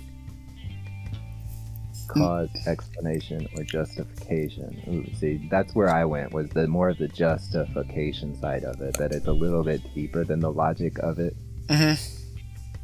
[2.12, 2.20] Hmm.
[2.20, 4.82] Cause, explanation, or justification.
[4.88, 6.32] Ooh, see, that's where I went.
[6.32, 8.96] Was the more of the justification side of it?
[8.98, 11.34] That it's a little bit deeper than the logic of it.
[11.72, 11.98] Mhm.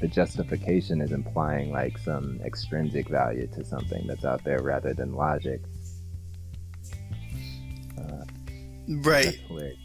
[0.00, 5.12] The justification is implying like some extrinsic value to something that's out there rather than
[5.12, 5.60] logic.
[9.04, 9.24] right.
[9.24, 9.76] That's hilarious.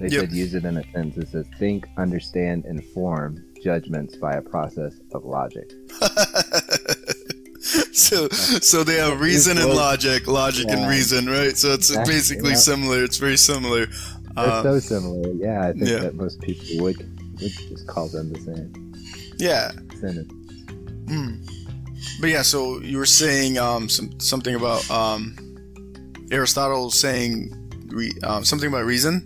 [0.00, 0.20] They Yep.
[0.20, 4.94] said use it in a sentence that says think, understand, inform judgments by a process
[5.14, 5.70] of logic.
[7.92, 11.56] so so they have reason and logic, logic and reason, right?
[11.56, 12.56] So it's Exactly, basically yeah.
[12.56, 13.04] similar.
[13.04, 13.86] It's very similar.
[13.86, 13.94] They're
[14.36, 15.32] Uh, so similar.
[15.34, 15.98] Yeah, I think yeah.
[15.98, 18.94] that most people would would just call them the same
[19.38, 19.70] yeah.
[20.00, 20.32] sentence.
[21.06, 21.46] Mm.
[22.20, 25.36] But yeah, so you were saying um, some, something about um,
[26.30, 27.50] Aristotle saying
[27.88, 29.24] re, um, something about reason.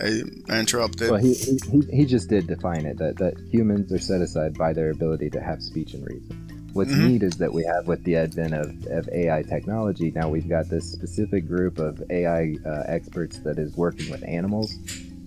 [0.00, 1.10] I, I interrupted.
[1.10, 4.72] Well, he, he, he- just did define it that, that humans are set aside by
[4.72, 6.38] their ability to have speech and reason.
[6.72, 7.06] What's Mhm.
[7.10, 10.70] neat is that we have, with the advent of, of AI technology, now we've got
[10.70, 14.78] this specific group of AI uh, experts that is working with animals,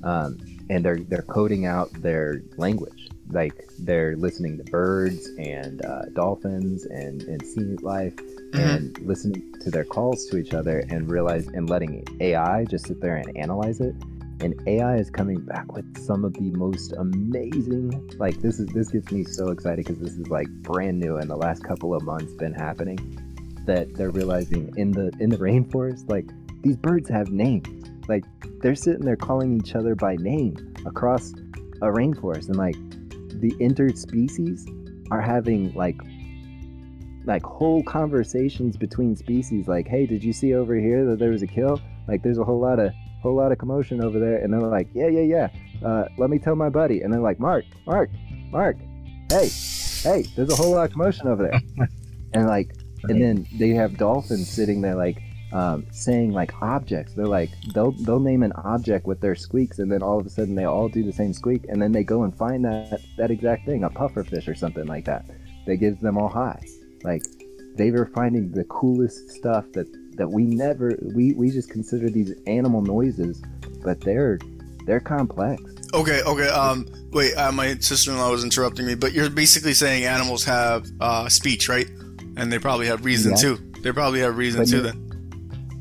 [0.04, 0.40] um,
[0.70, 3.10] and they're they're coding out their language.
[3.30, 8.14] Like they're listening to birds and uh, dolphins and and sea life,
[8.54, 13.02] and listening to their calls to each other, and realize and letting AI just sit
[13.02, 13.96] there and analyze it.
[14.42, 18.90] And AI is coming back with some of the most amazing like this is this
[18.90, 22.04] gets me so excited because this is like brand new in the last couple of
[22.04, 23.00] months been happening
[23.66, 26.30] that they're realizing in the in the rainforest like
[26.62, 28.23] these birds have names like
[28.61, 31.32] they're sitting there calling each other by name across
[31.82, 32.76] a rainforest and like
[33.40, 34.61] the interspecies
[35.11, 35.99] are having like
[37.26, 41.41] like whole conversations between species like hey did you see over here that there was
[41.41, 41.82] a kill?
[42.07, 42.91] Like there's a whole lot of
[43.22, 44.38] whole lot of commotion over there.
[44.38, 45.88] And they're like yeah yeah yeah.
[45.88, 47.02] Uh, let me tell my buddy.
[47.02, 48.10] And they're like mark mark
[48.52, 48.77] mark
[49.30, 49.49] hey
[50.03, 51.88] hey there's a whole lot of commotion over there.
[52.34, 55.22] And like and then they have dolphins sitting there like
[55.56, 59.90] um, saying like objects they're like they'll they'll name an object with their squeaks and
[59.91, 62.23] then all of a sudden they all do the same squeak and then they go
[62.23, 65.23] and find that that exact thing a puffer fish or something like that
[65.65, 66.61] that gives them all high
[67.03, 67.23] like
[67.76, 69.88] they were finding the coolest stuff that
[70.18, 73.41] that we never we we just consider these animal noises
[73.84, 74.38] but they're
[74.86, 75.61] they're complex
[75.94, 76.49] Okay, okay.
[76.49, 77.34] Um, wait.
[77.36, 81.88] Uh, my sister-in-law was interrupting me, but you're basically saying animals have uh, speech, right?
[82.36, 83.38] And they probably have reason Yeah.
[83.38, 83.72] too.
[83.82, 84.82] They probably have reason But too.
[84.82, 85.05] Then.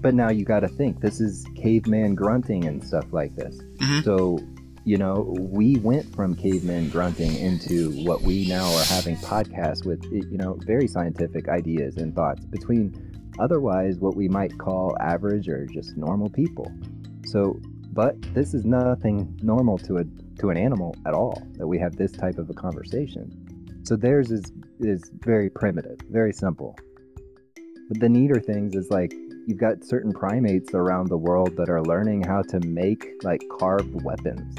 [0.05, 4.05] But now you got to think this is caveman grunting and stuff like this Mhm.
[4.05, 4.39] so
[4.85, 10.05] you know we went from caveman grunting into what we now are having podcasts with
[10.13, 12.93] you know very scientific ideas and thoughts between
[13.39, 16.71] otherwise what we might call average or just normal people
[17.27, 17.59] so
[17.93, 20.05] but this is nothing normal to a
[20.39, 23.25] to an animal at all that we have this type of a conversation
[23.85, 24.45] so theirs is
[24.81, 26.77] is very primitive, very simple.
[27.89, 29.15] But the neater things is like
[29.47, 34.03] you've got certain primates around the world that are learning how to make like carved
[34.03, 34.57] weapons.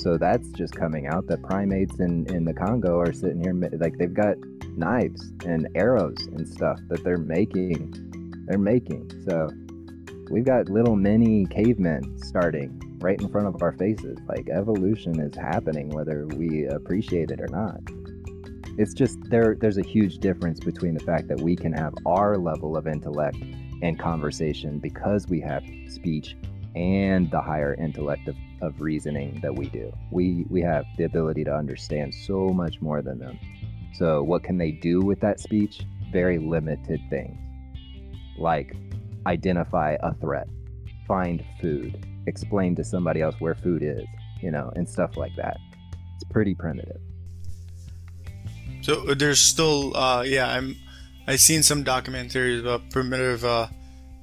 [0.00, 3.96] So that's just coming out that primates in, in the Congo are sitting here like
[3.96, 4.36] they've got
[4.76, 7.94] knives and arrows and stuff that they're making.
[8.46, 9.10] They're making.
[9.26, 9.48] So
[10.30, 14.18] we've got little mini cavemen starting right in front of our faces.
[14.28, 17.80] Like evolution is happening whether we appreciate it or not.
[18.76, 22.36] It's just there there's a huge difference between the fact that we can have our
[22.36, 23.36] level of intellect
[23.84, 26.36] and conversation because we have speech
[26.74, 29.92] and the higher intellect of, of reasoning that we do.
[30.10, 33.38] We we have the ability to understand so much more than them.
[33.92, 35.82] So what can they do with that speech?
[36.10, 37.38] Very limited things.
[38.38, 38.74] Like
[39.26, 40.48] identify a threat,
[41.06, 44.06] find food, explain to somebody else where food is,
[44.40, 45.58] you know, and stuff like that.
[46.14, 47.00] It's pretty primitive.
[48.80, 50.76] So uh, there's still, uh, yeah, I'm,
[51.26, 53.68] I've seen some documentaries about primitive uh,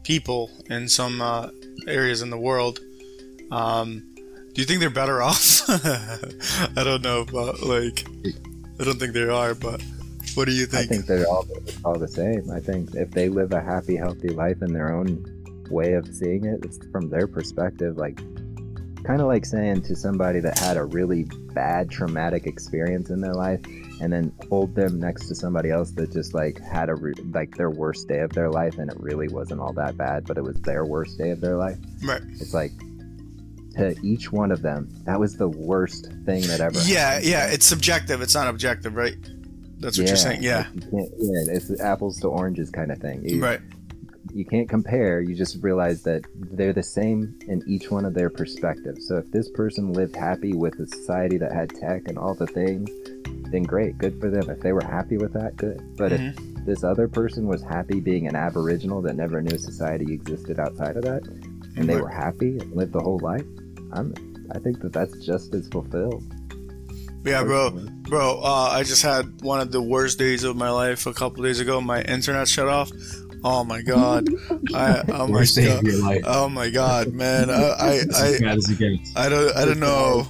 [0.03, 1.49] people in some uh,
[1.88, 2.80] areas in the world.
[3.52, 4.03] Um,
[4.53, 5.64] do you think they're better off?
[5.69, 8.06] I don't know, but like,
[8.80, 9.56] I don't think they are.
[9.56, 9.82] But
[10.36, 10.91] what do you think?
[10.91, 11.48] I think they're all
[11.84, 12.49] all the same.
[12.52, 15.26] I think if they live a happy, healthy life in their own
[15.69, 17.98] way of seeing it, it's from their perspective.
[17.98, 18.19] Like,
[19.03, 21.23] kind of like saying to somebody that had a really
[21.53, 23.60] bad traumatic experience in their life
[23.99, 27.56] and then hold them next to somebody else that just like had a re- like
[27.56, 30.44] their worst day of their life and it really wasn't all that bad but it
[30.44, 31.78] was their worst day of their life.
[32.03, 32.22] Right.
[32.40, 32.72] It's like
[33.76, 37.26] to each one of them that was the worst thing that ever yeah happened.
[37.26, 39.15] yeah it's subjective it's not objective right?
[39.80, 40.57] That's what yeah, you're saying yeah.
[40.57, 43.28] like you can't- yeah it's apples to oranges kind of thing.
[43.28, 43.61] You, right
[44.34, 45.22] you can't compare.
[45.22, 49.08] You just realize that they're the same in each one of their perspectives.
[49.08, 52.48] So if this person lived happy with a society that had tech and all the
[52.48, 52.90] things
[53.52, 54.49] then great good for them.
[54.49, 55.82] If they were happy with that good.
[55.98, 56.36] But if
[56.66, 61.03] this other person was happy being an aboriginal that never knew society existed outside of
[61.03, 61.24] that
[61.76, 63.45] and they were happy and lived the whole life
[63.94, 64.14] i'm
[64.53, 66.24] i think that that's just as fulfilled.
[67.24, 67.72] Yeah bro.
[67.72, 71.44] Bro uh, i just had one of the worst days of my life a couple
[71.44, 71.82] days ago.
[71.82, 72.91] My internet shut off
[73.43, 74.27] oh my god
[74.73, 76.22] i oh my Worst day god of your life.
[76.26, 79.15] oh my god man i i i, bad as it gets.
[79.15, 80.27] I don't i don't know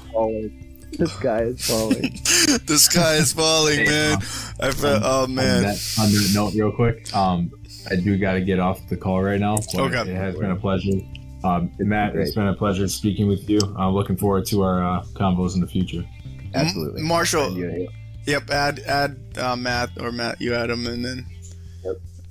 [0.94, 2.02] this guy is falling
[2.66, 6.54] the sky is falling man uh, i felt oh On man that, on that note,
[6.54, 7.52] real quick, um,
[7.90, 9.56] I do got to get off the call right now.
[9.74, 10.02] Okay.
[10.02, 11.00] It has been a pleasure.
[11.44, 12.44] Um, and Matt, it's Great.
[12.44, 13.60] been a pleasure speaking with you.
[13.78, 16.06] I'm looking forward to our uh, combos in the future.
[16.54, 17.46] absolutely Marshall.
[17.46, 17.90] Send you a hit.
[18.28, 21.26] Yep, add add uh, Matt or Matt, you add him, and then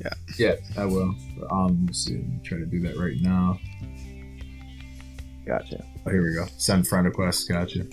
[0.01, 1.15] Yeah, Yeah, I will.
[1.51, 2.15] Um, let's see.
[2.17, 3.59] I'm trying to do that right now.
[5.47, 6.47] gotcha Oh, here we go.
[6.57, 7.47] Send friend request.
[7.49, 7.85] Gotcha.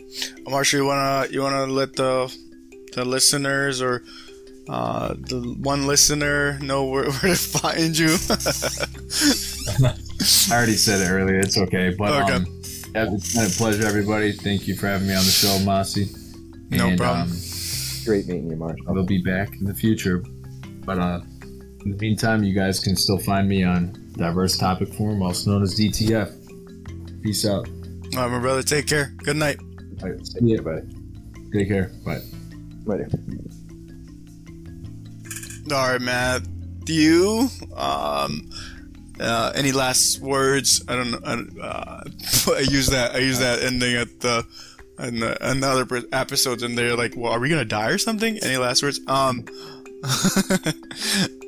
[0.48, 2.34] Marshall, you wanna you wanna let the
[2.94, 4.04] the listeners or
[4.70, 8.08] uh, the one listener know where, where to find you?
[10.50, 11.40] I already said it earlier.
[11.40, 11.94] It's okay.
[11.98, 12.34] But Okay.
[12.34, 12.46] um,
[12.96, 14.32] yeah, it's been a pleasure, everybody.
[14.32, 16.10] Thank you for having me on the show, Mossy.
[16.70, 17.32] No problem.
[17.32, 17.38] Um,
[18.06, 20.24] great meeting you marshall I'll be back in the future.
[20.86, 21.22] But uh,
[21.88, 25.64] in the meantime, you guys can still find me on Diverse Topic Forum, also known
[25.64, 27.24] as DTF.
[27.24, 27.66] Peace out.
[28.16, 28.62] All right, my brother.
[28.62, 29.14] Take care.
[29.24, 29.58] Good night.
[30.04, 30.62] All right, see you.
[30.62, 30.82] Bye.
[31.54, 31.92] Take care.
[32.06, 32.20] Bye.
[32.84, 33.08] Later.
[35.72, 36.42] All right, Matt.
[36.84, 38.50] Do you um
[39.22, 40.84] uh, any last words?
[40.90, 41.20] I don't know.
[41.24, 42.04] I, uh,
[42.54, 43.16] I use that.
[43.16, 44.46] I use that ending at the
[44.98, 48.58] and another per- episodes, and they're like, "Well, are we gonna die or something?" Any
[48.58, 49.00] last words?
[49.08, 49.46] Um.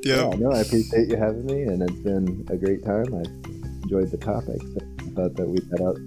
[0.04, 0.30] yeah.
[0.30, 3.14] Yeah, no, I appreciate you having me, and it's been a great time.
[3.14, 3.24] I
[3.84, 4.66] enjoyed the topics.
[4.66, 5.98] I thought that we had out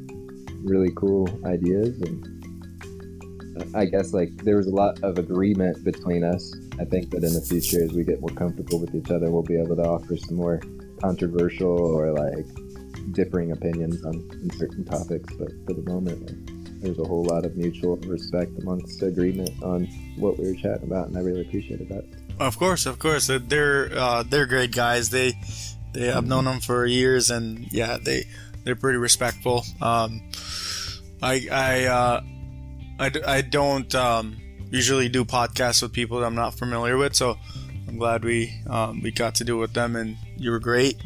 [0.64, 6.24] really cool ideas, and uh, I guess like there was a lot of agreement between
[6.24, 6.54] us.
[6.80, 9.42] I think that in the future, as we get more comfortable with each other, we'll
[9.42, 10.60] be able to offer some more
[11.00, 12.46] controversial or like
[13.12, 15.32] differing opinions on, on certain topics.
[15.34, 19.86] But for the moment, like, there's a whole lot of mutual respect amongst agreement on
[20.16, 22.04] what we were chatting about, and I really appreciated that.
[22.40, 23.30] Of course, of course.
[23.30, 25.10] Uh, They're uh, they're great guys.
[25.10, 25.34] They
[25.92, 28.24] they I've known them for years, and yeah, they
[28.64, 29.64] they're pretty respectful.
[29.80, 30.22] Um,
[31.22, 32.20] I I uh,
[32.98, 34.36] I, I don't um,
[34.70, 37.38] usually do podcasts with people that I'm not familiar with, so
[37.86, 40.96] I'm glad we um, we got to do it with them, and you were great.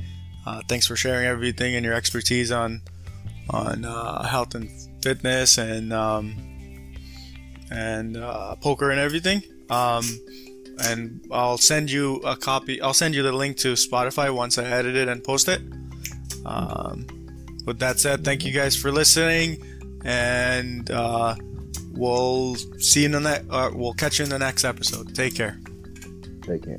[0.46, 2.80] Uh, thanks for sharing everything and your expertise on
[3.50, 4.70] on uh, health and
[5.02, 6.94] fitness and um,
[7.70, 9.42] and uh, poker and everything.
[9.68, 10.04] Um,
[10.80, 12.80] and I'll send you a copy.
[12.80, 15.62] I'll send you the link to Spotify once I edit it and post it.
[16.44, 17.06] Um,
[17.64, 19.62] with that said, thank you guys for listening,
[20.04, 21.34] and uh,
[21.92, 23.46] we'll see you in the next.
[23.50, 25.14] Uh, we'll catch you in the next episode.
[25.14, 25.60] Take care.
[26.42, 26.78] Take care.